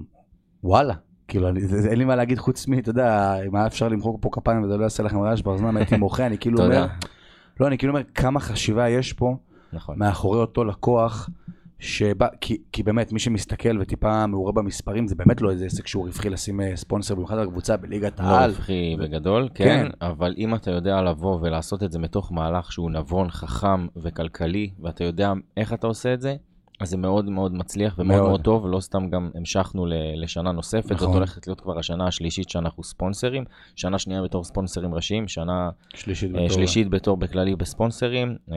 [0.65, 0.95] וואלה,
[1.29, 4.23] כאילו, אני, זה, אין לי מה להגיד חוץ מ, אתה יודע, אם היה אפשר למחוק
[4.23, 6.87] פה כפיים וזה לא יעשה לכם רעש באוזניים, הייתי מוחה, אני כאילו אומר,
[7.61, 9.37] לא, אני כאילו אומר כמה חשיבה יש פה,
[9.73, 9.99] נכון.
[9.99, 11.31] מאחורי אותו לקוח,
[11.79, 16.07] שבא, כי, כי באמת, מי שמסתכל וטיפה מעורה במספרים, זה באמת לא איזה עסק שהוא
[16.07, 18.51] רווחי לשים אה, ספונסר במיוחד הקבוצה בליגת לא העל.
[18.51, 19.03] לא רווחי ו...
[19.03, 23.31] בגדול, כן, כן, אבל אם אתה יודע לבוא ולעשות את זה מתוך מהלך שהוא נבון,
[23.31, 26.37] חכם וכלכלי, ואתה יודע איך אתה עושה את זה,
[26.81, 30.93] אז זה מאוד מאוד מצליח ומאוד מאוד, מאוד טוב, לא סתם גם המשכנו לשנה נוספת,
[30.93, 31.07] נכון.
[31.07, 33.45] זאת הולכת להיות כבר השנה השלישית שאנחנו ספונסרים,
[33.77, 38.37] שנה שנייה בתור ספונסרים ראשיים, שנה שלישית, uh, בתור, שלישית בתור בכללי בספונסרים.
[38.49, 38.53] Uh,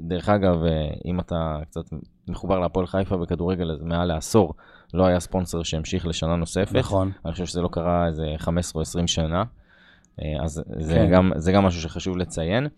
[0.00, 1.84] דרך אגב, uh, אם אתה קצת
[2.28, 4.54] מחובר להפועל חיפה בכדורגל, אז מעל לעשור
[4.94, 6.76] לא היה ספונסר שהמשיך לשנה נוספת.
[6.76, 7.12] נכון.
[7.24, 11.10] אני חושב שזה לא קרה איזה 15 או 20 שנה, uh, אז זה, כן.
[11.12, 12.68] גם, זה גם משהו שחשוב לציין.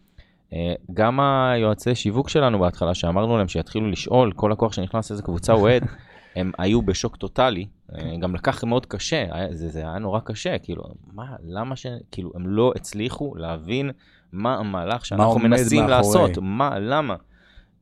[0.55, 5.53] אה, גם היועצי שיווק שלנו בהתחלה, שאמרנו להם שיתחילו לשאול, כל לקוח שנכנס לאיזה קבוצה
[5.53, 5.85] הוא אוהד,
[6.37, 10.85] הם היו בשוק טוטאלי, אה, גם לקח מאוד קשה, זה, זה היה נורא קשה, כאילו,
[11.13, 11.87] מה, למה ש...
[12.11, 13.91] כאילו, הם לא הצליחו להבין
[14.33, 15.97] מה המהלך שאנחנו עומד מנסים מאחורי.
[15.97, 17.17] לעשות, מה, למה.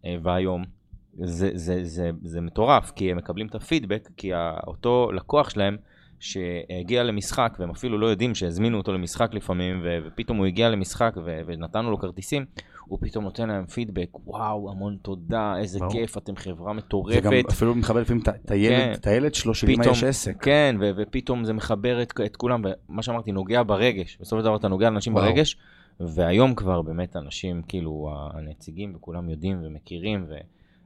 [0.05, 0.65] אה, והיום,
[1.15, 4.31] זה, זה, זה, זה מטורף, כי הם מקבלים את הפידבק, כי
[4.67, 5.77] אותו לקוח שלהם,
[6.23, 11.15] שהגיע למשחק, והם אפילו לא יודעים שהזמינו אותו למשחק לפעמים, ו- ופתאום הוא הגיע למשחק
[11.25, 12.45] ו- ונתנו לו כרטיסים,
[12.85, 15.93] הוא פתאום נותן להם פידבק, וואו, המון תודה, איזה ברור.
[15.93, 17.23] כיף, אתם חברה זה מטורפת.
[17.23, 18.55] גם אפילו מכבד לפעמים את- את כן.
[18.55, 20.43] הילד, הילד שלו, שלאמא יש עסק.
[20.45, 24.19] כן, ו- ופתאום זה מחבר את, את כולם, ומה שאמרתי, נוגע ברגש.
[24.21, 25.25] בסופו של דבר אתה נוגע לאנשים וואו.
[25.25, 25.57] ברגש,
[26.01, 30.25] והיום כבר באמת אנשים, כאילו, הנציגים, וכולם יודעים ומכירים,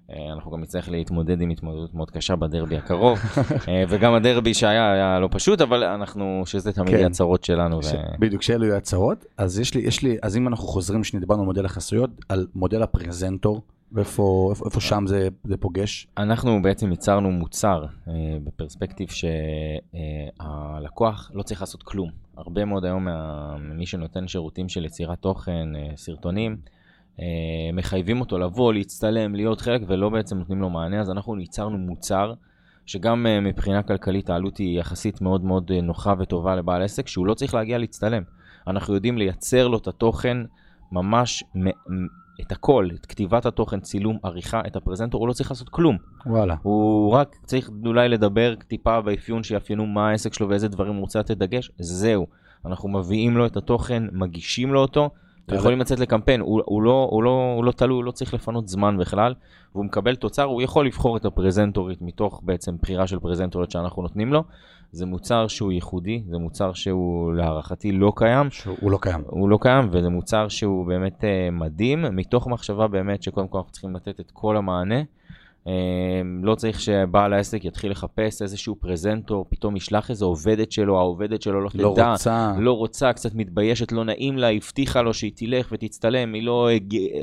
[0.08, 3.18] ואנחנו גם נצטרך להתמודד עם התמודדות מאוד קשה בדרבי הקרוב,
[3.68, 6.96] אה, וגם הדרבי שהיה היה לא פשוט, אבל אנחנו, שזה תמיד כן.
[6.96, 7.82] יהיה הצרות שלנו.
[7.82, 7.96] ש- ו...
[8.18, 9.24] בדיוק, שאלו יהיו הצהרות.
[9.38, 12.82] אז יש לי, יש לי, אז אם אנחנו חוזרים, שדיברנו על מודל החסויות, על מודל
[12.82, 16.06] הפרזנטור, ואיפה איפה, איפה שם זה, זה פוגש?
[16.18, 18.12] אנחנו בעצם ייצרנו מוצר אה,
[18.44, 19.08] בפרספקטיב
[20.38, 22.10] שהלקוח לא צריך לעשות כלום.
[22.36, 23.08] הרבה מאוד היום
[23.58, 26.75] ממי שנותן שירותים של יצירת תוכן, אה, סרטונים, אה,
[27.72, 32.32] מחייבים אותו לבוא, להצטלם, להיות חלק, ולא בעצם נותנים לו מענה, אז אנחנו ייצרנו מוצר,
[32.86, 37.26] שגם אה, מבחינה כלכלית העלות היא יחסית מאוד מאוד אה, נוחה וטובה לבעל עסק, שהוא
[37.26, 38.22] לא צריך להגיע להצטלם.
[38.66, 40.36] אנחנו יודעים לייצר לו את התוכן
[40.92, 41.44] ממש,
[42.40, 45.96] את הכל, את כתיבת התוכן, צילום, עריכה, את הפרזנטור, הוא לא צריך לעשות כלום.
[46.26, 46.56] וואלה.
[46.62, 51.18] הוא רק צריך אולי לדבר טיפה באפיון שיאפיינו מה העסק שלו ואיזה דברים הוא רוצה
[51.18, 52.26] לתת דגש, זהו.
[52.66, 55.10] אנחנו מביאים לו את התוכן, מגישים לו אותו,
[55.48, 55.60] יאללה.
[55.60, 58.68] ויכולים לצאת לקמפיין, הוא, הוא, לא, הוא, לא, הוא לא תלוי, הוא לא צריך לפנות
[58.68, 59.34] זמן בכלל,
[59.74, 64.32] והוא מקבל תוצר, הוא יכול לבחור את הפרזנטורית מתוך בעצם בחירה של פרזנטורית שאנחנו נותנים
[64.32, 64.44] לו.
[64.92, 69.22] זה מוצר שהוא ייחודי, זה מוצר שהוא להערכתי לא קיים, שהוא לא קיים.
[69.26, 73.72] הוא לא קיים, וזה מוצר שהוא באמת uh, מדהים, מתוך מחשבה באמת שקודם כל אנחנו
[73.72, 75.02] צריכים לתת את כל המענה.
[75.66, 75.68] Uh,
[76.42, 81.60] לא צריך שבעל העסק יתחיל לחפש איזשהו פרזנטור, פתאום ישלח איזו עובדת שלו, העובדת שלו
[81.60, 82.52] לא לא תדע, רוצה.
[82.58, 86.68] לא רוצה, קצת מתביישת, לא נעים לה, הבטיחה לו שהיא תלך ותצטלם, היא לא,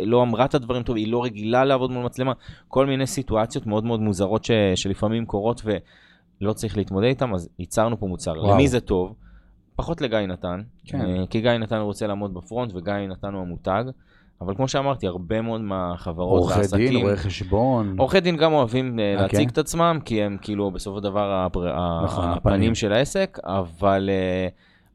[0.06, 2.34] לא אמרה את הדברים טוב, היא לא רגילה לעבוד מול מצלמה,
[2.68, 8.00] כל מיני סיטואציות מאוד מאוד מוזרות ש, שלפעמים קורות ולא צריך להתמודד איתן, אז ייצרנו
[8.00, 8.32] פה מוצר.
[8.32, 8.54] וואו.
[8.54, 9.16] למי זה טוב?
[9.76, 11.02] פחות לגיא נתן, כן.
[11.02, 13.84] אה, כי גיא נתן רוצה לעמוד בפרונט וגיא נתן הוא המותג,
[14.46, 16.88] אבל כמו שאמרתי, הרבה מאוד מהחברות עורכי והעסקים...
[16.88, 17.96] דין, רואי חשבון.
[17.98, 19.54] עורכי דין גם אוהבים אה, אה, להציג כן?
[19.54, 21.60] את עצמם, כי הם כאילו בסופו של דבר הפר...
[22.04, 22.54] נכון, הפנים.
[22.54, 24.48] הפנים של העסק, אבל אה,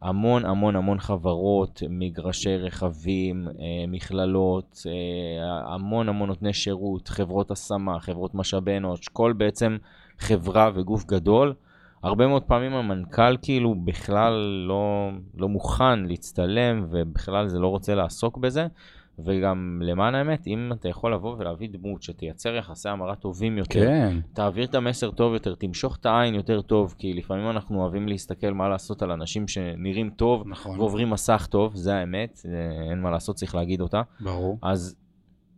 [0.03, 8.01] המון המון המון חברות, מגרשי רכבים, אה, מכללות, אה, המון המון נותני שירות, חברות השמה,
[8.01, 9.77] חברות משאבי אנוש, כל בעצם
[10.19, 11.55] חברה וגוף גדול.
[12.03, 14.33] הרבה מאוד פעמים המנכ"ל כאילו בכלל
[14.69, 18.67] לא, לא מוכן להצטלם ובכלל זה לא רוצה לעסוק בזה.
[19.25, 24.19] וגם למען האמת, אם אתה יכול לבוא ולהביא דמות שתייצר יחסי המרה טובים יותר, כן.
[24.33, 28.53] תעביר את המסר טוב יותר, תמשוך את העין יותר טוב, כי לפעמים אנחנו אוהבים להסתכל
[28.53, 30.79] מה לעשות על אנשים שנראים טוב נכון.
[30.79, 32.41] ועוברים מסך טוב, זה האמת,
[32.91, 34.03] אין מה לעשות, צריך להגיד אותה.
[34.21, 34.59] ברור.
[34.63, 34.97] אז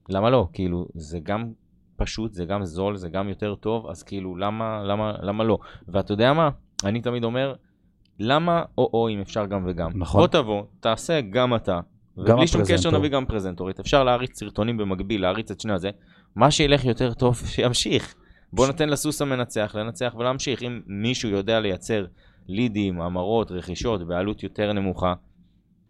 [0.08, 0.48] למה לא?
[0.52, 1.52] כאילו, זה גם
[1.96, 5.58] פשוט, זה גם זול, זה גם יותר טוב, אז כאילו, למה, למה, למה לא?
[5.88, 6.50] ואתה יודע מה?
[6.84, 7.54] אני תמיד אומר,
[8.18, 9.90] למה או-או אם אפשר גם וגם?
[9.94, 10.20] נכון.
[10.20, 11.80] בוא תבוא, תעשה גם אתה.
[12.20, 12.98] ובלי שום קשר.
[12.98, 13.80] נביא גם פרזנטורית.
[13.80, 15.90] אפשר להריץ סרטונים במקביל, להריץ את שני הזה.
[16.36, 18.14] מה שילך יותר טוב, שימשיך.
[18.52, 20.62] בוא ניתן לסוס המנצח לנצח ולהמשיך.
[20.62, 22.06] אם מישהו יודע לייצר
[22.48, 25.14] לידים, המרות, רכישות בעלות יותר נמוכה,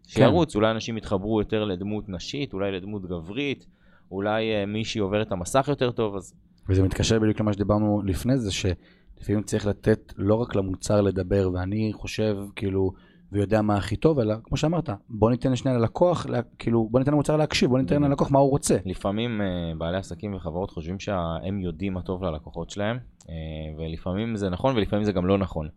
[0.07, 0.55] שירוץ.
[0.55, 3.65] אולי אנשים יתחברו יותר לדמות נשית, אולי לדמות גברית,
[4.11, 6.33] אולי אה, מישהי עוברת את המסך יותר טוב, אז
[6.69, 11.91] וזה מתקשר בדיוק למה שדיברנו לפני זה, שלפעמים צריך לתת לא רק למוצר לדבר, ואני
[11.93, 12.91] חושב, כאילו,
[13.31, 17.11] ויודע מה הכי טוב, אלא כמו שאמרת, בוא ניתן שנייה ללקוח, לה, כאילו, בוא ניתן
[17.11, 18.77] למוצר להקשיב, בוא ניתן ללקוח מה הוא רוצה.
[18.85, 22.97] לפעמים אה, בעלי עסקים וחברות חושבים שהם יודעים מה טוב ללקוחות שלהם,
[23.29, 23.35] אה,
[23.77, 25.69] ולפעמים זה נכון ולפעמים זה גם לא נכון.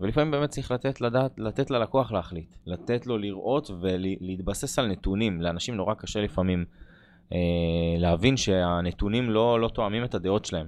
[0.00, 5.42] ולפעמים באמת צריך לתת, לדעת, לתת ללקוח להחליט, לתת לו לראות ולהתבסס על נתונים.
[5.42, 6.64] לאנשים נורא קשה לפעמים
[7.32, 7.38] אה,
[7.98, 10.66] להבין שהנתונים לא, לא תואמים את הדעות שלהם.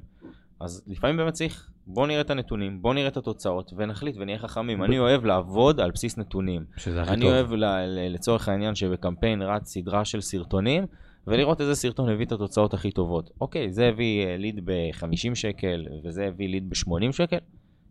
[0.61, 4.85] אז לפעמים באמת צריך, בוא נראה את הנתונים, בוא נראה את התוצאות ונחליט ונהיה חכמים.
[4.85, 6.65] אני אוהב לעבוד על בסיס נתונים.
[6.77, 7.31] שזה הכי אני טוב.
[7.31, 10.87] אוהב ל- ל- לצורך העניין שבקמפיין רץ סדרה של סרטונים,
[11.27, 13.31] ולראות איזה סרטון הביא את התוצאות הכי טובות.
[13.41, 17.37] אוקיי, זה הביא אה, ליד ב-50 שקל, וזה הביא ליד ב-80 שקל.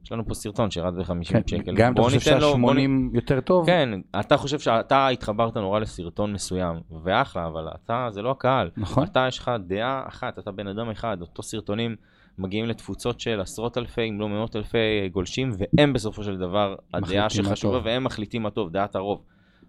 [0.05, 1.75] יש לנו פה סרטון שרץ ב-50 כן, שקל.
[1.75, 3.89] גם אתה חושב ניתן לו- בוא נ- שה-80 יותר טוב, כן,
[4.19, 8.69] אתה חושב שאתה התחברת נורא לסרטון מסוים, ואחלה, אבל אתה, זה לא הקהל.
[8.77, 9.03] נכון?
[9.03, 11.95] אתה, יש לך דעה אחת, אתה בן אדם אחד, אותו סרטונים
[12.39, 17.29] מגיעים לתפוצות של עשרות אלפי, אם לא מאות אלפי גולשים, והם בסופו של דבר הדעה
[17.29, 17.81] שחשובה.
[17.83, 19.23] והם מחליטים מה טוב, דעת הרוב.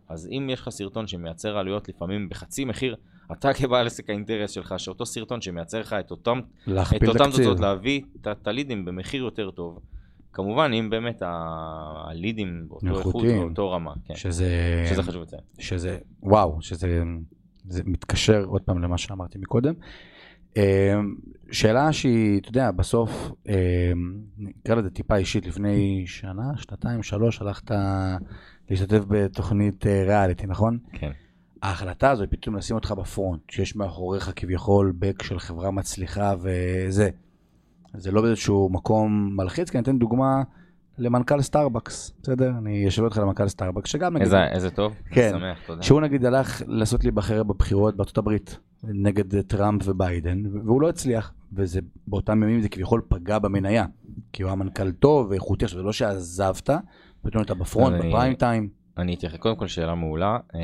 [0.08, 2.96] אז אם יש לך סרטון שמייצר עלויות לפעמים בחצי מחיר,
[3.32, 6.40] אתה כבעל עסק האינטרס שלך, שאותו סרטון שמייצר לך את אותם,
[6.96, 7.30] את אותם.
[7.30, 8.02] תוצאות, להביא
[8.32, 9.78] את הלידים במחיר יותר טוב.
[10.32, 13.24] כמובן, אם באמת הלידים באותו איכות.
[13.24, 14.14] באותו רמה, כן.
[14.14, 14.48] שזה,
[14.90, 15.42] שזה חשוב לציין.
[15.58, 17.02] שזה, וואו, שזה
[17.68, 19.74] זה מתקשר עוד פעם למה שאמרתי מקודם.
[21.52, 23.92] שאלה שהיא, אתה יודע, בסוף, אה,
[24.38, 27.70] נקרא לזה טיפה אישית, לפני שנה, שנתיים, שלוש, הלכת
[28.70, 30.78] להשתתף בתוכנית אה, ריאליטי, נכון?
[30.92, 31.10] כן.
[31.62, 37.10] ההחלטה הזו היא פתאום לשים אותך בפרונט, שיש מאחוריך כביכול בק של חברה מצליחה וזה.
[37.94, 40.42] זה לא באיזשהו מקום מלחיץ, כי אני אתן דוגמה
[40.98, 42.52] למנכ"ל Starbucks, בסדר?
[42.58, 45.30] אני אשאל אותך למנכ"ל Starbucks, שגם נגיד, איזה, איזה טוב, כן.
[45.30, 45.82] שמח, תודה.
[45.82, 51.80] שהוא נגיד הלך לעשות להיבחר בבחירות בארצות הברית, נגד טראמפ וביידן, והוא לא הצליח, וזה
[52.06, 53.86] באותם ימים זה כביכול פגע במניה,
[54.32, 56.70] כי הוא היה מנכ"ל טוב ואיכותי, עכשיו זה לא שעזבת,
[57.22, 58.68] פתאום אתה ב front, ב prime time.
[58.98, 60.60] אני אתייחס, קודם כל שאלה מעולה, אה,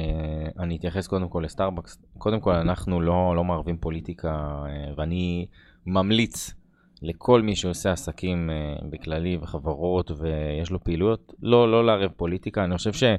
[0.59, 5.47] אני אתייחס קודם כל ל Starbucks, קודם כל אנחנו לא, לא מערבים פוליטיקה אה, ואני
[5.87, 6.55] ממליץ
[7.03, 12.77] לכל מי שעושה עסקים אה, בכללי וחברות ויש לו פעילויות, לא, לא לערב פוליטיקה, אני
[12.77, 13.11] חושב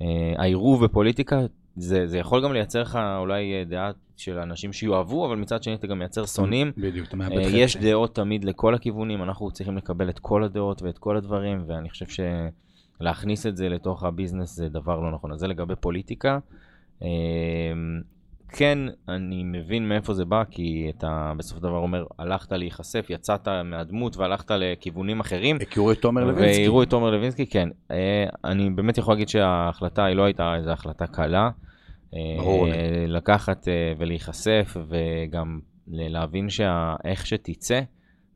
[0.00, 1.40] שהעירוב בפוליטיקה
[1.76, 5.74] זה, זה יכול גם לייצר לך אולי אה, דעה של אנשים שיאהבו, אבל מצד שני
[5.74, 6.72] אתה גם מייצר שונאים.
[6.76, 7.56] בדיוק, אתה מאבד אה, חצי.
[7.56, 11.90] יש דעות תמיד לכל הכיוונים, אנחנו צריכים לקבל את כל הדעות ואת כל הדברים, ואני
[11.90, 12.06] חושב
[13.00, 15.32] שלהכניס את זה לתוך הביזנס זה דבר לא נכון.
[15.32, 16.38] אז זה לגבי פוליטיקה.
[18.52, 18.78] כן,
[19.08, 24.16] אני מבין מאיפה זה בא, כי אתה בסופו של דבר אומר, הלכת להיחשף, יצאת מהדמות
[24.16, 25.56] והלכת לכיוונים אחרים.
[25.60, 26.62] הכירו את תומר לוינסקי.
[26.62, 27.68] והראו את תומר לוינסקי, כן.
[27.90, 31.50] אה, אני באמת יכול להגיד שההחלטה היא לא הייתה איזו החלטה קלה.
[32.14, 32.66] אה, ברור.
[33.08, 37.80] לקחת אה, ולהיחשף וגם להבין שאיך שתצא,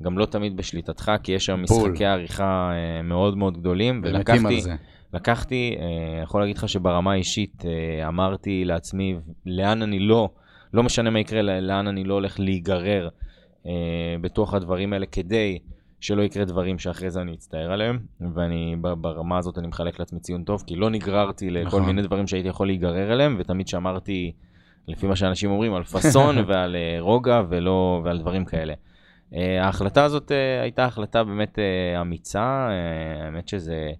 [0.03, 1.62] גם לא תמיד בשליטתך, כי יש שם.
[1.62, 2.71] משחקי עריכה
[3.05, 4.01] מאוד מאוד גדולים.
[4.05, 4.61] ולקחתי.
[5.17, 10.29] לקחתי, אה, יכול להגיד לך שברמה האישית אה, אמרתי לעצמי לאן אני לא,
[10.73, 13.09] לא משנה מה יקרה, לאן אני לא הולך להיגרר
[13.67, 13.73] אה,
[14.21, 15.59] בתוך הדברים האלה כדי
[16.01, 17.99] שלא יקרה דברים שאחרי זה אני אצטער עליהם,
[18.35, 21.87] ואני ברמה הזאת אני מחלק לעצמי ציון טוב, כי לא נגררתי לכל נכון.
[21.87, 24.33] מיני דברים שהייתי יכול להיגרר אליהם, ותמיד שמרתי,
[24.89, 28.75] לפי מה שאנשים אומרים, על פאסון ועל רוגע ולא, ועל דברים כאלה.
[29.61, 31.59] ההחלטה הזאת הייתה החלטה באמת
[32.01, 32.69] אמיצה,
[33.23, 33.91] האמת שזה...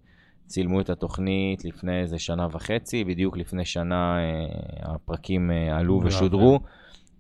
[0.47, 6.01] צילמו את התוכנית לפני איזה שנה וחצי, בדיוק לפני שנה אה, הפרקים אה, עלו.
[6.05, 6.61] ושודרו.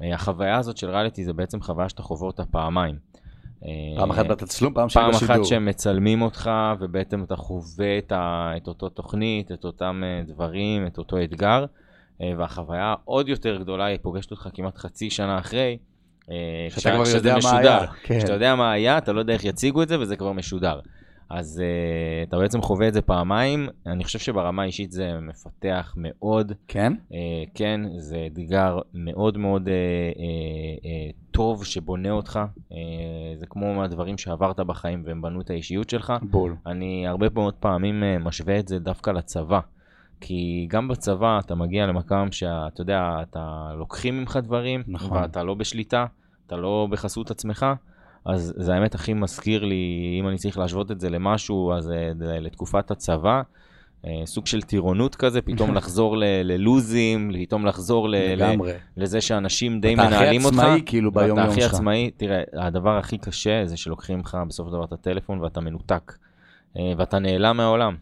[0.02, 3.16] אה, החוויה הזאת של ריאליטי זה בעצם חוויה שאתה חווה אותה פעמיים.
[3.96, 5.36] פעם אחת בתצלום, פעם שנייה פעם בשידור.
[5.36, 6.50] אחת שהם מצלמים אותך,
[6.80, 11.64] ובעצם אתה חווה את, ה, את אותו תוכנית, את אותם דברים, את אותו אתגר,
[12.20, 15.78] והחוויה העוד יותר גדולה, היא פוגשת אותך כמעט חצי שנה אחרי,
[16.68, 17.78] שאתה כבר יודע מה משודר.
[17.78, 17.86] היה.
[18.02, 18.18] כן.
[18.18, 20.80] כשאתה יודע מה היה, אתה לא יודע איך יציגו את זה, וזה כבר משודר.
[21.30, 26.52] אז uh, אתה בעצם חווה את זה פעמיים, אני חושב שברמה האישית זה מפתח מאוד,
[26.68, 26.92] כן?
[27.10, 27.14] uh,
[27.54, 29.70] כן, זה אתגר מאוד מאוד uh,
[30.16, 30.20] uh,
[30.82, 32.74] uh, טוב שבונה אותך, uh,
[33.36, 36.12] זה כמו מהדברים שעברת בחיים והם בנו את האישיות שלך.
[36.22, 36.56] בול.
[36.66, 39.60] אני הרבה מאוד פעמים uh, משווה את זה דווקא לצבא.
[40.20, 45.22] כי גם בצבא אתה מגיע למקום שאתה יודע, אתה לוקחים ממך דברים, נכון.
[45.22, 46.06] ואתה לא בשליטה,
[46.46, 47.66] אתה לא בחסות עצמך,
[48.26, 52.10] אז זה האמת הכי מזכיר לי, אם אני צריך להשוות את זה למשהו, אז אה,
[52.40, 53.42] לתקופת הצבא,
[54.06, 58.72] אה, סוג של טירונות כזה, פתאום לחזור ל- ללוזים, פתאום לחזור ל- ל- לגמרי.
[58.96, 60.58] לזה שאנשים די אתה הכי מנהלים אותך.
[60.58, 61.74] עצמאי כאילו ביום יום הכי שלך.
[61.74, 66.12] עצמאי, תראה, הדבר הכי קשה זה שלוקחים לך בסופו של דבר את הטלפון ואתה מנותק.
[66.78, 67.96] אה, ואתה נעלם מהעולם,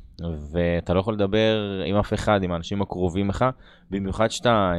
[0.53, 1.57] ואתה לא יכול לדבר
[1.87, 3.45] עם אף אחד, עם האנשים הקרובים לך,
[3.91, 4.73] במיוחד שאתה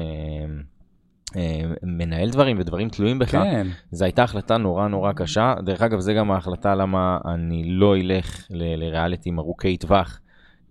[1.83, 3.31] מנהל דברים ודברים תלויים בך.
[3.31, 3.67] כן.
[3.91, 5.53] זו הייתה החלטה נורא נורא קשה.
[5.65, 10.19] דרך אגב, זה גם ההחלטה למה אני לא אלך ל- לריאליטים ארוכי טווח.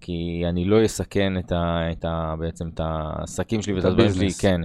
[0.01, 4.33] כי אני לא אסכן את ה, את ה, בעצם את העסקים שלי ואת הדברים שלי.
[4.41, 4.61] כן.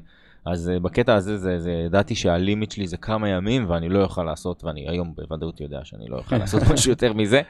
[0.46, 4.24] אז אה, בקטע הזה, זה, זה, ידעתי שהלימיט שלי זה כמה ימים, ואני לא אוכל
[4.24, 7.42] לעשות, ואני היום בוודאות יודע שאני לא אוכל לעשות משהו יותר מזה.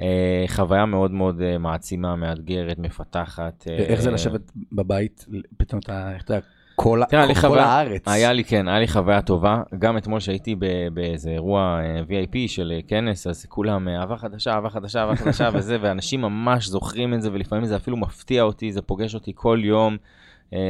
[0.00, 3.64] אה, חוויה מאוד מאוד אה, מעצימה, מאתגרת, מפתחת.
[3.68, 6.38] אה, איך זה לשבת בבית, פתאום אתה, איך אתה,
[6.76, 8.02] כל תראה, כל חוויה- הארץ.
[8.08, 9.62] היה לי, כן, היה לי חוויה טובה.
[9.78, 10.56] גם אתמול שהייתי
[10.94, 15.16] באיזה אירוע אה, VIP של אה, כנס, אז כולם, אה, אהבה חדשה, אהבה חדשה, אהבה
[15.16, 19.32] חדשה וזה, ואנשים ממש זוכרים את זה, ולפעמים זה אפילו מפתיע אותי, זה פוגש אותי
[19.34, 19.96] כל יום,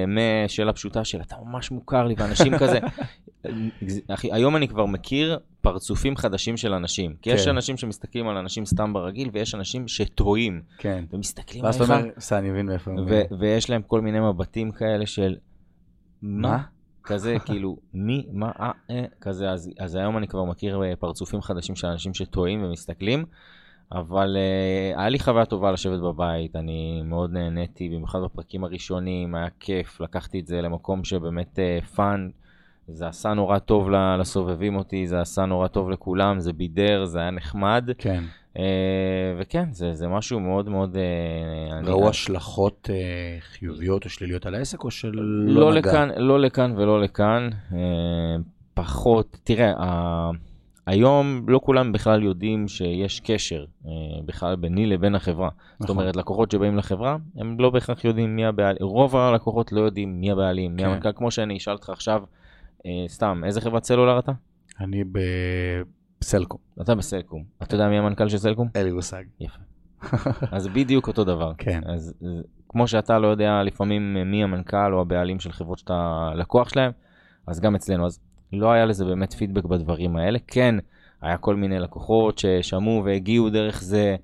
[0.09, 2.79] משאלה פשוטה של אתה ממש מוכר לי, ואנשים כזה.
[4.15, 7.15] אחי, היום אני כבר מכיר פרצופים חדשים של אנשים.
[7.23, 7.51] כי יש כן.
[7.51, 11.05] אנשים שמסתכלים על אנשים סתם ברגיל, ויש אנשים שטועים, כן.
[11.13, 11.99] ומסתכלים ואז אתה עליך.
[12.01, 12.91] אומר, בסדר, אני מבין מאיפה.
[12.91, 15.37] הם ו- מביאים." ויש להם כל מיני מבטים כאלה של
[16.23, 16.63] מה?
[17.05, 21.43] כזה כאילו מי מה אה, אה כזה אז, אז היום אני כבר מכיר אה, פרצופים
[21.43, 23.25] חדשים של אנשים שטועים ומסתכלים
[23.95, 29.47] אבל אה, היה לי חוויה טובה לשבת בבית, אני מאוד נהניתי, במיוחד בפרקים הראשונים, היה
[29.61, 31.59] כיף, לקחתי את זה למקום שבאמת
[31.95, 37.05] fun, אה, זה עשה נורא טוב לסובבים אותי, זה עשה נורא טוב לכולם, זה בידר,
[37.05, 37.91] זה היה נחמד.
[37.99, 38.25] כן.
[38.55, 38.59] אה,
[39.39, 40.97] וכן, זה, זה משהו מאוד מאוד...
[40.97, 45.91] אה, ראו השלכות אה, חיוביות או שליליות על העסק, או של לא, לא נגע?
[45.91, 47.51] לכאן, לא לכאן ולא לכאן.
[48.75, 49.75] פחות, תראה,
[50.87, 53.91] היום לא כולם בכלל יודעים שיש קשר אה,
[54.25, 55.47] בכלל ביני לבין החברה.
[55.49, 55.77] נכון.
[55.79, 60.21] זאת אומרת, לקוחות שבאים לחברה, הם לא בהכרח יודעים מי הבעלים, רוב הלקוחות לא יודעים
[60.21, 60.89] מי הבעלים, מי כן.
[60.89, 62.23] המנכ"ל, כמו שאני אשאל אותך עכשיו,
[62.87, 64.33] אה, סתם, איזה חברת סלולר אתה?
[64.81, 65.05] אני
[66.23, 66.61] בסלקום.
[66.81, 67.45] אתה בסלקום.
[67.63, 68.69] אתה יודע מי המנכ"ל של סלקום?
[68.75, 69.23] אין לי מושג.
[69.41, 69.59] יפה.
[70.57, 71.53] אז בדיוק אותו דבר.
[71.59, 71.81] כן.
[71.87, 72.15] אז
[72.69, 76.93] כמו שאתה לא יודע לפעמים מי המנכ"ל או הבעלים של חברות שאתה לקוח שלהם,
[77.47, 78.07] אז גם אצלנו.
[78.07, 78.21] אז
[78.53, 80.39] לא היה לזה באמת פידבק בדברים האלה.
[80.47, 80.75] כן,
[81.23, 84.17] היה כל מיני לקוחות ששמעו והגיעו דרך זה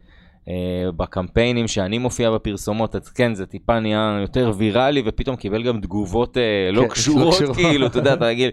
[0.96, 6.36] בקמפיינים שאני מופיע בפרסומות, אז כן, זה טיפה נהיה יותר ויראלי, ופתאום קיבל גם תגובות
[6.36, 8.50] אה, לא כן, קשורות, כאילו, אתה יודע, אתה רגיל,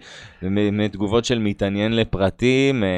[0.91, 2.89] תגובות של מתעניין לפרטים, אה,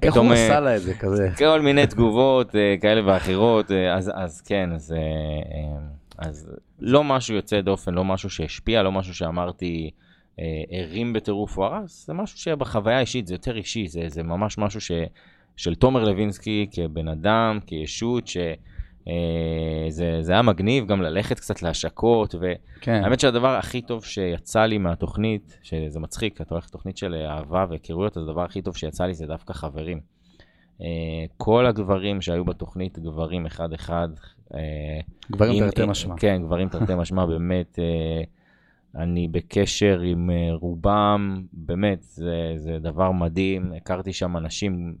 [0.00, 0.32] פתאום...
[0.32, 1.30] איך הוא אה, עשה לה את זה כזה?
[1.38, 4.92] כל מיני תגובות אה, כאלה ואחרות, אה, אז, אז כן, אז...
[4.92, 6.50] אה, אה, אז
[6.80, 9.90] לא משהו יוצא דופן, לא משהו שהשפיע, לא משהו שאמרתי,
[10.70, 14.80] הרים בטירוף או הרס, זה משהו שבחוויה האישית זה יותר אישי, זה, זה ממש משהו
[14.80, 14.92] ש,
[15.56, 18.40] של תומר לוינסקי כבן אדם, כישות, שזה
[20.20, 23.18] זה היה מגניב גם ללכת קצת להשקות, והאמת כן.
[23.18, 28.22] שהדבר הכי טוב שיצא לי מהתוכנית, שזה מצחיק, אתה הולך לתוכנית של אהבה והיכרויות, אז
[28.22, 30.00] הדבר הכי טוב שיצא לי זה דווקא חברים.
[31.36, 34.08] כל הגברים שהיו בתוכנית, גברים אחד-אחד.
[35.32, 36.14] גברים תרתי משמע.
[36.18, 37.78] כן, גברים תרתי משמע, באמת.
[38.96, 43.72] אני בקשר עם אה, רובם, באמת, זה, זה דבר מדהים.
[43.76, 44.94] הכרתי שם אנשים,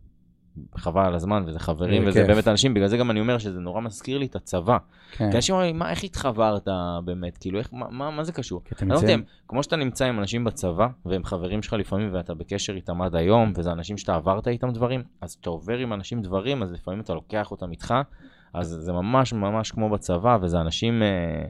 [0.76, 2.28] חבל על הזמן, וזה חברים, וזה כיף.
[2.28, 4.78] באמת אנשים, בגלל זה גם אני אומר שזה נורא מזכיר לי את הצבא.
[5.12, 5.30] כן.
[5.30, 6.68] כי אנשים אומרים, מה, איך התחברת
[7.04, 7.38] באמת?
[7.38, 8.62] כאילו, איך, מה, מה, מה זה קשור?
[8.64, 9.16] כי לא יודע,
[9.48, 13.52] כמו שאתה נמצא עם אנשים בצבא, והם חברים שלך לפעמים, ואתה בקשר איתם עד היום,
[13.56, 17.14] וזה אנשים שאתה עברת איתם דברים, אז כשאתה עובר עם אנשים דברים, אז לפעמים אתה
[17.14, 17.94] לוקח אותם איתך,
[18.54, 21.02] אז זה ממש ממש כמו בצבא, וזה אנשים...
[21.02, 21.44] אה,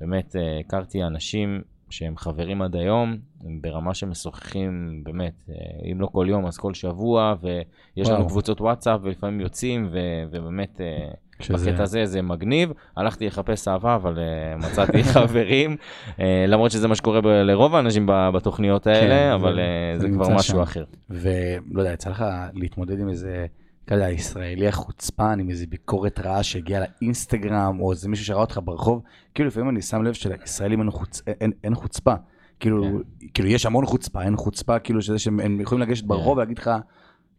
[0.00, 3.16] באמת, אה, הכרתי אנשים שהם חברים עד היום,
[3.60, 5.54] ברמה שמשוחחים באמת, אה,
[5.92, 8.18] אם לא כל יום אז כל שבוע, ויש וואו.
[8.18, 11.10] לנו קבוצות וואטסאפ ולפעמים יוצאים, ו- ובאמת אה,
[11.40, 11.70] שזה...
[11.70, 12.72] בקטע הזה זה מגניב.
[12.96, 15.76] הלכתי לחפש אהבה, אבל uh, מצאתי חברים,
[16.16, 19.58] uh, למרות שזה מה שקורה ב- לרוב האנשים בתוכניות האלה, כן, אבל
[19.98, 20.60] זה, זה כבר משהו שם.
[20.60, 20.84] אחר.
[21.10, 22.24] ולא יודע, יצא לך
[22.54, 23.46] להתמודד עם איזה...
[23.88, 29.02] כזה הישראלי החוצפן עם איזה ביקורת רעה שהגיעה לאינסטגרם, או איזה מישהו שראה אותך ברחוב,
[29.34, 31.22] כאילו לפעמים אני שם לב שלישראלים אין, חוצ...
[31.26, 32.14] אין, אין חוצפה.
[32.60, 33.26] כאילו, כן.
[33.34, 36.08] כאילו יש המון חוצפה, אין חוצפה כאילו שזה שהם יכולים לגשת כן.
[36.08, 36.70] ברחוב ולהגיד לך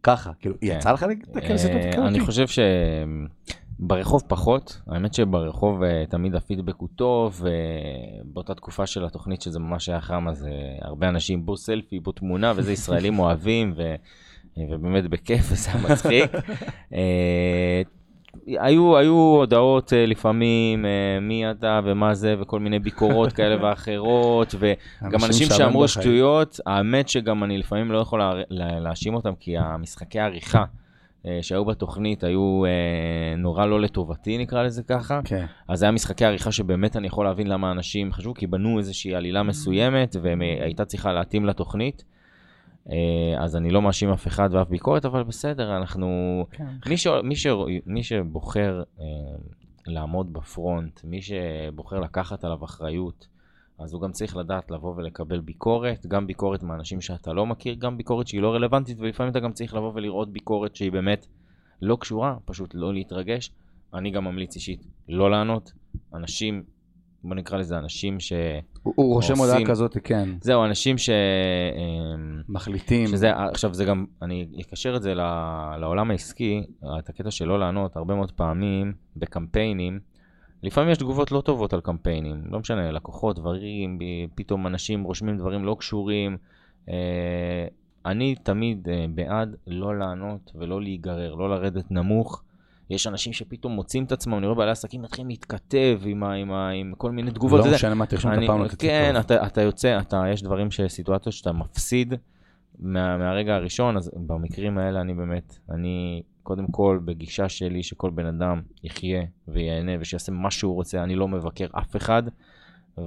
[0.02, 0.66] ככה, כאילו, כן.
[0.66, 2.08] יצא לך להגיד סיטואציות כאלה?
[2.08, 2.46] אני חושב
[3.80, 7.42] שברחוב פחות, האמת שברחוב אה, תמיד הפידבק הוא טוב,
[8.24, 10.50] ובאותה תקופה של התוכנית שזה ממש היה חם, אז אה,
[10.80, 13.94] הרבה אנשים בו סלפי, בו תמונה, וזה ישראלים אוהבים, ו...
[14.56, 16.30] ובאמת בכיף, וזה מצחיק.
[16.94, 17.82] אה,
[18.46, 24.54] היו, היו הודעות אה, לפעמים, אה, מי אתה ומה זה, וכל מיני ביקורות כאלה ואחרות,
[24.58, 28.20] וגם אנשים שאמרו שטויות, האמת שגם אני לפעמים לא יכול
[28.50, 30.64] להאשים אותם, כי המשחקי העריכה
[31.42, 32.62] שהיו בתוכנית היו
[33.38, 35.20] נורא לא לטובתי, נקרא לזה ככה.
[35.24, 35.46] כן.
[35.68, 39.14] אז זה היה משחקי עריכה שבאמת אני יכול להבין למה אנשים חשבו, כי בנו איזושהי
[39.14, 42.04] עלילה מסוימת, והייתה צריכה להתאים לתוכנית.
[42.88, 46.08] אה, אז אני לא מאשים אף אחד ואף ביקורת, אבל בסדר, אנחנו...
[46.50, 46.66] כן.
[46.86, 47.06] מי, ש...
[47.24, 47.46] מי, ש...
[47.86, 49.04] מי שבוחר אה,
[49.86, 53.26] לעמוד בפרונט, מי שבוחר לקחת עליו אחריות,
[53.78, 57.96] אז הוא גם צריך לדעת לבוא ולקבל ביקורת, גם ביקורת מאנשים שאתה לא מכיר, גם
[57.96, 61.26] ביקורת שהיא לא רלוונטית, ולפעמים אתה גם צריך לבוא ולראות ביקורת שהיא באמת
[61.82, 63.50] לא קשורה, פשוט לא להתרגש.
[63.94, 65.72] אני גם ממליץ אישית לא לענות.
[66.14, 66.62] אנשים
[67.24, 68.32] בוא נקרא לזה אנשים ש...
[68.82, 69.38] הוא, הוא רושם.
[69.38, 70.28] הודעה כזאת, כן.
[70.40, 71.10] זהו, אנשים ש...
[71.10, 73.06] אמ, מחליטים.
[73.06, 75.14] שזה, עכשיו זה גם, אני אקשר את זה
[75.80, 76.62] לעולם העסקי,
[76.98, 80.00] את הקטע של לא לענות, הרבה מאוד פעמים בקמפיינים,
[80.62, 83.98] לפעמים יש תגובות לא טובות על קמפיינים, לא משנה, לקוחות, דברים,
[84.34, 86.36] פתאום אנשים רושמים דברים לא קשורים.
[86.88, 87.66] אה,
[88.06, 92.42] אני תמיד אה, בעד לא לענות ולא להיגרר, לא לרדת נמוך.
[92.90, 96.52] יש אנשים שפתאום מוצאים את עצמם, אני רואה בעלי עסקים מתחילים להתכתב עם, ה, עם,
[96.52, 97.64] ה, עם כל מיני תגובות.
[97.66, 101.52] לא משנה מה, תרשום את הפעם, כן, אתה, אתה יוצא, אתה, יש דברים, סיטואציות שאתה
[101.52, 102.14] מפסיד
[102.78, 108.26] מה, מהרגע הראשון, אז במקרים האלה אני באמת, אני קודם כל בגישה שלי שכל בן
[108.26, 112.22] אדם יחיה וייהנה ושיעשה מה שהוא רוצה, אני לא מבקר אף אחד.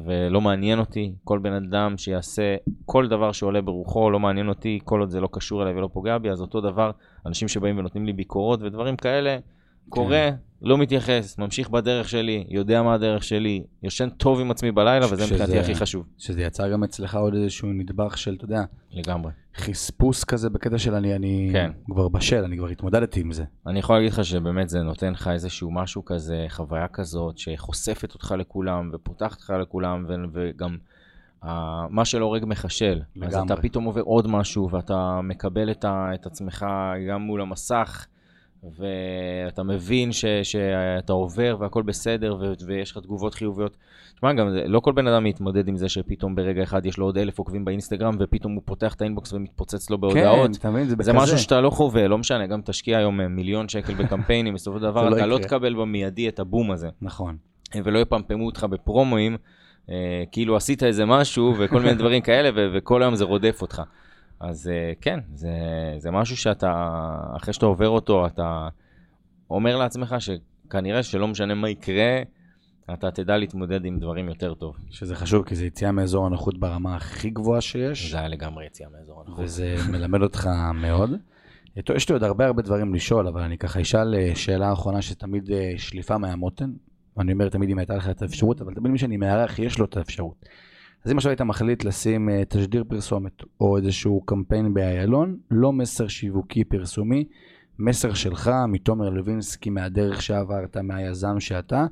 [0.06, 2.56] ולא מעניין אותי, כל בן אדם שיעשה
[2.86, 6.18] כל דבר שעולה ברוחו, לא מעניין אותי, כל עוד זה לא קשור אליי ולא פוגע
[6.18, 6.92] בי, אז אותו דבר,
[7.26, 9.38] אנשים שבאים ונותנים לי ביקורות ודברים כאלה,
[9.90, 10.18] קורא,
[10.62, 15.24] לא מתייחס, ממשיך בדרך שלי, יודע מה הדרך שלי, יושן טוב עם עצמי בלילה, וזה
[15.24, 16.06] מבחינתי הכי חשוב.
[16.18, 19.32] שזה יצר גם אצלך עוד איזשהו נדבך של, אתה יודע, לגמרי.
[19.58, 21.72] חספוס כזה בקטע של אני, אני כן.
[21.86, 23.44] כבר בשל, אני כבר התמודדתי עם זה.
[23.68, 28.36] אני יכול להגיד לך שבאמת זה נותן לך איזשהו משהו כזה, חוויה כזאת, שחושפת אותך
[28.38, 30.78] לכולם, ופותחת אותך לכולם, ו- וגם
[31.44, 31.48] uh,
[31.90, 33.02] מה שלא הורג מחשל.
[33.22, 33.54] אז לגמרי.
[33.54, 36.66] אתה פתאום עובר עוד משהו, ואתה מקבל את, ה- את עצמך
[37.10, 38.06] גם מול המסך,
[38.78, 43.78] ואתה מבין ש- שאתה עובר והכל בסדר, ו- ויש לך תגובות חיוביות.
[44.16, 47.18] תשמע, גם לא כל בן אדם מתמודד עם זה שפתאום ברגע אחד יש לו עוד
[47.18, 50.48] אלף עוקבים באינסטגרם, ופתאום הוא פותח את האינבוקס ומתפוצץ לו בהודעות.
[50.48, 51.12] כן, אתה מבין, זה בכזה.
[51.12, 54.78] זה משהו שאתה לא חווה, לא משנה, גם תשקיע היום אה, מיליון שקל בקמפיינים, בסופו
[54.78, 55.38] של דבר לא אתה לא.
[55.38, 57.38] תקבל במיידי את הבום הזה, נכון.
[57.84, 59.38] ולא יפמפמו אותך בפרומואים,
[59.90, 59.96] אה,
[60.32, 63.82] כאילו עשית איזה משהו וכל מיני דברים כאלה, ו- וכל היום זה רודף אותך.
[64.44, 65.50] אז אה, כן, זה,
[65.98, 66.74] זה משהו שאתה,
[67.38, 68.68] אחרי שאתה עובר אותו, אתה
[69.50, 72.22] אומר לעצמך שכנראה שלא משנה מה יקרה,
[72.94, 74.76] אתה תדע להתמודד עם דברים יותר טוב.
[74.90, 78.12] שזה חשוב, כי זה יציאה מאזור הנוחות ברמה הכי גבוהה שיש.
[78.12, 79.44] זה היה לגמרי יציאה מאזור הנוחות.
[79.44, 81.12] וזה מלמד אותך מאוד.
[81.96, 85.52] יש לי עוד הרבה הרבה דברים לשאול, אבל אני ככה אשאל אה, שאלה אחרונה שתמיד
[85.52, 86.72] אה, שליפה מהמותן.
[87.18, 89.86] ואני אומר תמיד אם הייתה לך את האפשרות, אבל תמיד מי שאני מארח יש לו
[89.86, 90.46] את האפשרות.
[91.06, 96.08] אז אם עכשיו היית מחליט לשים אה, תשדיר פרסומת או איזשהו קמפיין באיילון, לא מסר
[96.08, 97.26] שיווקי פרסומי,
[97.80, 101.86] מסר שלך, מתומר לוינסקי, מהדרך שעברת, מהיזם שאתה,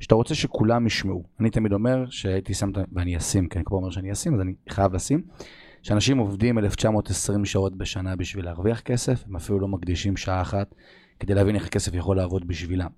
[0.00, 1.24] שאתה רוצה שכולם ישמעו.
[1.40, 4.54] אני תמיד אומר שהייתי שם, ואני אשים, כי אני כבר אומר שאני אשים, אז אני
[4.68, 5.22] חייב לשים.
[5.82, 10.74] שאנשים עובדים 1920 שעות בשנה בשביל להרוויח כסף, הם אפילו לא מקדישים שעה אחת
[11.20, 12.90] כדי להבין איך הכסף יכול לעבוד בשבילם.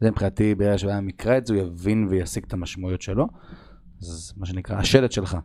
[0.00, 3.26] זה מבחינתי, ברגע שבן אדם יקרא את זה, הוא יבין ויסיק את המשמעויות שלו.
[4.02, 5.36] אז מה שנקרא, השלט שלך.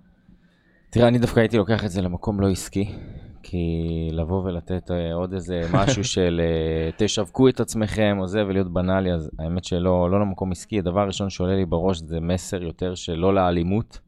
[0.89, 2.95] תראה, אני דווקא הייתי לוקח את זה למקום לא עסקי,
[3.43, 3.67] כי
[4.11, 9.13] לבוא ולתת אה, עוד איזה משהו של אה, תשווקו את עצמכם או זה ולהיות בנאלי,
[9.13, 10.79] אז האמת שלא לא למקום עסקי.
[10.79, 13.99] הדבר הראשון שעולה לי בראש זה מסר יותר של לא לאלימות.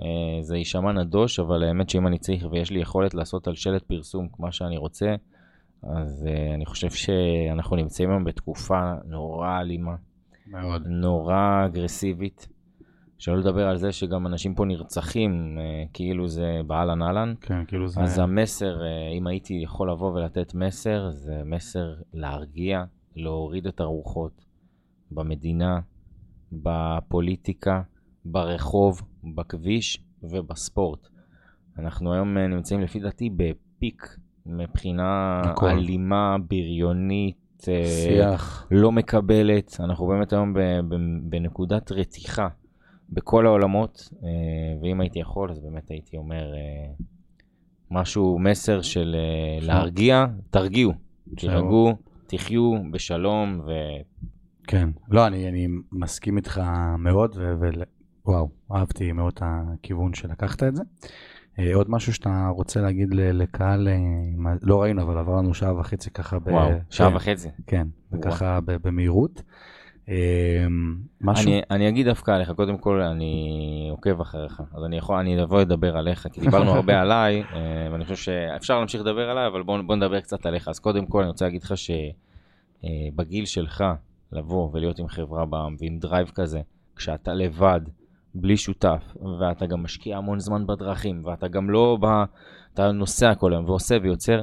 [0.00, 0.06] אה,
[0.40, 4.28] זה יישמע נדוש, אבל האמת שאם אני צריך ויש לי יכולת לעשות על שלט פרסום
[4.38, 5.14] מה שאני רוצה,
[5.82, 9.94] אז אני חושב שאנחנו נמצאים היום בתקופה נורא אלימה.
[10.46, 10.82] מאוד.
[10.86, 12.48] נורא אגרסיבית.
[13.18, 17.34] שלא לדבר על זה שגם אנשים פה נרצחים, אה, כאילו זה באהלן אהלן.
[17.40, 18.00] כן, כאילו זה...
[18.00, 22.84] אז המסר, אה, אם הייתי יכול לבוא ולתת מסר, זה מסר להרגיע,
[23.16, 24.44] להוריד את הרוחות
[25.10, 25.80] במדינה,
[26.52, 27.82] בפוליטיקה,
[28.24, 29.02] ברחוב,
[29.34, 31.08] בכביש ובספורט.
[31.78, 34.16] אנחנו היום אה, נמצאים לפי דעתי בפיק
[34.46, 35.68] מבחינה הכל.
[35.68, 37.38] אלימה, בריונית.
[37.60, 38.66] שיח.
[38.70, 39.76] לא מקבלת.
[39.80, 40.54] אנחנו באמת היום
[41.22, 42.48] בנקודת רתיחה
[43.10, 44.28] בכל העולמות, אה,
[44.82, 46.92] ואם הייתי יכול, אז באמת הייתי אומר אה,
[47.90, 49.58] משהו, מסר של אה.
[49.66, 50.92] להרגיע, תרגיעו.
[51.36, 51.92] תירגעו,
[52.26, 53.70] תחיו בשלום, ו...
[54.66, 54.88] כן.
[55.10, 56.60] לא, אני, אני מסכים איתך
[56.98, 57.54] מאוד, ו...
[57.60, 57.66] ו...
[58.26, 60.82] וואו, אהבתי מאוד את הכיוון שלקחת את זה.
[61.74, 63.88] עוד משהו שאתה רוצה להגיד לקהל,
[64.62, 66.46] לא ראינו, אבל עבר לנו שעה וחצי ככה ב...
[66.48, 67.48] וואו, שעה כן, וחצי.
[67.66, 69.42] כן, וככה ב- במהירות.
[70.08, 70.66] אה,
[71.20, 71.50] משהו?
[71.50, 75.60] אני, אני אגיד דווקא עליך, קודם כל אני עוקב אחריך, אז אני יכול, אני אבוא
[75.60, 79.78] לדבר עליך, כי דיברנו הרבה עליי, אה, ואני חושב שאפשר להמשיך לדבר עליי, אבל בוא,
[79.86, 80.68] בוא נדבר קצת עליך.
[80.68, 83.84] אז קודם כל אני רוצה להגיד לך שבגיל שלך,
[84.32, 86.60] לבוא ולהיות עם חברה בעם ועם drive כזה,
[86.96, 87.80] כשאתה לבד,
[88.34, 92.24] בלי שותף, ואתה גם משקיע המון זמן בדרכים, ואתה גם לא בא,
[92.74, 94.42] אתה נוסע כל היום ועושה ויוצר,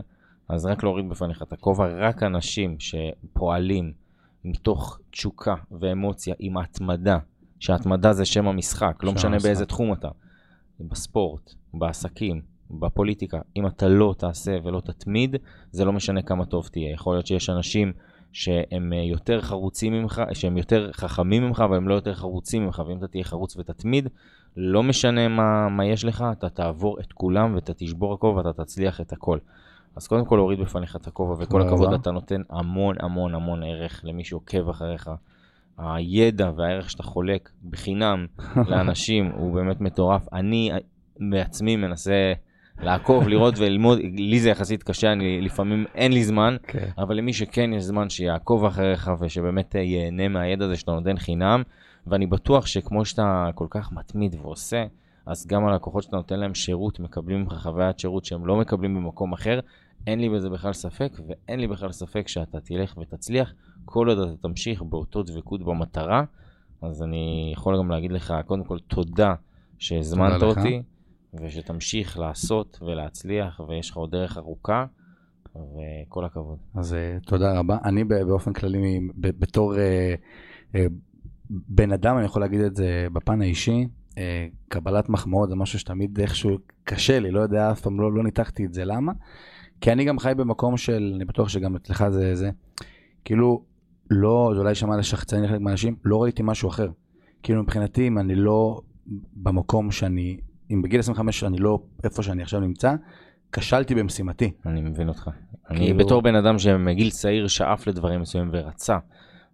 [0.50, 4.05] אז רק להוריד בפניך את הכובע, רק אנשים שפועלים
[4.46, 7.18] מתוך תשוקה ואמוציה עם התמדה,
[7.60, 9.48] שההתמדה זה שם המשחק, לא שם משנה המשחק.
[9.48, 10.10] באיזה תחום אתה,
[10.80, 12.42] בספורט, בעסקים,
[12.72, 15.36] בפוליטיקה, אם אתה לא תעשה ולא תתמיד,
[15.72, 16.92] זה לא משנה כמה טוב תהיה.
[16.92, 17.94] יכול להיות שיש אנשים
[18.32, 22.82] שהם אה, יותר חרוצים ממך, שהם יותר חכמים ממך, אבל הם לא יותר חרוצים ממך,
[22.88, 24.08] ואם אתה תהיה חרוץ ותתמיד,
[24.58, 29.02] לא משנה מה, מה יש לך, אתה תעבור את כולם ואתה תשבור הכל ואתה תצליח
[29.02, 29.38] את הכל.
[29.96, 31.94] אז קודם כל להוריד בפניך את הכובע, וכל הכבוד.
[31.94, 35.10] אתה נותן המון המון המון ערך למי שעוקב אחריך.
[35.78, 38.26] הידע והערך שאתה חולק בחינם
[38.70, 40.34] לאנשים הוא באמת מטורף.
[40.34, 40.72] אני
[41.30, 42.34] בעצמי מנסה
[42.82, 46.90] לעקוב, לראות וללמוד, לי זה יחסית קשה, אני לפעמים אין לי זמן, כן.
[46.98, 51.64] אבל למי שכן יש זמן שיעקוב אחריך ושבאמת ייהנה מהידע הזה שאתה נותן חינם,
[52.08, 54.86] ואני בטוח שכמו שאתה כל כך מתמיד ועושה,
[55.26, 59.34] אז גם הלקוחות שאתה נותן להם שירות מקבלים ממך חוויית שירות שהם לא מקבלים במקום
[59.34, 59.60] אחר.
[60.08, 63.54] אין לי בזה בכלל ספק, ואין לי בכלל ספק שאתה תלך ותצליח
[63.86, 66.24] כל עוד אתה תמשיך באותו דבקות במטרה.
[66.82, 69.34] אז אני יכול גם להגיד לך, קודם כל, תודה
[69.78, 70.58] שהזמנת תודה לך.
[70.58, 70.82] אותי,
[71.42, 74.86] ושתמשיך לעשות ולהצליח, ויש לך עוד דרך ארוכה.
[75.56, 76.58] וכל הכבוד.
[76.76, 77.78] אז אה, תודה רבה.
[77.86, 80.16] אני באופן כללי, בתור אה,
[80.76, 80.86] אה,
[81.50, 83.88] בן אדם, אני יכול להגיד את זה בפן האישי,
[84.68, 88.66] קבלת מחמאות זה משהו שתמיד איכשהו קשה לי, לא יודע, אף פעם לא, לא ניתחתי
[88.66, 89.12] את זה, למה?
[89.82, 92.50] כי אני גם חי במקום של, אני בטוח שגם אצלך זה זה,
[93.26, 93.64] כאילו,
[94.10, 96.90] לא, זה אולי יישמע לשחצני לחלק מהאנשים, לא ראיתי משהו אחר.
[97.44, 98.82] כאילו מבחינתי, אם אני לא
[99.36, 100.38] במקום שאני,
[100.72, 102.96] אם בגיל 25 אני לא איפה שאני עכשיו נמצא,
[103.52, 104.52] כשלתי במשימתי.
[104.66, 105.30] אני מבין אותך.
[105.70, 108.98] אני כאילו- בתור בן אדם שמגיל צעיר שאף לדברים מסוימים ורצה,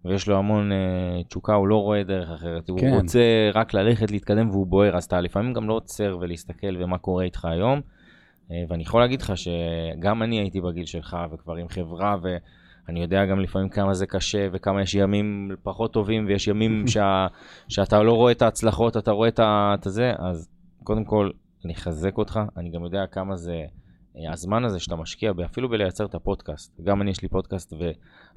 [0.04, 2.68] ויש לו המון אה, תשוקה, הוא לא רואה דרך אחרת.
[2.68, 2.94] הוא כן.
[2.94, 3.20] רוצה
[3.54, 7.44] רק ללכת, להתקדם והוא בוער, אז אתה לפעמים גם לא עוצר ולהסתכל ומה קורה איתך
[7.44, 7.80] היום.
[8.52, 13.26] אה, ואני יכול להגיד לך שגם אני הייתי בגיל שלך וכבר עם חברה, ואני יודע
[13.26, 17.26] גם לפעמים כמה זה קשה וכמה יש ימים פחות טובים ויש ימים שה,
[17.68, 20.48] שאתה לא רואה את ההצלחות, אתה רואה את ה- את זה, אז
[20.84, 21.30] קודם כל,
[21.64, 23.64] אני אחזק אותך, אני גם יודע כמה זה...
[24.16, 27.72] אה, הזמן הזה שאתה משקיע, אפילו בלייצר את הפודקאסט, גם אני יש לי פודקאסט,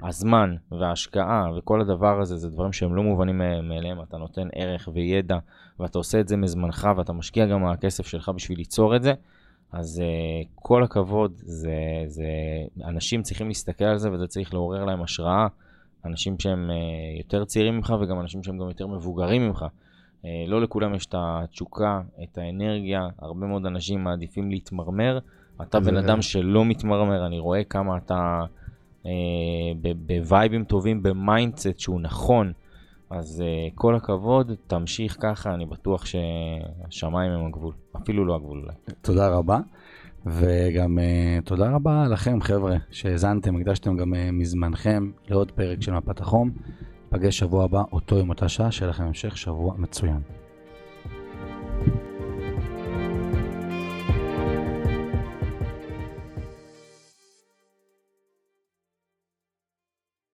[0.02, 4.88] והזמן וההשקעה וכל הדבר הזה, זה דברים שהם לא מובנים מא- מאליהם, אתה נותן ערך
[4.94, 5.38] וידע,
[5.80, 9.12] ואתה עושה את זה מזמנך, ואתה משקיע גם מהכסף שלך בשביל ליצור את זה,
[9.78, 11.74] אז uh, כל הכבוד, זה,
[12.06, 12.28] זה,
[12.84, 15.46] אנשים צריכים להסתכל על זה, וזה צריך לעורר להם השראה,
[16.04, 19.66] אנשים שהם אה, יותר צעירים ממך, וגם אנשים שהם גם יותר מבוגרים ממך.
[20.22, 25.18] אה, לא לכולם יש את התשוקה, את האנרגיה, הרבה מאוד אנשים מעדיפים להתמרמר,
[25.62, 28.44] אתה בן אדם שלא מתמרמר, אני רואה כמה אתה
[29.06, 29.10] אה,
[29.80, 32.52] ב- בווייבים טובים, ב mindset שהוא נכון.
[33.10, 37.74] אז אה, כל הכבוד, תמשיך ככה, אני בטוח שהשמיים הם הגבול.
[37.96, 38.74] אפילו לא הגבול אולי.
[39.02, 39.58] תודה רבה.
[40.26, 46.20] וגם אה, תודה רבה לכם חבר'ה שהאזנתם, הקדשתם גם אה, מזמנכם לעוד פרק של מפת
[46.20, 46.50] החום.
[47.12, 50.20] נפגש שבוע הבא, אותו עם אותה שעה, שיהיה לכם המשך שבוע מצוין.